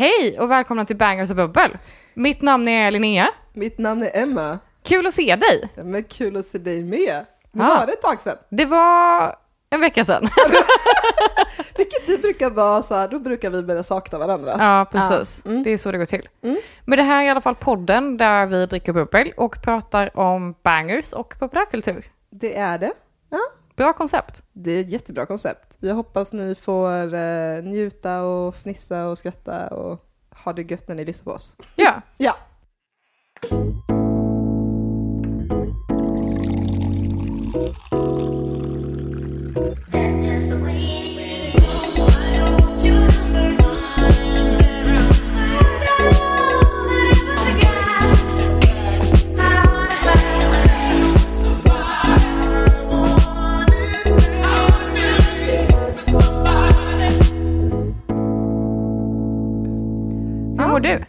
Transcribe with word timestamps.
Hej 0.00 0.40
och 0.40 0.50
välkomna 0.50 0.84
till 0.84 0.96
Bangers 0.96 1.30
och 1.30 1.36
Bubbel. 1.36 1.78
Mitt 2.14 2.42
namn 2.42 2.68
är 2.68 2.90
Linnea. 2.90 3.28
Mitt 3.52 3.78
namn 3.78 4.02
är 4.02 4.10
Emma. 4.22 4.58
Kul 4.82 5.06
att 5.06 5.14
se 5.14 5.36
dig. 5.36 5.68
Ja, 5.74 5.82
Men 5.84 6.04
kul 6.04 6.36
att 6.36 6.44
se 6.44 6.58
dig 6.58 6.84
med. 6.84 7.24
Nu 7.52 7.64
Ja. 7.64 7.68
var 7.78 7.86
det 7.86 7.92
ett 7.92 8.02
tag 8.02 8.20
sedan. 8.20 8.36
Det 8.50 8.64
var 8.64 9.36
en 9.70 9.80
vecka 9.80 10.04
sedan. 10.04 10.22
Vilket 11.76 12.06
det 12.06 12.18
brukar 12.22 12.50
vara 12.50 12.82
så 12.82 12.94
här, 12.94 13.08
då 13.08 13.18
brukar 13.18 13.50
vi 13.50 13.62
börja 13.62 13.82
sakna 13.82 14.18
varandra. 14.18 14.54
ja, 14.58 14.86
precis. 14.92 15.42
Ja, 15.44 15.50
mm. 15.50 15.62
Det 15.62 15.70
är 15.72 15.76
så 15.76 15.92
det 15.92 15.98
går 15.98 16.04
till. 16.04 16.28
Mm. 16.42 16.56
Men 16.84 16.96
det 16.96 17.02
här 17.02 17.22
är 17.22 17.26
i 17.26 17.28
alla 17.28 17.40
fall 17.40 17.54
podden 17.54 18.16
där 18.16 18.46
vi 18.46 18.66
dricker 18.66 18.92
bubbel 18.92 19.32
och 19.36 19.62
pratar 19.62 20.18
om 20.18 20.54
bangers 20.62 21.12
och 21.12 21.34
populärkultur. 21.38 22.04
Det 22.30 22.56
är 22.56 22.78
det. 22.78 22.92
Bra 23.80 23.92
koncept. 23.92 24.42
Det 24.52 24.70
är 24.70 24.80
ett 24.80 24.90
jättebra 24.90 25.26
koncept. 25.26 25.76
Jag 25.78 25.94
hoppas 25.94 26.32
ni 26.32 26.54
får 26.54 27.14
eh, 27.14 27.62
njuta 27.62 28.22
och 28.22 28.54
fnissa 28.54 29.08
och 29.08 29.18
skratta 29.18 29.68
och 29.68 30.04
ha 30.44 30.52
det 30.52 30.70
gött 30.70 30.88
när 30.88 30.94
ni 30.94 31.04
lyssnar 31.04 31.24
på 31.24 31.36
oss. 31.36 31.56
Ja. 31.76 32.02
Ja. 32.16 32.36
That's 37.52 37.99
mår 60.88 60.98
du? 60.98 61.04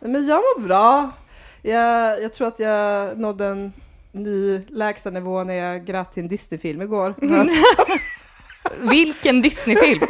Men 0.00 0.26
jag 0.26 0.36
mår 0.36 0.60
bra. 0.60 1.10
Jag, 1.62 2.22
jag 2.22 2.32
tror 2.32 2.48
att 2.48 2.58
jag 2.60 3.18
nådde 3.18 3.46
en 3.46 3.72
ny 4.12 4.62
lägsta 4.68 5.10
nivå 5.10 5.44
när 5.44 5.54
jag 5.54 5.84
grät 5.84 6.12
till 6.12 6.22
en 6.22 6.28
Disney-film 6.28 6.82
igår. 6.82 7.14
Vilken 8.90 9.42
Disney-film? 9.42 10.00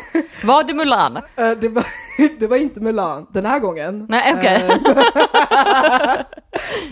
Var 0.45 0.64
det 0.64 0.75
Mulan? 0.75 1.17
Eh, 1.17 1.51
det, 1.61 1.69
var, 1.69 1.87
det 2.41 2.47
var 2.47 2.56
inte 2.56 2.81
Mulan 2.81 3.27
den 3.33 3.47
här 3.47 3.59
gången. 3.59 4.06
Nej, 4.09 4.34
okej. 4.39 4.62
Eh, 4.69 4.73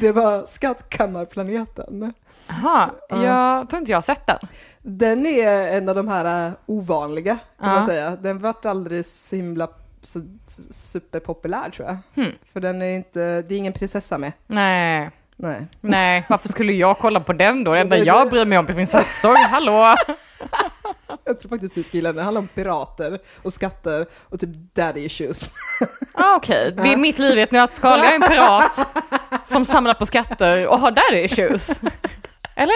det 0.00 0.12
var 0.12 0.46
Skattkammarplaneten. 0.46 2.12
Jaha, 2.48 2.90
Ja. 3.08 3.24
jag 3.24 3.70
tror 3.70 3.80
inte 3.80 3.92
jag 3.92 3.96
har 3.96 4.02
sett 4.02 4.26
den. 4.26 4.38
Den 4.82 5.26
är 5.26 5.76
en 5.76 5.88
av 5.88 5.94
de 5.94 6.08
här 6.08 6.46
eh, 6.46 6.52
ovanliga, 6.66 7.38
kan 7.60 7.68
man 7.68 7.86
säga. 7.86 8.16
Den 8.16 8.38
vart 8.38 8.66
aldrig 8.66 9.06
så 9.06 9.36
himla 9.36 9.68
så, 10.12 10.20
superpopulär 10.70 11.70
tror 11.70 11.88
jag. 11.88 11.96
Hmm. 12.24 12.32
För 12.52 12.60
den 12.60 12.82
är 12.82 12.96
inte, 12.96 13.42
det 13.42 13.54
är 13.54 13.58
ingen 13.58 13.72
prinsessa 13.72 14.18
med. 14.18 14.32
Nej, 14.46 15.10
Nej. 15.36 15.66
nej, 15.80 16.24
varför 16.28 16.48
skulle 16.48 16.72
jag 16.72 16.98
kolla 16.98 17.20
på 17.20 17.32
den 17.32 17.64
då? 17.64 17.72
Det 17.74 17.80
enda 17.80 17.96
Det- 17.96 18.02
det- 18.02 18.06
jag 18.06 18.30
bryr 18.30 18.44
mig 18.44 18.58
om 18.58 18.66
prinsessor, 18.66 19.36
hallå! 19.48 19.96
Jag 21.24 21.40
tror 21.40 21.48
faktiskt 21.48 21.74
du 21.74 21.82
ska 21.82 21.96
gilla 21.96 22.08
den. 22.08 22.16
Den 22.16 22.24
handlar 22.24 22.40
om 22.40 22.48
pirater 22.48 23.18
och 23.42 23.52
skatter 23.52 24.06
och 24.22 24.40
typ 24.40 24.50
daddy 24.74 25.00
issues. 25.00 25.50
Ah, 26.14 26.36
Okej, 26.36 26.72
det 26.76 26.92
är 26.92 26.96
mitt 26.96 27.18
liv 27.18 27.38
i 27.38 27.40
ett 27.40 27.50
nötskal. 27.50 27.98
Jag 27.98 28.08
är 28.10 28.14
en 28.14 28.20
pirat 28.22 28.88
som 29.44 29.64
samlar 29.64 29.94
på 29.94 30.06
skatter 30.06 30.68
och 30.68 30.78
har 30.78 30.90
daddy 30.90 31.24
issues. 31.24 31.80
Eller? 32.54 32.74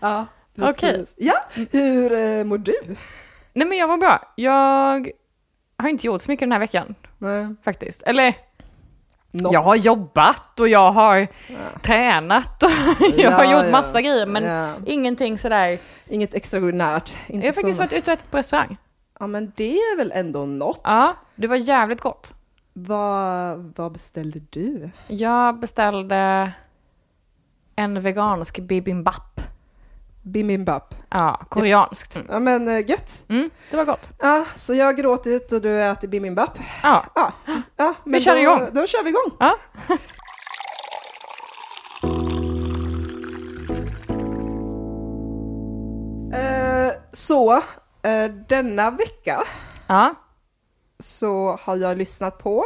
ja, 0.00 0.26
precis. 0.56 0.76
Okej. 0.76 1.04
Ja, 1.16 1.34
hur 1.70 2.12
eh, 2.12 2.44
mår 2.44 2.58
du? 2.58 2.74
Nej 3.52 3.68
men 3.68 3.78
jag 3.78 3.88
var 3.88 3.96
bra. 3.98 4.32
Jag 4.36 5.10
har 5.78 5.88
inte 5.88 6.06
gjort 6.06 6.22
så 6.22 6.30
mycket 6.30 6.42
den 6.42 6.52
här 6.52 6.58
veckan 6.58 6.94
Nej. 7.18 7.54
faktiskt. 7.64 8.02
Eller 8.02 8.34
Något. 9.30 9.52
jag 9.52 9.62
har 9.62 9.76
jobbat 9.76 10.60
och 10.60 10.68
jag 10.68 10.92
har 10.92 11.26
tränat 11.82 12.62
och 12.62 12.70
jag 13.18 13.30
har 13.30 13.44
Ja, 13.44 13.52
gjort 13.52 13.64
ja. 13.64 13.70
massa 13.70 14.00
grejer 14.00 14.26
men 14.26 14.44
Ja. 14.44 14.72
ingenting 14.86 15.38
sådär. 15.38 15.78
Inget 16.08 16.34
extraordinärt. 16.34 17.14
Inte 17.26 17.46
Jag 17.46 17.52
har 17.52 17.62
faktiskt 17.62 17.78
varit 17.78 17.92
ute 17.92 18.10
och 18.12 18.18
ätit 18.18 18.30
på 18.30 18.36
restaurang. 18.38 18.76
Ja, 19.20 19.26
men 19.26 19.52
det 19.56 19.76
är 19.76 19.96
väl 19.96 20.12
ändå 20.14 20.46
något. 20.46 20.80
Ja, 20.84 21.14
det 21.34 21.46
var 21.46 21.56
jävligt 21.56 22.00
gott. 22.00 22.34
Vad, 22.72 23.72
vad 23.76 23.92
beställde 23.92 24.40
du? 24.50 24.90
Jag 25.08 25.58
beställde 25.58 26.52
en 27.76 28.02
vegansk 28.02 28.58
bibimbap. 28.58 29.31
Bibimbap. 30.22 30.94
Ja, 31.10 31.40
koreanskt. 31.48 32.18
Ja, 32.28 32.38
men 32.38 32.68
eh, 32.68 32.90
gött. 32.90 33.22
Mm, 33.28 33.50
det 33.70 33.76
var 33.76 33.84
gott. 33.84 34.10
Ja, 34.18 34.44
så 34.54 34.74
jag 34.74 34.84
har 34.86 34.92
gråtit 34.92 35.52
och 35.52 35.60
du 35.62 35.82
ätit 35.82 36.10
bibimbap. 36.10 36.58
Ja, 36.82 37.04
Ja, 37.14 37.32
ja 37.76 37.94
men 38.04 38.20
kör 38.20 38.34
då, 38.34 38.40
igång. 38.40 38.60
Då 38.72 38.86
kör 38.86 39.02
vi 39.04 39.10
igång. 39.10 39.30
ja. 39.38 39.54
Eh, 46.34 46.92
så, 47.12 47.52
eh, 48.02 48.24
denna 48.48 48.90
vecka 48.90 49.42
ja. 49.86 50.14
så 50.98 51.58
har 51.60 51.76
jag 51.76 51.98
lyssnat 51.98 52.38
på 52.38 52.64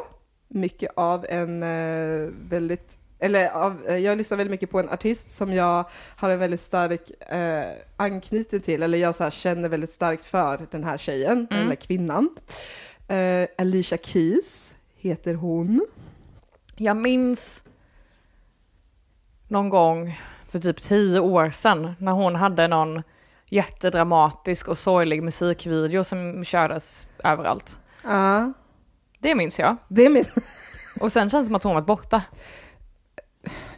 mycket 0.49 0.91
av 0.97 1.27
en 1.29 1.63
eh, 1.63 2.29
väldigt, 2.49 2.97
eller 3.19 3.49
av, 3.51 3.87
eh, 3.87 3.97
jag 3.97 4.19
lyssnar 4.19 4.37
väldigt 4.39 4.51
mycket 4.51 4.71
på 4.71 4.81
en 4.81 4.89
artist 4.89 5.31
som 5.31 5.53
jag 5.53 5.85
har 6.17 6.31
en 6.31 6.39
väldigt 6.39 6.61
stark 6.61 7.11
eh, 7.33 7.73
anknytning 7.97 8.61
till, 8.61 8.83
eller 8.83 8.99
jag 8.99 9.15
så 9.15 9.31
känner 9.31 9.69
väldigt 9.69 9.91
starkt 9.91 10.25
för 10.25 10.67
den 10.71 10.85
här 10.85 10.99
tjejen, 10.99 11.47
Mm. 11.51 11.65
eller 11.65 11.75
kvinnan. 11.75 12.37
Eh, 13.09 13.49
Alicia 13.59 13.99
Keys 14.03 14.75
heter 14.97 15.35
hon. 15.35 15.87
Jag 16.77 16.97
minns 16.97 17.63
någon 19.49 19.69
gång 19.69 20.19
för 20.49 20.61
typ 20.61 20.81
tio 20.81 21.21
år 21.21 21.51
sedan 21.51 21.93
när 21.99 22.13
hon 22.13 22.35
hade 22.35 22.69
någon 22.69 23.03
jättedramatisk 23.47 24.69
och 24.69 24.79
sorglig 24.79 25.23
musikvideo 25.23 26.05
som 26.05 26.45
kördes 26.45 27.09
överallt. 27.25 27.79
Ja, 28.05 28.53
Det 29.19 29.35
minns 29.35 29.59
jag. 29.59 29.77
det 29.89 30.07
är 30.07 30.11
min... 30.11 30.25
Och 31.01 31.13
sen 31.13 31.31
känns 31.31 31.43
det 31.43 31.47
som 31.47 31.55
att 31.55 31.63
hon 31.63 31.75
varit 31.75 31.87
borta. 31.87 32.23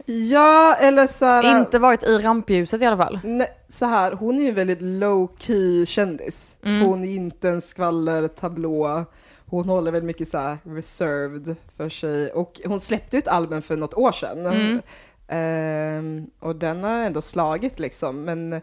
Ja, 0.05 0.75
eller 0.75 1.07
så 1.07 1.25
här... 1.25 1.59
Inte 1.59 1.79
varit 1.79 2.03
i 2.03 2.17
rampljuset 2.17 2.81
i 2.81 2.85
alla 2.85 2.97
fall. 2.97 3.19
Nej, 3.23 3.47
så 3.69 3.85
här, 3.85 4.11
hon 4.11 4.39
är 4.39 4.43
ju 4.43 4.51
väldigt 4.51 4.81
low 4.81 5.31
key 5.37 5.85
kändis. 5.85 6.57
Mm. 6.63 6.87
Hon 6.87 7.03
är 7.03 7.15
inte 7.15 7.49
en 7.49 7.61
skvallertablå. 7.61 9.05
Hon 9.45 9.69
håller 9.69 9.91
väldigt 9.91 10.07
mycket 10.07 10.27
så 10.27 10.37
här 10.37 10.57
reserved 10.63 11.55
för 11.77 11.89
sig. 11.89 12.31
Och 12.31 12.61
hon 12.65 12.79
släppte 12.79 13.17
ett 13.17 13.27
album 13.27 13.61
för 13.61 13.77
något 13.77 13.93
år 13.93 14.11
sedan. 14.11 14.45
Mm. 14.45 14.81
Ehm, 15.27 16.29
och 16.39 16.55
den 16.55 16.83
har 16.83 16.99
ändå 16.99 17.21
slagit 17.21 17.79
liksom. 17.79 18.23
Men 18.23 18.61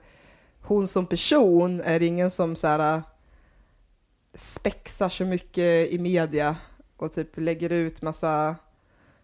hon 0.62 0.88
som 0.88 1.06
person 1.06 1.80
är 1.80 2.02
ingen 2.02 2.30
som 2.30 2.56
så 2.56 2.66
här 2.66 3.02
spexar 4.34 5.08
så 5.08 5.24
mycket 5.24 5.92
i 5.92 5.98
media 5.98 6.56
och 6.96 7.12
typ 7.12 7.30
lägger 7.36 7.72
ut 7.72 8.02
massa 8.02 8.56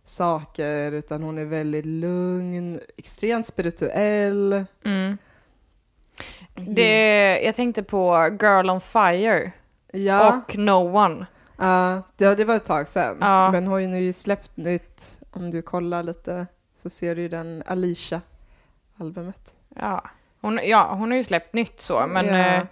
saker, 0.05 0.93
utan 0.93 1.23
hon 1.23 1.39
är 1.39 1.45
väldigt 1.45 1.87
lugn, 1.87 2.81
extremt 2.97 3.47
spirituell. 3.47 4.65
Mm. 4.85 5.19
Det, 6.55 7.41
jag 7.45 7.55
tänkte 7.57 7.83
på 7.83 8.29
Girl 8.41 8.71
on 8.71 8.81
Fire 8.81 9.53
Ja, 9.93 10.37
och 10.49 10.59
No 10.59 10.97
One. 10.97 11.27
ja, 11.59 12.03
det, 12.17 12.35
det 12.35 12.45
var 12.45 12.57
ett 12.57 12.65
tag 12.65 12.89
sedan. 12.89 13.17
Ja. 13.21 13.51
Men 13.51 13.65
hon 13.65 13.73
har 13.73 13.79
ju 13.79 13.87
nu 13.87 14.13
släppt 14.13 14.57
nytt, 14.57 15.21
om 15.31 15.51
du 15.51 15.63
kollar 15.63 16.03
lite 16.03 16.47
så 16.77 16.91
ser 16.91 17.15
du 17.17 17.23
ju 17.23 17.29
den 17.29 17.63
Alicia-albumet. 17.67 19.55
Ja. 19.77 20.05
Hon, 20.41 20.61
ja, 20.65 20.95
hon 20.95 21.11
har 21.11 21.19
ju 21.19 21.25
släppt 21.25 21.53
nytt 21.55 21.81
så, 21.81 22.07
men 22.07 22.27
Ja. 22.27 22.35
eh, 22.55 22.63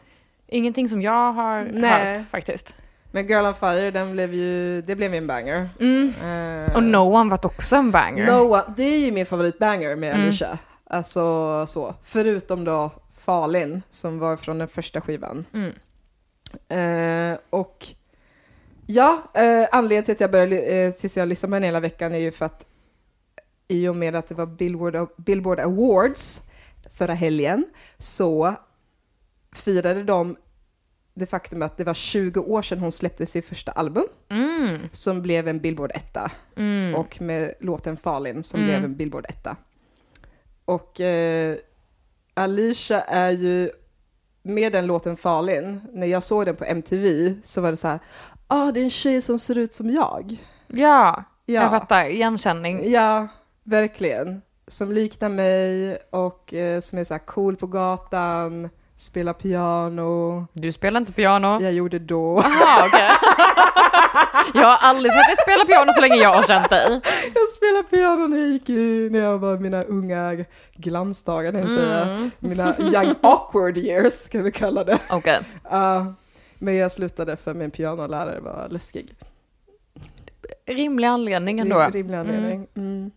ingenting 0.46 0.88
som 0.88 1.02
jag 1.02 1.32
har 1.32 1.64
Nej. 1.72 2.16
hört 2.18 2.28
faktiskt. 2.30 2.74
Men 3.12 3.26
Girl 3.28 3.46
on 3.46 3.54
Fire, 3.54 3.90
den 3.90 4.12
blev 4.12 4.34
ju, 4.34 4.82
det 4.82 4.96
blev 4.96 5.12
ju 5.12 5.18
en 5.18 5.26
banger. 5.26 5.68
Mm. 5.80 6.12
Eh, 6.68 6.76
Och 6.76 6.82
No 6.82 6.96
One 6.98 7.30
var 7.30 7.46
också 7.46 7.76
en 7.76 7.90
banger. 7.90 8.26
Noah, 8.26 8.70
det 8.76 8.82
är 8.82 8.98
ju 8.98 9.12
min 9.12 9.26
favoritbanger 9.26 9.96
med 9.96 10.14
Mm. 10.14 10.22
Alicia. 10.26 10.58
Alltså 10.84 11.64
så, 11.68 11.94
förutom 12.02 12.64
då 12.64 12.90
Falin 13.18 13.82
som 13.90 14.18
var 14.18 14.36
från 14.36 14.58
den 14.58 14.68
första 14.68 15.00
skivan. 15.00 15.44
Mm. 15.54 15.72
Eh, 16.68 17.38
och 17.50 17.86
ja, 18.86 19.22
eh, 19.34 19.68
anledningen 19.72 20.04
till 20.04 20.12
att 20.14 20.20
jag 20.20 20.30
började, 20.30 20.56
eh, 20.60 20.92
tills 20.92 21.16
jag 21.16 21.28
lyssnade 21.28 21.50
på 21.50 21.54
henne 21.54 21.66
hela 21.66 21.80
veckan 21.80 22.14
är 22.14 22.18
ju 22.18 22.30
för 22.30 22.46
att 22.46 22.64
i 23.68 23.88
och 23.88 23.96
med 23.96 24.14
att 24.16 24.28
det 24.28 24.34
var 24.34 24.46
Billboard, 24.46 25.08
Billboard 25.16 25.60
Awards 25.60 26.42
förra 26.94 27.14
helgen 27.14 27.64
så 27.98 28.54
firade 29.52 30.04
de 30.04 30.36
det 31.14 31.26
faktum 31.26 31.62
att 31.62 31.76
det 31.76 31.84
var 31.84 31.94
20 31.94 32.40
år 32.40 32.62
sedan 32.62 32.78
hon 32.78 32.92
släppte 32.92 33.26
sin 33.26 33.42
första 33.42 33.72
album 33.72 34.04
Mm. 34.28 34.78
som 34.92 35.22
blev 35.22 35.48
en 35.48 35.58
Billboard-etta 35.60 36.30
Mm. 36.56 36.94
och 36.94 37.20
med 37.22 37.54
låten 37.60 37.96
Falin 37.96 38.42
som 38.42 38.60
Mm. 38.60 38.68
blev 38.70 38.84
en 38.84 38.96
Billboard-etta. 38.96 39.56
Och 40.64 41.00
eh, 41.00 41.56
Alicia 42.34 43.00
är 43.00 43.30
ju, 43.30 43.70
med 44.42 44.72
den 44.72 44.86
låten 44.86 45.16
Falin, 45.16 45.80
när 45.92 46.06
jag 46.06 46.22
såg 46.22 46.46
den 46.46 46.56
på 46.56 46.64
MTV 46.64 47.34
så 47.42 47.60
var 47.60 47.70
det 47.70 47.76
så 47.76 47.88
här, 47.88 47.98
ah, 48.46 48.72
det 48.72 48.80
är 48.80 48.84
en 48.84 48.90
tjej 48.90 49.22
som 49.22 49.38
ser 49.38 49.58
ut 49.58 49.74
som 49.74 49.90
jag. 49.90 50.36
Ja, 50.68 51.24
Ja. 51.46 51.60
jag 51.60 51.70
fattar. 51.70 52.06
Igenkänning. 52.06 52.90
Ja, 52.90 53.28
verkligen. 53.64 54.42
Som 54.66 54.92
liknar 54.92 55.28
mig 55.28 55.96
och 56.10 56.54
eh, 56.54 56.80
som 56.80 56.98
är 56.98 57.04
så 57.04 57.14
här 57.14 57.18
cool 57.26 57.56
på 57.56 57.66
gatan, 57.66 58.68
spelar 59.00 59.32
piano. 59.32 60.46
Du 60.52 60.72
spelar 60.72 61.00
inte 61.00 61.12
piano. 61.12 61.62
Jag 61.62 61.72
gjorde 61.72 61.98
då. 61.98 62.42
Jaha, 62.44 62.86
okej. 62.86 63.10
jag 64.60 64.66
har 64.66 64.76
aldrig 64.76 65.12
sett 65.12 65.26
dig 65.26 65.36
spela 65.42 65.64
piano 65.64 65.92
så 65.92 66.00
länge 66.00 66.16
jag 66.16 66.34
har 66.34 66.42
känt 66.42 66.70
dig. 66.70 67.00
Jag 67.34 67.48
spelade 67.56 67.82
piano 67.90 68.26
när 68.26 68.38
jag 68.38 68.48
gick 68.48 68.68
i, 68.68 69.08
när 69.12 69.18
jag 69.18 69.38
var 69.38 69.58
mina 69.58 69.82
unga 69.82 70.44
glansdagar, 70.74 71.52
mm. 71.52 71.76
säga. 71.76 72.30
Mina 72.38 72.74
young 72.78 73.14
awkward 73.20 73.78
years, 73.78 74.28
kan 74.28 74.44
vi 74.44 74.52
kalla 74.52 74.84
det. 74.84 74.98
Okej. 75.10 75.40
Ja, 75.70 76.14
men 76.58 76.76
jag 76.76 76.92
slutade 76.92 77.36
för 77.36 77.54
min 77.54 77.70
pianolärare 77.70 78.40
var 78.40 78.66
läskig. 78.70 79.14
Rimlig 80.66 81.08
anledning 81.08 81.60
ändå. 81.60 81.76
Rim- 81.76 81.92
Rimlig 81.92 82.16
anledning. 82.16 82.66
Mm. 82.76 83.10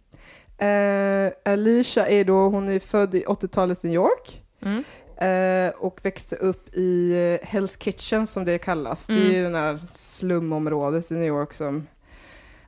Eh, 0.57 1.51
Alicia 1.53 2.07
är 2.07 2.23
då, 2.25 2.49
hon 2.49 2.69
är 2.69 2.79
född 2.79 3.15
i 3.15 3.23
80-talets 3.25 3.83
New 3.83 3.93
York. 3.93 4.43
Mm. 4.61 4.83
Eh, 5.23 5.69
och 5.69 5.99
växte 6.03 6.35
upp 6.35 6.75
i 6.75 7.11
eh, 7.11 7.47
Hell's 7.47 7.77
Kitchen 7.79 8.27
som 8.27 8.45
det 8.45 8.57
kallas. 8.57 9.07
Det 9.07 9.13
är 9.13 9.31
ju 9.31 9.43
den 9.43 9.55
här 9.55 9.79
slumområdet 9.93 11.11
i 11.11 11.13
New 11.13 11.27
York 11.27 11.53
som 11.53 11.87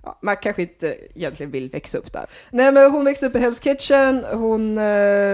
ja, 0.03 0.19
man 0.21 0.35
kanske 0.35 0.61
inte 0.61 0.97
egentligen 1.15 1.51
vill 1.51 1.69
växa 1.69 1.97
upp 1.97 2.13
där. 2.13 2.25
Nej 2.51 2.71
men 2.71 2.91
hon 2.91 3.05
växte 3.05 3.25
upp 3.25 3.35
i 3.35 3.39
Hell's 3.39 3.63
Kitchen, 3.63 4.25
hon 4.33 4.77
eh, 4.77 4.83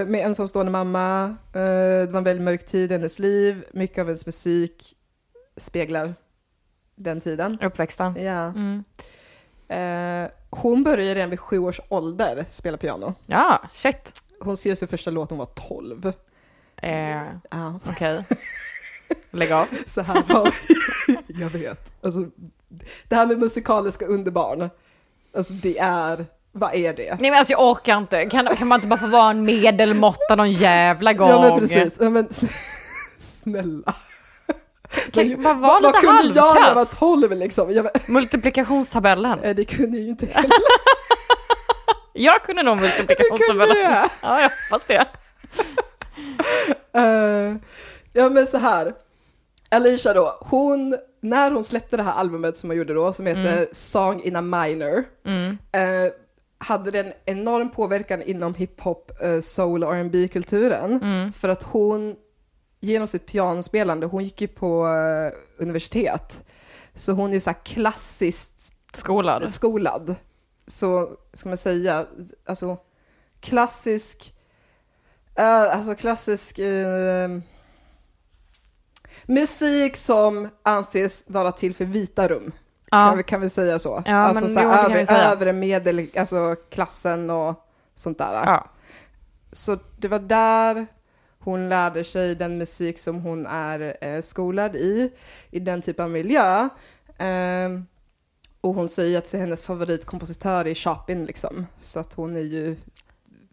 med 0.06 0.16
ensamstående 0.16 0.72
mamma. 0.72 1.36
Det 1.54 2.12
var 2.12 2.18
en 2.18 2.24
väldigt 2.24 2.44
mörk 2.44 2.66
tid 2.66 2.92
i 2.92 2.94
hennes 2.94 3.20
liv. 3.20 3.64
Mycket 3.72 3.98
av 3.98 4.06
hennes 4.06 4.26
musik 4.26 4.96
speglar 5.58 6.14
den 6.96 7.22
tiden. 7.22 7.58
Uppväxten. 7.62 8.16
Ja. 8.24 8.46
Mm. 8.46 8.84
Hon 10.50 10.84
började 10.84 11.16
redan 11.16 11.30
vid 11.30 11.40
sju 11.40 11.60
års 11.60 11.80
ålder 11.90 12.46
spela 12.50 12.78
piano. 12.78 13.14
Ja, 13.26 13.62
shit. 13.72 14.22
Hon 14.40 14.58
skrev 14.58 14.76
sin 14.76 14.88
första 14.88 15.12
låt 15.12 15.30
när 15.30 15.38
hon 15.38 15.46
var 15.46 15.68
12. 15.68 16.14
Eh, 16.82 17.24
Ja. 17.52 17.80
Okej. 17.90 18.26
Lägg 19.32 19.52
av. 19.52 19.68
Så 19.86 20.02
här 20.02 20.24
har 20.30 20.52
jag 21.28 21.50
vet. 21.50 22.04
Alltså, 22.04 22.20
det 23.08 23.16
här 23.16 23.26
med 23.26 23.40
musikaliska 23.40 24.06
underbarn, 24.06 24.70
alltså 25.38 25.54
det 25.54 25.78
är, 25.80 26.26
vad 26.52 26.74
är 26.76 26.94
det? 26.94 27.18
Nej 27.20 27.32
men 27.32 27.34
alltså 27.40 27.52
jag 27.54 27.70
orkar 27.72 27.98
inte. 27.98 28.26
Kan, 28.26 28.56
kan 28.56 28.68
man 28.68 28.76
inte 28.78 28.88
bara 28.88 29.00
få 29.00 29.08
vara 29.08 29.30
en 29.30 29.46
medelmåtta 29.46 30.36
någon 30.36 30.52
jävla 30.52 31.14
gång? 31.14 31.30
Ja 31.30 31.42
men 31.42 31.60
precis, 31.60 31.98
ja, 32.00 32.10
men, 32.10 32.28
snälla. 33.20 33.94
Kan, 35.14 35.44
bara 35.44 35.54
vara 35.54 35.80
lite 35.80 36.00
kunde 36.00 36.24
jag 36.24 36.56
när 36.56 36.62
jag 36.62 36.76
var 36.76 36.76
halvkass. 36.76 37.00
12 37.00 37.32
liksom? 37.32 37.72
Jag, 37.72 37.88
Multiplikationstabellen. 38.08 39.40
nej, 39.42 39.54
det 39.54 39.66
kunde 39.66 39.98
jag 39.98 40.04
ju 40.04 40.10
inte 40.10 40.26
heller. 40.26 40.52
Jag 42.14 42.44
kunde 42.44 42.64
nog 42.64 42.78
Kunde 42.78 42.88
multiplikationstabellen. 42.88 43.76
du 43.76 43.84
det? 43.84 44.10
Ja, 44.22 44.42
jag 44.42 44.50
hoppas 44.50 44.88
det. 44.88 45.06
Eh, 46.94 47.56
ja 48.14 48.30
men 48.30 48.48
så 48.48 48.58
här. 48.58 48.94
Alicia 49.70 50.14
då, 50.14 50.38
hon, 50.42 50.98
när 51.22 51.52
hon 51.52 51.64
släppte 51.64 51.98
det 51.98 52.04
här 52.04 52.12
albumet 52.14 52.58
som 52.58 52.70
hon 52.70 52.78
gjorde 52.78 52.94
då, 52.94 53.14
som 53.14 53.26
heter 53.26 53.68
Song 53.72 54.22
in 54.24 54.36
a 54.36 54.42
Minor, 54.42 55.04
Mm. 55.26 55.58
eh, 55.72 56.12
hade 56.58 56.92
den 56.92 57.14
enorm 57.26 57.70
påverkan 57.70 58.22
inom 58.22 58.54
hiphop, 58.56 59.12
eh, 59.22 59.42
soul 59.42 59.84
och 59.84 59.94
rb 59.94 60.32
kulturen 60.32 61.00
Mm. 61.04 61.34
För 61.34 61.50
att 61.50 61.64
hon, 61.64 62.16
genom 62.80 63.08
sitt 63.08 63.26
pianospelande, 63.26 64.06
hon 64.06 64.24
gick 64.24 64.42
ju 64.42 64.48
på 64.48 64.88
eh, 64.88 65.32
universitet. 65.64 66.44
Så 66.96 67.12
hon 67.12 67.34
är 67.34 67.40
så 67.40 67.50
här 67.50 67.58
klassiskt 67.66 68.74
Skolad. 68.94 69.54
skolad. 69.54 70.16
Så, 70.68 71.10
ska 71.34 71.50
man 71.50 71.58
säga, 71.58 72.06
alltså 72.46 72.78
klassisk, 73.40 74.34
eh, 75.42 75.76
alltså 75.78 75.96
klassisk 75.96 76.60
eh, 76.60 77.30
musik 79.26 79.98
som 79.98 80.50
anses 80.64 81.24
vara 81.28 81.52
till 81.52 81.76
för 81.76 81.86
vita 81.86 82.28
rum. 82.28 82.52
Kan, 82.90 83.00
Ja. 83.08 83.14
vi, 83.16 83.24
kan 83.24 83.42
vi 83.42 83.50
säga 83.50 83.80
så? 83.80 84.04
Ja, 84.06 84.16
alltså 84.16 84.46
men 84.46 84.54
så 84.54 84.60
jo, 84.64 84.70
här, 84.70 84.84
kan 84.90 84.98
över, 84.98 85.32
övre 85.32 85.54
medel, 85.54 86.08
alltså 86.18 86.56
klassen 86.70 87.30
och 87.30 87.68
sånt 87.96 88.18
där. 88.18 88.34
ja. 88.34 88.68
Så 89.52 89.78
det 89.98 90.08
var 90.08 90.20
där 90.20 90.88
hon 91.40 91.70
lärde 91.70 92.04
sig 92.04 92.36
den 92.36 92.58
musik 92.58 93.00
som 93.00 93.20
hon 93.22 93.46
är 93.46 93.98
eh, 94.02 94.22
skolad 94.22 94.76
i, 94.76 95.12
i 95.52 95.60
den 95.60 95.82
typen 95.82 96.06
av 96.06 96.12
miljö. 96.12 96.70
Ehm, 97.18 97.86
och 98.62 98.74
hon 98.74 98.90
säger 98.90 99.18
att 99.18 99.32
hennes 99.32 99.64
favoritkompositör 99.64 100.68
är 100.68 100.76
Chopin 100.76 101.26
liksom. 101.26 101.68
Så 101.80 102.00
att 102.00 102.14
hon 102.14 102.36
är 102.36 102.42
ju 102.42 102.76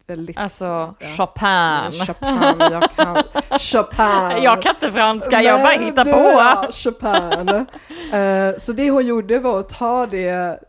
väldigt... 0.09 0.37
Alltså 0.37 0.65
Ja. 0.99 1.07
Chopin. 1.17 2.05
Chopin, 2.05 2.59
jag 2.71 2.91
kan... 2.95 3.23
Chopin. 3.59 4.43
Jag 4.43 4.61
kan 4.61 4.75
inte 4.75 4.91
franska, 4.91 5.41
jag 5.41 5.59
bara 5.61 5.75
Nej, 5.77 5.85
hittar 5.85 6.05
du, 6.05 6.11
på. 6.11 6.17
ja, 6.19 6.67
Chopin. 6.71 7.49
Eh, 8.19 8.57
så 8.57 8.73
det 8.73 8.89
hon 8.89 9.07
gjorde 9.07 9.39
var 9.39 9.59
att 9.59 9.69
ta 9.69 10.05
det, 10.05 10.59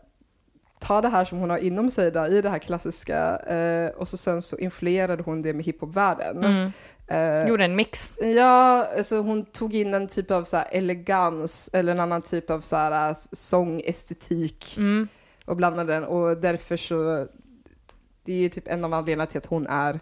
ta 0.79 1.01
det 1.01 1.09
här 1.09 1.25
som 1.25 1.37
hon 1.39 1.49
har 1.49 1.57
inom 1.57 1.91
sig 1.91 2.11
där, 2.11 2.33
i 2.33 2.41
det 2.41 2.49
här 2.49 2.59
klassiska, 2.59 3.37
eh, 3.37 3.89
och 3.89 4.07
så 4.07 4.17
sen 4.17 4.41
så 4.41 4.57
influerade 4.57 5.23
hon 5.23 5.41
det 5.41 5.53
med 5.53 5.65
hiphopvärlden. 5.65 6.43
Mm. 6.43 6.71
Eh, 7.07 7.47
Gjorde 7.49 7.65
en 7.65 7.75
mix. 7.75 8.15
Ja, 8.35 8.87
alltså 8.97 9.21
hon 9.21 9.45
tog 9.45 9.75
in 9.75 9.93
en 9.93 10.07
typ 10.07 10.31
av 10.31 10.43
så 10.43 10.57
elegans 10.71 11.69
eller 11.73 11.91
en 11.91 11.99
annan 11.99 12.21
typ 12.21 12.49
av 12.49 12.61
så 12.61 12.75
här 12.75 13.15
sångestetik 13.31 14.75
Mm. 14.77 15.07
och 15.45 15.55
blandade 15.55 15.93
den 15.93 16.03
och 16.03 16.37
därför 16.37 16.77
så, 16.77 17.27
det 18.25 18.33
är 18.33 18.37
ju 18.37 18.49
typ 18.49 18.67
en 18.67 18.83
av 18.85 18.93
anledningarna 18.93 19.25
till 19.25 19.37
att 19.37 19.45
hon 19.45 19.67
är 19.67 19.99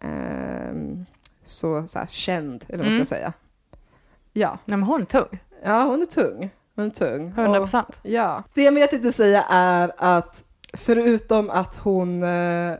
ehm, 0.00 1.04
så, 1.44 1.86
så 1.86 1.98
här, 1.98 2.06
känd, 2.06 2.64
eller 2.68 2.78
vad 2.78 2.86
man 2.86 2.94
Mm. 2.94 3.04
ska 3.04 3.14
säga. 3.16 3.32
Ja. 4.32 4.58
Nej 4.64 4.76
men 4.78 4.82
hon 4.82 5.00
är 5.02 5.06
tung. 5.06 5.38
Ja, 5.64 5.82
hon 5.82 6.02
är 6.02 6.06
tung. 6.06 6.50
Hon 6.74 6.86
är 6.86 6.90
tung. 6.90 7.28
100 7.28 7.50
Och- 7.50 7.56
procent. 7.56 8.00
Ja. 8.04 8.42
Det 8.54 8.62
jag 8.62 8.92
inte 8.94 9.12
säga 9.12 9.42
är 9.50 9.92
att 9.96 10.44
förutom 10.72 11.50
att 11.50 11.76
hon 11.76 12.22
eh, 12.22 12.74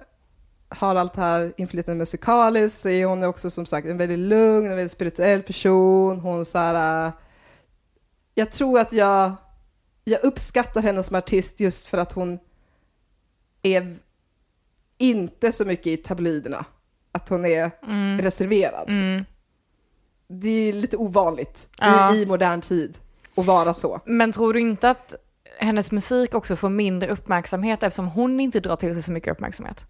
har 0.69 0.95
allt 0.97 1.13
det 1.15 1.21
här 1.21 1.53
inflytandet 1.57 1.99
musikaliskt 1.99 2.79
så 2.81 2.89
är 2.89 3.07
hon 3.07 3.23
också 3.25 3.51
som 3.51 3.67
sagt 3.67 3.87
en 3.87 3.99
väldigt 3.99 4.19
lugn, 4.19 4.71
en 4.71 4.77
väldigt 4.77 4.93
spirituell 4.93 5.43
person. 5.43 6.21
Hon 6.21 6.45
så 6.45 6.59
här, 6.59 7.07
eh, 7.07 7.13
jag 8.35 8.53
tror 8.53 8.81
att 8.81 8.93
jag, 8.93 9.33
jag 10.05 10.25
uppskattar 10.25 10.83
henne 10.83 11.03
som 11.03 11.17
artist 11.17 11.61
just 11.61 11.87
för 11.87 11.99
att 11.99 12.13
hon 12.13 12.39
är 13.63 13.99
inte 14.99 15.53
så 15.53 15.65
mycket 15.65 15.87
i 15.87 15.97
tabloiderna. 15.97 16.65
Att 17.13 17.29
hon 17.29 17.45
är 17.45 17.71
Mm. 17.83 18.19
reserverad. 18.23 18.89
Mm. 18.89 19.25
Det 20.29 20.49
är 20.49 20.73
lite 20.73 20.97
ovanligt 20.97 21.69
Ja. 21.79 22.15
i, 22.15 22.23
i 22.23 22.27
modern 22.27 22.61
tid 22.61 22.99
att 23.35 23.45
vara 23.47 23.75
så. 23.75 24.01
Men 24.07 24.33
tror 24.33 24.53
du 24.53 24.61
inte 24.61 24.91
att 24.91 25.15
hennes 25.59 25.93
musik 25.93 26.35
också 26.35 26.57
får 26.57 26.69
mindre 26.69 27.09
uppmärksamhet 27.09 27.83
eftersom 27.83 28.09
hon 28.09 28.41
inte 28.41 28.61
drar 28.61 28.77
till 28.77 28.93
sig 28.95 29.03
så 29.03 29.13
mycket 29.13 29.33
uppmärksamhet? 29.33 29.87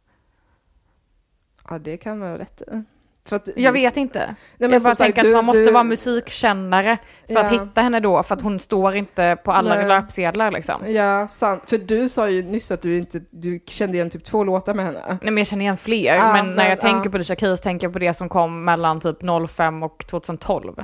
Ja, 1.69 1.79
det 1.79 1.97
kan 1.97 2.21
vara 2.21 2.39
rätt 2.39 2.63
i. 2.63 2.83
Att, 3.31 3.49
Jag 3.57 3.73
vet 3.73 3.97
inte. 3.97 4.19
Nej, 4.19 4.37
men 4.59 4.71
jag 4.73 4.83
bara 4.83 4.95
tänker 4.95 5.27
att 5.27 5.33
man 5.33 5.45
måste 5.45 5.65
du- 5.65 5.73
vara 5.73 5.85
musikkännare 5.85 6.99
för 7.29 7.37
att 7.41 7.53
Ja. 7.53 7.65
hitta 7.65 7.81
henne 7.81 8.01
då, 8.01 8.23
för 8.23 8.35
att 8.35 8.41
hon 8.41 8.61
står 8.61 8.95
inte 8.97 9.37
på 9.45 9.53
alla 9.53 9.75
Nej. 9.75 9.87
löpsedlar 9.89 10.51
liksom. 10.53 10.75
Ja, 10.87 11.29
sant. 11.29 11.63
För 11.67 11.79
du 11.79 12.09
sa 12.09 12.29
ju 12.29 12.43
nyss 12.43 12.71
att 12.71 12.83
du 12.83 12.99
inte, 12.99 13.21
du 13.31 13.61
kände 13.67 13.97
igen 13.97 14.11
typ 14.11 14.25
två 14.25 14.45
låtar 14.45 14.75
med 14.75 14.85
henne. 14.85 15.03
Nej 15.09 15.19
men 15.21 15.37
jag 15.37 15.47
känner 15.47 15.63
igen 15.63 15.77
fler, 15.77 16.15
Ja, 16.17 16.33
men 16.33 16.47
när 16.47 16.55
men, 16.57 16.69
jag 16.69 16.81
tänker 16.81 17.05
ja. 17.05 17.11
på 17.11 17.17
Alicia 17.17 17.37
Keys 17.37 17.61
tänker 17.61 17.87
jag 17.87 17.93
på 17.93 17.99
det 17.99 18.13
som 18.15 18.29
kom 18.29 18.65
mellan 18.65 19.01
typ 19.01 19.19
05 19.49 19.83
och 19.83 20.05
2012. 20.07 20.79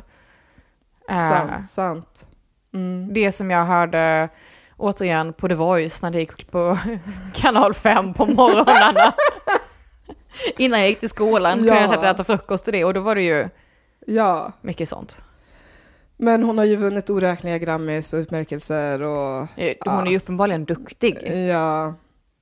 Eh, 1.11 1.14
Sant, 1.30 1.68
sant. 1.68 2.26
Mm. 2.75 3.09
Det 3.14 3.32
som 3.32 3.50
jag 3.50 3.64
hörde 3.64 4.28
återigen 4.76 5.32
på 5.32 5.49
The 5.49 5.54
Voice 5.54 6.02
när 6.02 6.11
det 6.11 6.18
gick 6.18 6.50
på 6.50 6.78
kanal 7.35 7.75
5 7.75 8.14
på 8.14 8.26
morgnarna. 8.26 9.12
Innan 10.58 10.80
jag 10.80 10.88
gick 10.88 11.00
till 11.00 11.08
skolan 11.08 11.56
kunde 11.58 11.72
Ja. 11.75 11.80
jag 11.80 11.88
sätta 11.90 12.00
och 12.00 12.06
äta 12.06 12.25
frukost 12.25 12.64
till 12.64 12.72
det 12.72 12.84
och 12.84 12.94
då 12.94 13.00
var 13.00 13.14
det 13.14 13.22
ju 13.22 13.49
Ja, 14.06 14.52
mycket 14.62 14.88
sånt. 14.88 15.25
men 16.16 16.42
hon 16.42 16.58
har 16.58 16.64
ju 16.64 16.76
vunnit 16.76 17.10
oräkneliga 17.10 17.58
Grammys 17.58 18.12
och 18.12 18.18
utmärkelser 18.18 19.02
och 19.02 19.46
Hon 19.84 20.06
är 20.06 20.10
ju 20.10 20.16
uppenbarligen 20.16 20.64
duktig. 20.64 21.18
ja, 21.50 21.94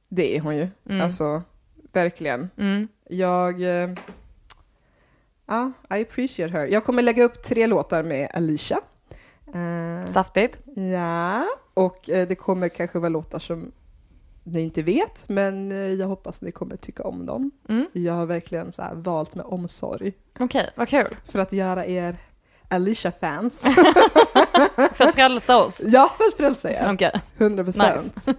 det 0.09 0.37
är 0.37 0.41
hon 0.41 0.57
ju. 0.57 0.69
Mm. 0.89 1.01
Alltså, 1.05 1.43
verkligen. 1.93 2.51
Mm. 2.59 2.89
Jag, 3.11 3.63
eh, 3.63 3.91
ja, 5.47 5.73
I 5.91 6.03
appreciate 6.03 6.53
her. 6.53 6.67
Jag 6.67 6.85
kommer 6.85 7.03
lägga 7.03 7.25
upp 7.25 7.43
tre 7.43 7.67
låtar 7.67 8.03
med 8.03 8.31
Alicia. 8.35 8.81
Eh, 9.55 10.07
Saftigt. 10.13 10.61
Ja, 10.93 11.47
och 11.75 12.11
eh, 12.11 12.29
det 12.29 12.35
kommer 12.35 12.69
kanske 12.69 12.99
vara 12.99 13.09
låtar 13.09 13.39
som 13.39 13.73
ni 14.53 14.61
inte 14.63 14.83
vet, 14.83 15.25
men 15.29 15.73
eh, 15.73 15.79
jag 15.79 16.07
hoppas 16.07 16.43
ni 16.43 16.53
kommer 16.53 16.77
tycka 16.77 17.03
om 17.03 17.27
dem. 17.27 17.51
Mm. 17.69 17.87
Jag 17.93 18.13
har 18.13 18.27
verkligen 18.27 18.73
så 18.73 18.83
här 18.83 18.95
valt 18.95 19.35
med 19.35 19.45
omsorg 19.47 20.13
Okej, 20.39 20.71
vad 20.77 20.89
kul. 20.89 21.17
för 21.25 21.39
att 21.39 21.53
göra 21.53 21.87
er 21.87 22.17
Alicia-fans. 22.71 23.63
För 24.95 25.05
att 25.05 25.15
frälsa 25.15 25.65
oss? 25.65 25.81
Ja, 25.85 26.13
för 26.19 26.25
att 26.25 26.35
frälsa 26.35 26.71
er. 26.71 26.91
Okej. 26.95 27.13
100 27.39 27.65
procent. 27.65 28.27
Nice. 28.27 28.31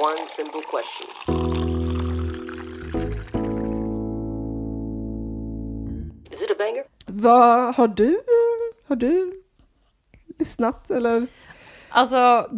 One 0.00 0.26
simple 0.28 0.60
question. 0.70 2.16
Is 6.30 6.42
it 6.42 6.50
a 6.50 6.54
banger? 6.58 6.84
Vad 7.06 7.74
har 7.76 7.88
du, 7.88 8.20
har 8.88 8.96
du 8.96 9.42
lyssnat 10.38 10.90
eller? 10.90 11.26
Alltså, 11.88 12.16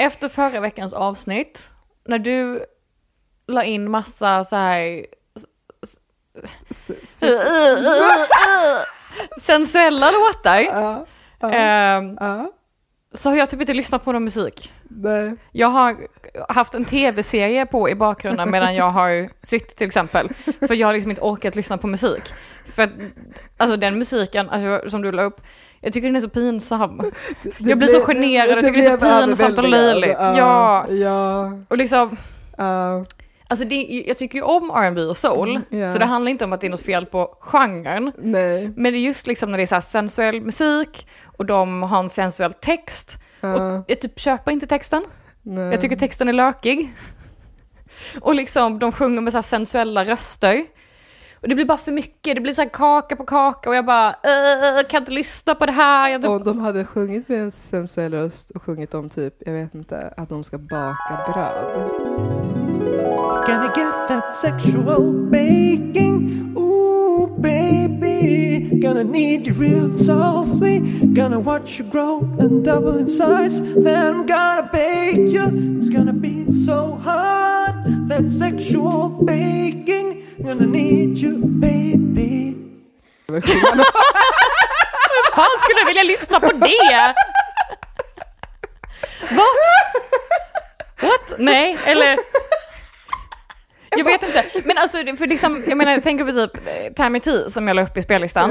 efter 0.00 0.28
förra 0.28 0.60
veckans 0.60 0.92
avsnitt, 0.92 1.70
när 2.04 2.18
du 2.18 2.64
la 3.46 3.64
in 3.64 3.90
massa 3.90 4.44
så 4.44 4.56
här 4.56 5.06
sensuella 9.40 10.10
låtar, 10.10 10.60
Ja, 10.60 11.06
ja, 11.40 11.50
ehm, 11.52 12.16
ja, 12.20 12.50
så 13.14 13.28
har 13.30 13.36
jag 13.36 13.48
typ 13.48 13.60
inte 13.60 13.74
lyssnat 13.74 14.04
på 14.04 14.12
någon 14.12 14.24
musik. 14.24 14.72
nej. 14.82 15.36
Jag 15.52 15.68
har 15.68 15.96
haft 16.48 16.74
en 16.74 16.84
tv-serie 16.84 17.66
på 17.66 17.88
i 17.90 17.94
bakgrunden 17.94 18.50
medan 18.50 18.74
jag 18.74 18.90
har 18.90 19.28
sytt 19.46 19.76
till 19.76 19.86
exempel. 19.86 20.28
För 20.68 20.74
jag 20.74 20.88
har 20.88 20.92
liksom 20.92 21.10
inte 21.10 21.22
orkat 21.22 21.56
lyssna 21.56 21.78
på 21.78 21.86
musik. 21.86 22.22
För 22.74 22.82
att, 22.82 22.90
alltså 23.56 23.76
den 23.76 23.98
musiken, 23.98 24.50
alltså, 24.50 24.90
som 24.90 25.02
du 25.02 25.12
la 25.12 25.22
upp, 25.22 25.40
jag 25.80 25.92
tycker 25.92 26.08
den 26.08 26.16
är 26.16 26.20
så 26.20 26.28
pinsam. 26.28 26.96
Det 27.42 27.52
Jag 27.70 27.78
blir 27.78 27.88
så 27.88 28.00
generad 28.00 28.58
och 28.58 28.64
tycker 28.64 28.78
det 28.80 28.86
är 28.86 29.20
så 29.22 29.26
pinsamt 29.28 29.58
och 29.58 29.68
löjligt. 29.68 30.16
Ja. 30.18 30.86
Ja, 30.90 31.52
Och 31.68 31.78
liksom, 31.78 32.16
ja, 32.56 33.04
alltså 33.48 33.64
det, 33.66 34.04
jag 34.06 34.16
tycker 34.16 34.38
ju 34.38 34.42
om 34.44 34.70
R&B 34.70 35.00
och 35.02 35.16
soul, 35.16 35.50
Mm, 35.50 35.62
ja. 35.82 35.92
så 35.92 35.98
det 35.98 36.04
handlar 36.04 36.30
inte 36.30 36.44
om 36.44 36.52
att 36.52 36.60
det 36.60 36.66
är 36.66 36.70
något 36.70 36.80
fel 36.82 37.06
på 37.06 37.36
genren. 37.40 38.12
nej. 38.18 38.72
Men 38.76 38.92
det 38.92 38.98
är 38.98 39.00
just 39.00 39.26
liksom 39.26 39.50
när 39.50 39.58
det 39.58 39.64
är 39.64 39.80
så 39.80 39.88
sensuell 39.88 40.40
musik 40.40 41.06
och 41.24 41.46
de 41.46 41.82
har 41.82 41.98
en 42.00 42.08
sensuell 42.08 42.52
text. 42.52 43.18
Ja, 43.40 43.54
Och 43.54 43.84
jag 43.88 44.00
typ 44.00 44.20
köper 44.20 44.50
inte 44.52 44.66
texten. 44.66 45.04
nej. 45.42 45.70
Jag 45.70 45.80
tycker 45.80 45.96
texten 45.96 46.28
är 46.28 46.32
lökig. 46.32 46.94
Och 48.20 48.34
liksom 48.34 48.78
de 48.78 48.92
sjunger 48.92 49.20
med 49.20 49.32
så 49.32 49.36
här 49.36 49.42
sensuella 49.42 50.04
röster. 50.04 50.64
Och 51.42 51.48
det 51.48 51.54
blir 51.54 51.64
bara 51.66 51.78
för 51.78 51.92
mycket, 51.92 52.34
det 52.34 52.40
blir 52.40 52.52
så 52.54 52.62
här 52.62 52.68
kaka 52.68 53.16
på 53.16 53.24
kaka 53.24 53.70
och 53.70 53.76
jag 53.76 53.84
bara 53.86 54.08
"Äh, 54.08 54.86
kan 54.88 55.02
inte 55.02 55.12
lyssna 55.12 55.54
på 55.54 55.66
det 55.66 55.72
här. 55.72 56.10
Jag 56.10 56.22
typ, 56.22 56.30
Om 56.30 56.44
de 56.44 56.58
hade 56.58 56.84
sjungit 56.84 57.28
med 57.28 57.40
en 57.42 57.50
sensuell 57.50 58.12
röst 58.14 58.50
och 58.50 58.62
sjungit 58.62 58.94
om 58.94 59.08
typ, 59.08 59.34
jag 59.46 59.52
vet 59.52 59.74
inte, 59.74 60.14
att 60.16 60.28
de 60.28 60.44
ska 60.44 60.58
baka 60.58 61.32
bröd. 61.32 61.90
Gonna 63.46 63.72
get 63.76 64.08
that 64.08 64.34
sexual 64.36 65.12
baking. 65.30 66.52
Ooh, 66.56 67.40
baby. 67.40 68.80
Gonna 68.80 69.02
need 69.02 69.46
you 69.46 69.56
real 69.58 69.96
softly. 69.98 70.80
Gonna 71.14 71.38
watch 71.40 71.80
you 71.80 71.90
grow 71.90 72.22
and 72.40 72.64
double 72.64 73.00
in 73.00 73.06
size. 73.08 73.60
Then 73.74 74.14
I'm 74.14 74.26
gonna 74.26 74.68
bake 74.72 75.16
you. 75.32 75.78
It's 75.78 75.88
gonna 75.96 76.12
be 76.12 76.46
so 76.66 76.98
hot. 77.04 77.74
That 78.08 78.30
sexual 78.32 79.08
baking. 79.24 79.99
Gonna 80.42 80.66
need 80.66 81.18
you, 81.18 81.38
baby. 81.44 82.54
Vem 83.26 83.42
fan 85.34 85.46
skulle 85.58 85.84
vilja 85.86 86.02
lyssna 86.02 86.40
på 86.40 86.52
det? 86.52 87.14
Va? 89.30 89.44
What? 91.00 91.38
Nej, 91.38 91.78
eller? 91.84 92.18
Jag 93.96 94.04
vet 94.04 94.22
inte. 94.22 94.44
Men 94.64 94.78
alltså, 94.78 94.96
för 95.16 95.26
liksom, 95.26 95.64
jag 95.66 95.78
menar, 95.78 95.92
jag 95.92 96.02
tänker 96.02 96.24
på 96.24 96.32
typ 96.32 96.56
eh, 96.56 96.92
Tammy 96.96 97.20
T 97.20 97.50
som 97.50 97.68
jag 97.68 97.74
la 97.74 97.82
upp 97.82 97.96
i 97.96 98.02
spellistan. 98.02 98.50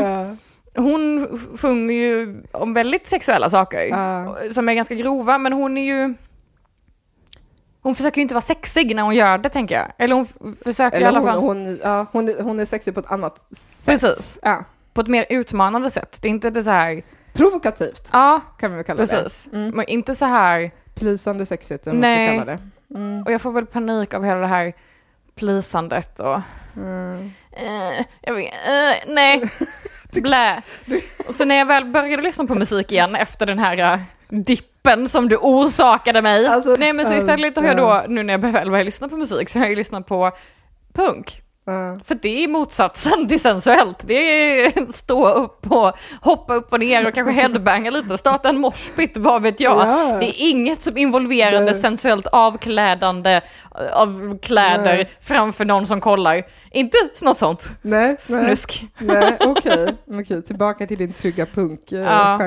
Hon 0.75 1.27
sjunger 1.57 1.95
ju 1.95 2.43
om 2.51 2.73
väldigt 2.73 3.07
sexuella 3.07 3.49
saker. 3.49 3.83
Ja. 3.83 4.37
Som 4.53 4.69
är 4.69 4.73
ganska 4.73 4.95
grova, 4.95 5.37
men 5.37 5.53
hon 5.53 5.77
är 5.77 5.85
ju... 5.85 6.13
Hon 7.81 7.95
försöker 7.95 8.17
ju 8.17 8.21
inte 8.21 8.33
vara 8.33 8.41
sexig 8.41 8.95
när 8.95 9.03
hon 9.03 9.15
gör 9.15 9.37
det, 9.37 9.49
tänker 9.49 9.75
jag. 9.75 9.91
Eller 9.97 10.15
hon 10.15 10.55
försöker 10.63 10.97
i 10.97 11.03
Eller 11.03 11.07
alla 11.07 11.19
hon, 11.19 11.27
fall 11.27 11.39
hon, 11.39 11.79
ja, 11.83 12.05
hon, 12.11 12.35
hon 12.41 12.59
är 12.59 12.65
sexig 12.65 12.93
på 12.93 12.99
ett 12.99 13.11
annat 13.11 13.55
sätt. 13.55 13.85
Precis. 13.85 14.39
Ja. 14.41 14.63
på 14.93 15.01
ett 15.01 15.07
mer 15.07 15.25
utmanande 15.29 15.91
sätt. 15.91 16.17
Det 16.21 16.27
är 16.27 16.29
inte 16.29 16.49
det 16.49 16.63
så 16.63 16.69
här... 16.69 17.01
Provokativt 17.33 18.09
Ja, 18.13 18.41
kan 18.59 18.71
vi 18.71 18.75
väl 18.75 18.85
kalla 18.85 19.05
precis. 19.05 19.49
det. 19.51 19.57
Mm. 19.57 19.75
Men 19.75 19.85
inte 19.85 20.15
så 20.15 20.25
här... 20.25 20.71
Plisande 20.95 21.45
sexigt, 21.45 21.87
om 21.87 21.93
man 21.93 22.01
Nej. 22.01 22.27
ska 22.27 22.39
kalla 22.45 22.51
det. 22.51 22.95
Mm. 22.95 23.23
Och 23.23 23.31
jag 23.31 23.41
får 23.41 23.51
väl 23.51 23.65
panik 23.65 24.13
av 24.13 24.23
hela 24.25 24.39
det 24.39 24.47
här 24.47 24.73
plisandet 25.35 26.19
och... 26.19 26.39
Mm. 26.75 27.31
Eh, 27.51 28.05
jag 28.21 28.33
vet, 28.33 28.53
eh, 28.53 29.13
nej, 29.13 29.49
blä. 30.11 30.61
Och 31.27 31.35
så 31.35 31.45
när 31.45 31.55
jag 31.55 31.65
väl 31.65 31.85
började 31.85 32.23
lyssna 32.23 32.45
på 32.45 32.55
musik 32.55 32.91
igen 32.91 33.15
efter 33.15 33.45
den 33.45 33.59
här 33.59 33.77
eh, 33.93 33.99
dippen 34.29 34.78
som 35.09 35.29
du 35.29 35.37
orsakade 35.37 36.21
mig. 36.21 36.47
Alltså, 36.47 36.75
nej 36.79 36.93
men 36.93 37.05
så 37.05 37.11
eh, 37.11 37.17
istället 37.17 37.57
har 37.57 37.63
jag 37.63 37.79
ja. 37.79 38.01
då, 38.01 38.13
nu 38.13 38.23
när 38.23 38.33
jag 38.33 38.39
väl 38.39 38.69
börjar 38.69 38.85
lyssna 38.85 39.09
på 39.09 39.17
musik, 39.17 39.49
så 39.49 39.59
har 39.59 39.65
jag 39.65 39.69
ju 39.69 39.75
lyssnat 39.75 40.05
på 40.05 40.31
punk. 40.93 41.41
Ja. 41.69 41.99
För 42.05 42.15
det 42.15 42.43
är 42.43 42.47
motsatsen 42.47 43.27
till 43.27 43.39
sensuellt. 43.39 44.07
Det 44.07 44.13
är 44.15 44.85
stå 44.91 45.29
upp 45.29 45.71
och 45.71 45.91
hoppa 46.21 46.55
upp 46.55 46.73
och 46.73 46.79
ner 46.79 47.07
och 47.07 47.13
kanske 47.13 47.33
headbanga 47.33 47.91
lite, 47.91 48.17
starta 48.17 48.49
en 48.49 48.57
moshpit, 48.57 49.17
vad 49.17 49.41
vet 49.41 49.59
jag. 49.59 49.87
Ja. 49.87 50.17
Det 50.19 50.25
är 50.25 50.49
inget 50.49 50.83
som 50.83 50.97
involverande 50.97 51.71
Nej. 51.71 51.81
sensuellt 51.81 52.27
avklädande 52.27 53.41
av 53.91 54.39
kläder 54.41 54.95
Nej. 54.95 55.09
framför 55.21 55.65
någon 55.65 55.87
som 55.87 56.01
kollar. 56.01 56.43
Inte 56.71 56.97
något 57.21 57.37
sånt. 57.37 57.77
Nej, 57.81 58.15
Snusk. 58.19 58.85
nej, 58.97 59.37
okej. 59.45 59.95
Okej, 60.11 60.43
tillbaka 60.43 60.87
till 60.87 60.97
din 60.97 61.13
trygga 61.13 61.45
Ja. 61.89 62.39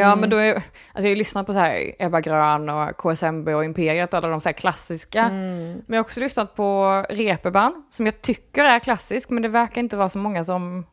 Ja, 0.00 0.16
men 0.16 0.30
då 0.30 0.36
är, 0.36 0.54
alltså 0.54 0.64
jag 0.92 1.02
har 1.02 1.08
ju 1.08 1.16
lyssnat 1.16 1.46
på 1.46 1.52
så 1.52 1.58
här 1.58 1.92
Ebba 1.98 2.20
Grön 2.20 2.68
och 2.68 2.96
KSMB 2.96 3.48
och 3.48 3.64
Imperiet 3.64 4.12
och 4.12 4.18
alla 4.18 4.28
de 4.28 4.40
så 4.40 4.48
här 4.48 4.54
klassiska. 4.54 5.22
Mm. 5.22 5.72
Men 5.72 5.84
jag 5.86 5.96
har 5.96 6.04
också 6.04 6.20
lyssnat 6.20 6.54
på 6.54 7.04
Reeperbahn, 7.10 7.82
som 7.90 8.06
jag 8.06 8.22
tycker 8.22 8.64
är 8.64 8.78
klassisk, 8.78 9.30
men 9.30 9.42
det 9.42 9.48
verkar 9.48 9.80
inte 9.80 9.96
vara 9.96 10.08
så 10.08 10.18
många 10.18 10.44
som 10.44 10.86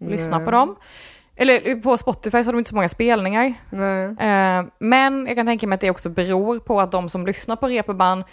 lyssnar 0.00 0.44
på 0.44 0.50
dem. 0.50 0.76
Eller 1.36 1.80
på 1.80 1.96
Spotify 1.96 2.42
så 2.42 2.48
har 2.48 2.52
de 2.52 2.58
inte 2.58 2.68
så 2.68 2.74
många 2.74 2.88
spelningar. 2.88 3.54
Nej. 3.70 4.04
Eh, 4.04 4.64
men 4.78 5.26
jag 5.26 5.36
kan 5.36 5.46
tänka 5.46 5.66
mig 5.66 5.74
att 5.74 5.80
det 5.80 5.90
också 5.90 6.08
beror 6.08 6.58
på 6.58 6.80
att 6.80 6.92
de 6.92 7.08
som 7.08 7.26
lyssnar 7.26 7.56
på 7.56 7.66
Reeperbahn 7.66 8.24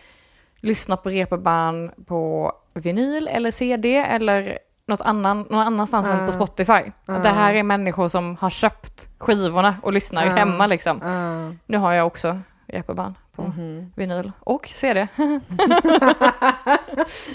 lyssnar 0.59 0.97
på 0.97 1.09
Reeperbahn 1.09 1.91
på 2.05 2.53
vinyl 2.73 3.27
eller 3.27 3.51
CD 3.51 3.95
eller 3.95 4.59
något 4.91 5.01
annan, 5.01 5.47
någon 5.49 5.67
annanstans 5.67 6.07
än 6.07 6.17
på 6.17 6.23
Ah. 6.23 6.31
Spotify. 6.31 6.91
Att 7.07 7.23
det 7.23 7.29
här 7.29 7.53
är 7.53 7.63
människor 7.63 8.07
som 8.07 8.35
har 8.35 8.49
köpt 8.49 9.09
skivorna 9.17 9.75
och 9.83 9.93
lyssnar 9.93 10.25
Ah. 10.27 10.29
hemma 10.29 10.67
liksom. 10.67 11.01
Ah. 11.01 11.55
Nu 11.65 11.77
har 11.77 11.93
jag 11.93 12.07
också 12.07 12.39
Reeperbahn 12.67 13.15
på 13.35 13.41
Mhm. 13.43 13.91
vinyl 13.95 14.31
och 14.39 14.67
CD. 14.67 15.07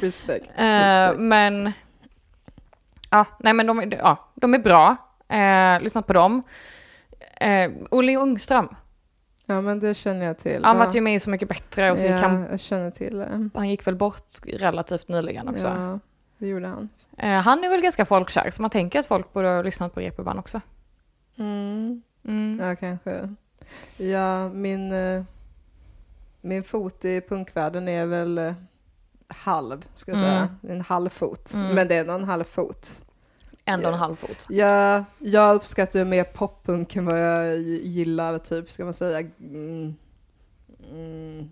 Respect. 0.00 0.50
Eh, 0.56 0.64
respect. 0.64 1.18
men, 1.20 1.72
ja, 3.10 3.24
nej 3.38 3.52
men 3.52 3.66
de, 3.66 3.78
är- 3.80 3.96
ja, 3.98 4.28
de 4.34 4.54
är 4.54 4.58
bra. 4.58 4.96
Eh, 5.28 5.80
lyssnat 5.82 6.06
på 6.06 6.12
dem. 6.12 6.42
Eh, 7.40 7.70
Olle 7.90 8.12
Ljungström, 8.12 8.68
Ja, 9.46 9.60
men 9.60 9.80
det 9.80 9.94
känner 9.94 10.26
jag 10.26 10.38
till. 10.38 10.64
han 10.64 10.76
Ja. 10.78 10.84
vart 10.84 10.94
ju 10.94 11.00
med 11.00 11.14
i 11.14 11.18
Så 11.20 11.30
mycket 11.30 11.48
bättre 11.48 11.90
och 11.92 11.98
så 11.98 12.04
gick 12.04 12.12
ja, 12.12 12.16
han, 12.16 12.46
jag 12.50 12.60
känner 12.60 12.90
till 12.90 13.18
det. 13.18 13.50
han 13.54 13.68
gick 13.68 13.86
väl 13.86 13.94
bort 13.96 14.26
relativt 14.46 15.08
nyligen 15.08 15.48
också. 15.48 15.66
Ja, 15.66 15.98
det 16.38 16.46
gjorde 16.46 16.66
han. 16.66 16.88
Eh, 17.18 17.28
han 17.40 17.64
är 17.64 17.68
väl 17.70 17.80
ganska 17.80 18.04
folkkär, 18.06 18.50
så 18.50 18.62
man 18.62 18.70
tänker 18.70 18.98
att 18.98 19.06
folk 19.06 19.32
borde 19.32 19.48
ha 19.48 19.62
lyssnat 19.62 19.94
på 19.94 20.00
Reeperbahn 20.00 20.38
också. 20.38 20.60
Mm. 21.36 22.02
Mm. 22.24 22.60
Ja, 22.62 22.76
kanske. 22.76 23.34
Ja, 23.96 24.48
min, 24.48 24.92
eh, 24.92 25.22
min 26.40 26.64
fot 26.64 27.04
i 27.04 27.20
punkvärlden 27.20 27.88
är 27.88 28.06
väl 28.06 28.38
eh, 28.38 28.52
halv, 29.28 29.86
ska 29.94 30.10
jag 30.10 30.20
säga. 30.20 30.48
En 30.68 30.80
halv 30.80 31.08
fot. 31.08 31.54
Mm. 31.54 31.74
Men 31.74 31.88
det 31.88 31.94
är 31.94 32.04
nog 32.04 32.14
en 32.14 32.24
halv 32.24 32.44
fot. 32.44 33.02
Ändå 33.64 33.86
en 33.88 33.92
Ja. 33.94 33.98
halv 33.98 34.16
fot. 34.16 34.46
Jag, 34.48 35.04
jag 35.18 35.54
uppskattar 35.56 35.98
ju 35.98 36.04
mer 36.04 36.24
poppunk 36.24 36.96
än 36.96 37.04
vad 37.06 37.20
jag 37.20 37.58
gillar, 37.58 38.38
typ, 38.38 38.70
ska 38.70 38.84
man 38.84 38.94
säga. 38.94 39.28
Mm, 39.40 39.94
mm, 40.92 41.50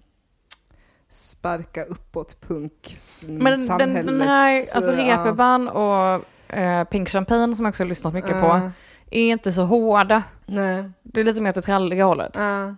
sparka 1.14 1.84
uppåt 1.84 2.40
punk. 2.40 2.96
Men 3.22 3.66
den, 3.78 3.94
den 4.06 4.20
här, 4.22 4.62
alltså 4.74 4.92
ja. 4.92 4.98
Reeperbahn 4.98 5.68
och 5.68 6.24
eh, 6.56 6.84
Pink 6.84 7.08
Champagne 7.08 7.56
som 7.56 7.64
jag 7.64 7.72
också 7.72 7.82
har 7.82 7.88
lyssnat 7.88 8.14
mycket 8.14 8.30
på, 8.30 8.46
Ja, 8.46 8.70
är 9.10 9.30
inte 9.30 9.52
så 9.52 9.62
hårda. 9.64 10.22
Nej. 10.46 10.90
Det 11.02 11.20
är 11.20 11.24
lite 11.24 11.40
mer 11.40 11.48
åt 11.50 11.54
det 11.54 11.62
tralliga 11.62 12.04
hållet, 12.04 12.32
Ja, 12.38 12.74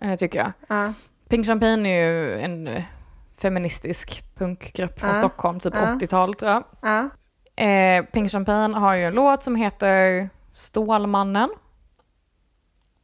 eh, 0.00 0.16
tycker 0.18 0.38
jag. 0.38 0.52
ja, 0.68 0.92
Pink 1.28 1.46
Champagne 1.46 1.88
är 1.88 2.04
ju 2.10 2.40
en 2.40 2.66
eh, 2.68 2.82
feministisk 3.38 4.22
punkgrupp 4.34 5.00
från 5.00 5.10
Ja. 5.10 5.16
Stockholm, 5.16 5.60
typ 5.60 5.74
Ja. 5.74 5.80
80-tal 6.00 6.34
tror 6.34 6.50
jag. 6.50 6.64
ja. 6.82 7.08
Eh, 7.64 8.04
Pink 8.04 8.30
Champagne 8.30 8.74
har 8.78 8.94
ju 8.94 9.04
en 9.04 9.14
låt 9.14 9.42
som 9.42 9.56
heter 9.56 10.28
Stålmannen. 10.54 11.48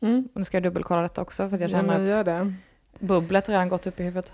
Mm. 0.02 0.28
Nu 0.34 0.44
ska 0.44 0.56
jag 0.56 0.62
dubbelkolla 0.64 1.02
detta 1.02 1.22
också 1.22 1.48
för 1.48 1.54
att 1.56 1.60
jag 1.60 1.70
Ja, 1.70 1.76
känner 1.76 2.06
gör 2.06 2.20
att 2.20 2.52
bubblet 2.98 3.48
redan 3.48 3.68
gått 3.68 3.86
upp 3.86 4.00
i 4.00 4.02
huvudet. 4.02 4.32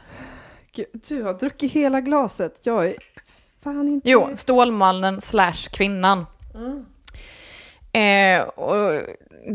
Gud, 0.73 0.87
du 1.09 1.23
har 1.23 1.35
druckit 1.35 1.73
hela 1.73 2.00
glaset. 2.00 2.59
Jag 2.62 2.87
är 2.87 2.94
fan 3.64 3.88
inte... 3.88 4.11
Jo, 4.11 4.28
Stålmannen 4.35 5.21
slash 5.21 5.68
kvinnan. 5.73 6.26
Mm. 6.54 6.85
Eh, 7.92 8.42
och 8.49 9.02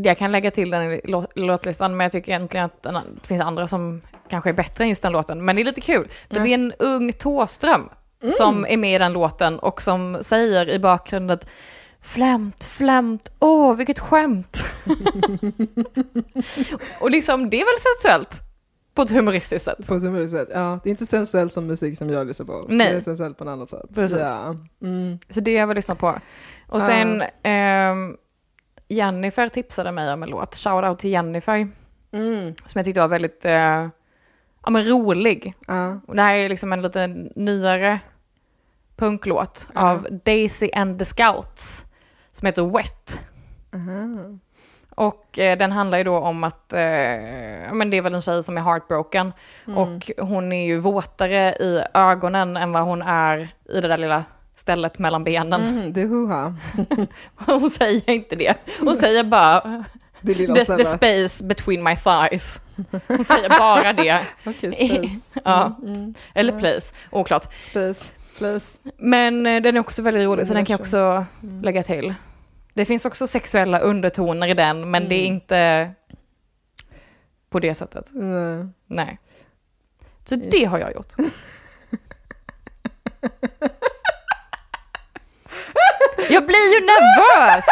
jag 0.04 0.18
kan 0.18 0.32
lägga 0.32 0.50
till 0.50 0.70
den 0.70 0.92
i 0.92 1.00
lå- 1.04 1.28
låtlistan, 1.34 1.96
men 1.96 2.04
jag 2.04 2.12
tycker 2.12 2.32
egentligen 2.32 2.66
att 2.66 2.82
den, 2.82 2.94
det 2.94 3.26
finns 3.28 3.42
andra 3.42 3.66
som 3.66 4.00
kanske 4.28 4.50
är 4.50 4.54
bättre 4.54 4.84
än 4.84 4.90
just 4.90 5.02
den 5.02 5.12
låten. 5.12 5.44
Men 5.44 5.56
det 5.56 5.62
är 5.62 5.64
lite 5.64 5.80
kul, 5.80 6.08
det 6.28 6.38
är 6.38 6.46
en 6.46 6.72
ung 6.78 7.12
Thåström 7.12 7.88
som 8.36 8.66
är 8.66 8.76
med 8.76 8.94
i 8.94 8.98
den 8.98 9.12
låten 9.12 9.58
och 9.58 9.82
som 9.82 10.18
säger 10.22 10.68
i 10.68 10.78
bakgrunden 10.78 11.38
Flämt, 12.02 12.64
flämt, 12.64 13.32
åh 13.38 13.74
vilket 13.74 13.98
skämt. 13.98 14.64
och 17.00 17.10
liksom, 17.10 17.50
det 17.50 17.60
är 17.60 17.64
väl 17.64 17.80
sensuellt? 17.80 18.49
På 18.94 19.02
ett 19.02 19.10
humoristiskt 19.10 19.64
sätt. 19.64 19.88
På 19.88 19.94
ett 19.94 20.02
humoristiskt 20.02 20.38
sätt. 20.46 20.48
Ja, 20.54 20.78
det 20.82 20.88
är 20.88 20.90
inte 20.90 21.06
sensuellt 21.06 21.52
som 21.52 21.66
musik 21.66 21.98
som 21.98 22.10
jag 22.10 22.26
lyssnar 22.26 22.46
på. 22.46 22.64
Nej. 22.68 22.90
Det 22.90 22.96
är 22.96 23.00
sensuellt 23.00 23.38
på 23.38 23.44
ett 23.44 23.50
annat 23.50 23.70
sätt. 23.70 23.94
Precis. 23.94 24.18
Ja. 24.18 24.54
Mm. 24.82 25.18
Så 25.28 25.40
det 25.40 25.52
har 25.54 25.60
jag 25.60 25.66
väl 25.66 25.76
lyssnat 25.76 25.98
på. 25.98 26.14
Och 26.68 26.82
sen 26.82 27.22
ehm, 27.42 28.16
Jennifer 28.88 29.48
tipsade 29.48 29.92
mig 29.92 30.12
om 30.12 30.22
en 30.22 30.28
låt, 30.30 30.54
Shoutout 30.54 30.98
till 30.98 31.10
Jennifer, 31.10 31.68
Mm. 32.12 32.54
som 32.66 32.78
jag 32.78 32.84
tyckte 32.84 33.00
var 33.00 33.08
väldigt 33.08 33.44
eh, 33.44 33.52
ja, 34.64 34.70
men 34.70 34.84
rolig. 34.88 35.54
Och 36.06 36.16
det 36.16 36.22
här 36.22 36.34
är 36.34 36.48
liksom 36.48 36.72
en 36.72 36.82
lite 36.82 37.06
nyare 37.36 38.00
punklåt 38.96 39.68
av 39.74 40.06
Daisy 40.24 40.70
and 40.74 40.98
the 40.98 41.04
Scouts 41.04 41.84
som 42.32 42.46
heter 42.46 42.62
Wet. 42.76 43.20
Aha. 43.74 44.38
Och 45.00 45.38
eh, 45.38 45.58
den 45.58 45.72
handlar 45.72 45.98
ju 45.98 46.04
då 46.04 46.18
om 46.18 46.44
att, 46.44 46.72
eh, 46.72 46.78
men 47.72 47.90
det 47.90 47.96
är 47.96 48.02
väl 48.02 48.14
en 48.14 48.22
tjej 48.22 48.42
som 48.42 48.56
är 48.56 48.60
heartbroken 48.62 49.32
och 49.76 50.10
hon 50.18 50.52
är 50.52 50.66
ju 50.66 50.78
våtare 50.78 51.52
i 51.52 51.82
ögonen 51.94 52.56
än 52.56 52.72
vad 52.72 52.82
hon 52.82 53.02
är 53.02 53.38
i 53.72 53.80
det 53.80 53.88
där 53.88 53.96
lilla 53.96 54.24
stället 54.54 54.98
mellan 54.98 55.24
benen. 55.24 55.62
Mm, 55.62 55.92
det 55.92 56.00
huha. 56.04 56.54
Hon 57.34 57.70
säger 57.70 58.10
inte 58.10 58.36
det. 58.36 58.54
Hon 58.80 58.96
säger 58.96 59.24
bara 59.24 59.84
Det 60.20 60.34
lilla 60.34 60.54
the, 60.54 60.64
the 60.76 60.84
space 60.84 61.44
between 61.44 61.82
my 61.82 61.96
thighs. 61.96 62.62
Hon 63.08 63.24
säger 63.24 63.48
bara 63.58 63.92
det. 63.92 64.20
Okej, 64.46 64.72
space. 64.72 65.40
Ja. 65.44 65.76
Mm, 65.82 65.94
mm. 65.94 66.14
Eller 66.34 66.60
place, 66.60 66.94
oklart. 67.10 67.54
Space, 67.56 68.12
place. 68.38 68.78
Men 68.98 69.46
eh, 69.46 69.62
den 69.62 69.76
är 69.76 69.80
också 69.80 70.02
väldigt 70.02 70.24
rolig, 70.26 70.46
så 70.46 70.54
den 70.54 70.64
kan 70.64 70.74
jag 70.74 70.80
också 70.80 71.24
Mm. 71.42 71.62
lägga 71.62 71.82
till. 71.82 72.14
Det 72.80 72.84
finns 72.84 73.04
också 73.04 73.26
sexuella 73.26 73.78
undertoner 73.78 74.48
i 74.48 74.54
den, 74.54 74.90
men 74.90 75.08
det 75.08 75.14
är 75.14 75.26
Mm. 75.26 75.34
inte 75.34 75.90
på 77.50 77.60
det 77.60 77.74
sättet. 77.74 78.08
Nej. 78.12 78.66
Nej. 78.86 79.18
Så 80.28 80.34
det 80.34 80.64
har 80.64 80.78
jag 80.78 80.92
gjort. 80.94 81.12
Jag 86.30 86.46
blir 86.46 86.74
ju 86.74 86.86
nervös! 86.86 87.64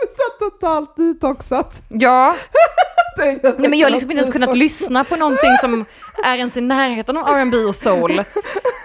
Så 0.16 0.50
totalt 0.50 0.96
detoxat. 0.96 1.82
Ja, 1.88 2.36
nej 3.18 3.40
men 3.58 3.78
jag 3.78 3.86
har 3.86 3.90
liksom 3.92 4.10
inte 4.10 4.20
ens 4.22 4.32
kunnat 4.32 4.56
lyssna 4.56 5.04
på 5.04 5.16
någonting 5.16 5.56
som 5.60 5.84
är 6.24 6.38
ens 6.38 6.56
i 6.56 6.60
närheten 6.60 7.16
av 7.16 7.28
R&B 7.36 7.56
och 7.56 7.74
soul 7.74 8.22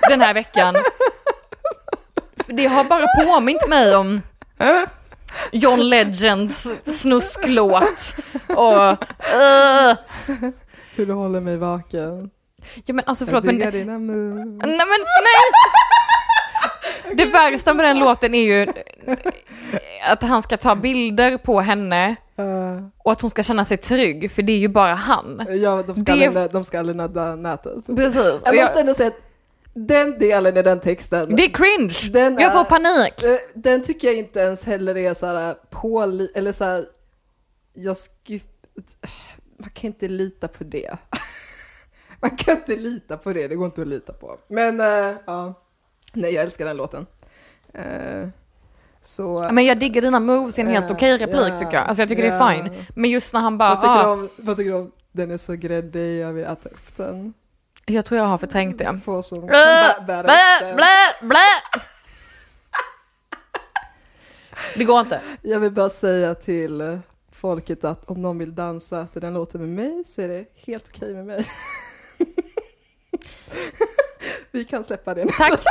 den 0.09 0.21
här 0.21 0.33
veckan. 0.33 0.75
Det 2.47 2.65
har 2.65 2.83
bara 2.83 3.05
påmint 3.25 3.67
mig 3.67 3.95
om 3.95 4.21
John 5.51 5.79
Legends 5.79 6.67
snusklåt 6.85 8.15
och... 8.49 8.89
Uh. 9.35 9.95
Hur 10.95 11.05
du 11.05 11.13
håller 11.13 11.39
mig 11.39 11.57
vaken. 11.57 12.29
Ja 12.85 12.93
men 12.93 13.05
alltså 13.05 13.25
förlåt 13.25 13.43
men... 13.43 13.71
dina 13.71 13.99
moves. 13.99 14.65
Nej 14.65 14.77
men 14.77 14.99
nej! 15.25 15.45
Det 17.13 17.25
värsta 17.25 17.73
med 17.73 17.85
den 17.85 17.99
låten 17.99 18.33
är 18.35 18.43
ju 18.43 18.67
att 20.07 20.21
han 20.21 20.41
ska 20.41 20.57
ta 20.57 20.75
bilder 20.75 21.37
på 21.37 21.59
henne 21.61 22.15
Uh, 22.39 22.87
och 22.97 23.11
att 23.11 23.21
hon 23.21 23.29
ska 23.31 23.43
känna 23.43 23.65
sig 23.65 23.77
trygg, 23.77 24.31
för 24.31 24.41
det 24.41 24.53
är 24.53 24.57
ju 24.57 24.67
bara 24.67 24.93
han. 24.93 25.45
ja, 25.49 25.83
de 25.87 25.95
ska, 25.95 26.15
Det- 26.15 26.27
aldrig, 26.27 26.51
de 26.51 26.63
ska 26.63 26.79
aldrig 26.79 26.95
nudda 26.95 27.35
nätet. 27.35 27.85
Precis. 27.95 28.41
Jag 28.45 28.55
jag, 28.55 28.61
måste 28.61 28.79
ändå 28.79 28.93
säga 28.93 29.07
att 29.07 29.24
den 29.75 30.19
delen 30.19 30.57
i 30.57 30.61
den 30.61 30.79
texten, 30.79 31.35
det 31.35 31.43
är 31.45 31.53
cringe! 31.53 32.11
Den 32.13 32.37
jag 32.39 32.51
får 32.51 32.59
är- 32.59 32.63
panik. 32.63 33.23
eh, 33.23 33.37
den 33.53 33.83
tycker 33.83 34.07
jag 34.07 34.17
inte 34.17 34.39
ens 34.39 34.63
heller 34.63 34.97
är 34.97 35.13
så 35.13 35.25
här 35.25 35.55
på, 35.69 36.01
eller 36.35 36.51
så 36.51 36.63
här, 36.63 36.85
jag 37.73 37.95
man 39.57 39.69
kan 39.69 39.87
inte 39.87 40.07
lita 40.07 40.47
på 40.47 40.63
det. 40.63 40.97
man 42.21 42.29
kan 42.37 42.55
inte 42.55 42.75
lita 42.75 43.17
på 43.17 43.33
det, 43.33 43.47
det 43.47 43.55
går 43.55 43.65
inte 43.65 43.81
att 43.81 43.87
lita 43.87 44.13
på. 44.13 44.37
Men 44.47 44.79
eh, 44.79 45.15
ja, 45.25 45.53
nej 46.13 46.33
jag 46.33 46.43
älskar 46.43 46.65
den 46.65 46.77
låten. 46.77 47.05
Eh, 47.73 48.27
så, 49.01 49.49
Men 49.51 49.65
jag 49.65 49.79
diggar 49.79 50.01
dina 50.01 50.19
moves 50.19 50.59
i 50.59 50.61
en 50.61 50.67
helt 50.67 50.89
Ja, 50.89 50.95
okej 50.95 51.17
replik 51.17 51.53
ja, 51.53 51.59
tycker 51.59 51.73
jag. 51.73 51.85
Alltså 51.87 52.01
jag 52.01 52.09
tycker 52.09 52.23
det 52.23 52.29
ja. 52.29 52.51
är 52.51 52.63
fine. 52.63 52.85
Men 52.95 53.09
just 53.09 53.33
när 53.33 53.41
han 53.41 53.57
bara, 53.57 53.69
vad, 53.69 53.81
tycker 53.81 54.09
ah, 54.09 54.11
om, 54.11 54.29
vad 54.35 54.57
tycker 54.57 54.71
du 54.71 54.77
om 54.77 54.91
den 55.11 55.31
är 55.31 55.37
så 55.37 55.53
gräddig, 55.53 56.19
jag 56.21 56.33
vill 56.33 56.43
äta 56.45 56.69
upp 56.69 56.97
den. 56.97 57.33
Jag 57.85 58.05
tror 58.05 58.17
jag 58.17 58.25
har 58.25 58.37
förträngt 58.37 58.77
det. 58.77 58.99
Få 59.05 59.23
som 59.23 59.37
kan 59.37 59.47
Blä, 59.47 59.95
blä, 60.05 60.23
blä, 60.75 61.27
blä. 61.27 61.39
Det 64.75 64.83
går 64.83 64.99
inte. 64.99 65.21
Jag 65.41 65.59
vill 65.59 65.71
bara 65.71 65.89
säga 65.89 66.35
till 66.35 66.99
folket 67.31 67.83
att 67.83 68.09
om 68.09 68.21
någon 68.21 68.37
vill 68.37 68.55
dansa 68.55 69.07
till 69.07 69.21
den 69.21 69.33
låten 69.33 69.61
med 69.61 69.69
mig 69.69 70.03
så 70.05 70.21
är 70.21 70.27
det 70.27 70.45
helt 70.55 70.87
okej 70.87 71.13
med 71.13 71.25
mig. 71.25 71.45
Vi 74.51 74.65
kan 74.65 74.83
släppa 74.83 75.13
det 75.13 75.25
nu. 75.25 75.31
Tack. 75.37 75.61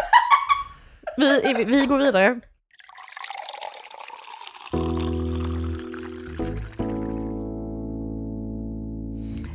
Vi, 1.16 1.64
vi 1.64 1.86
går 1.86 1.98
vidare. 1.98 2.40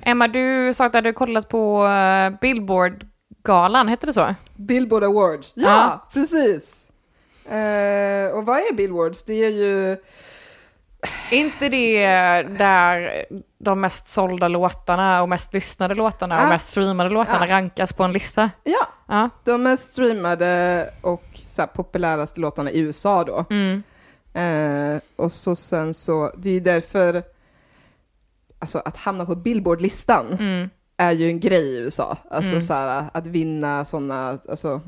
Emma, 0.10 0.28
du 0.28 0.74
sa 0.74 0.86
att 0.86 0.92
du 0.94 0.98
hade 0.98 1.14
kollat 1.14 1.50
på 1.50 1.86
eh, 1.88 2.40
Billboard-galan, 2.42 3.88
hette 3.88 4.06
det 4.06 4.14
så? 4.14 4.36
Billboard 4.56 5.04
Awards, 5.04 5.52
ja, 5.56 5.68
Ja. 5.70 6.08
precis. 6.14 6.88
Eh, 7.46 8.36
och 8.38 8.46
vad 8.46 8.58
är 8.58 8.74
Billboards? 8.74 9.24
Det 9.24 9.34
är 9.34 9.50
ju, 9.50 9.98
inte 11.32 11.70
det 11.70 12.04
där 12.44 13.26
de 13.60 13.82
mest 13.82 14.08
sålda 14.10 14.48
låtarna 14.48 15.22
och 15.22 15.30
mest 15.30 15.54
lyssnade 15.54 15.96
låtarna 15.96 16.36
Ja. 16.36 16.44
och 16.44 16.50
mest 16.50 16.68
streamade 16.70 17.10
låtarna 17.10 17.48
Ja. 17.48 17.54
rankas 17.56 17.94
på 17.94 18.04
en 18.04 18.14
lista? 18.14 18.50
ja, 18.64 18.88
Ja. 19.08 19.30
de 19.44 19.64
mest 19.64 19.88
streamade 19.94 20.86
och 21.02 21.24
så 21.46 21.62
här, 21.62 21.68
populäraste 21.68 22.40
låtarna 22.42 22.72
i 22.72 22.80
USA 22.80 23.24
då. 23.24 23.46
Mm. 23.50 23.84
Eh, 24.34 25.02
och 25.16 25.32
så 25.34 25.56
sen 25.56 25.94
så, 25.94 26.32
det 26.38 26.50
är 26.50 26.54
ju 26.54 26.60
därför, 26.60 27.24
alltså 28.60 28.82
att 28.86 28.98
hamna 28.98 29.26
på 29.26 29.36
Billboard-listan 29.36 30.26
Mm. 30.40 30.70
är 30.98 31.12
ju 31.12 31.28
en 31.28 31.40
grej 31.40 31.64
i 31.66 31.78
USA. 31.80 32.18
Alltså 32.32 32.52
Mm. 32.52 32.62
så 32.62 32.74
här, 32.74 33.06
att 33.14 33.28
vinna 33.28 33.86
sådana, 33.86 34.40
alltså, 34.50 34.82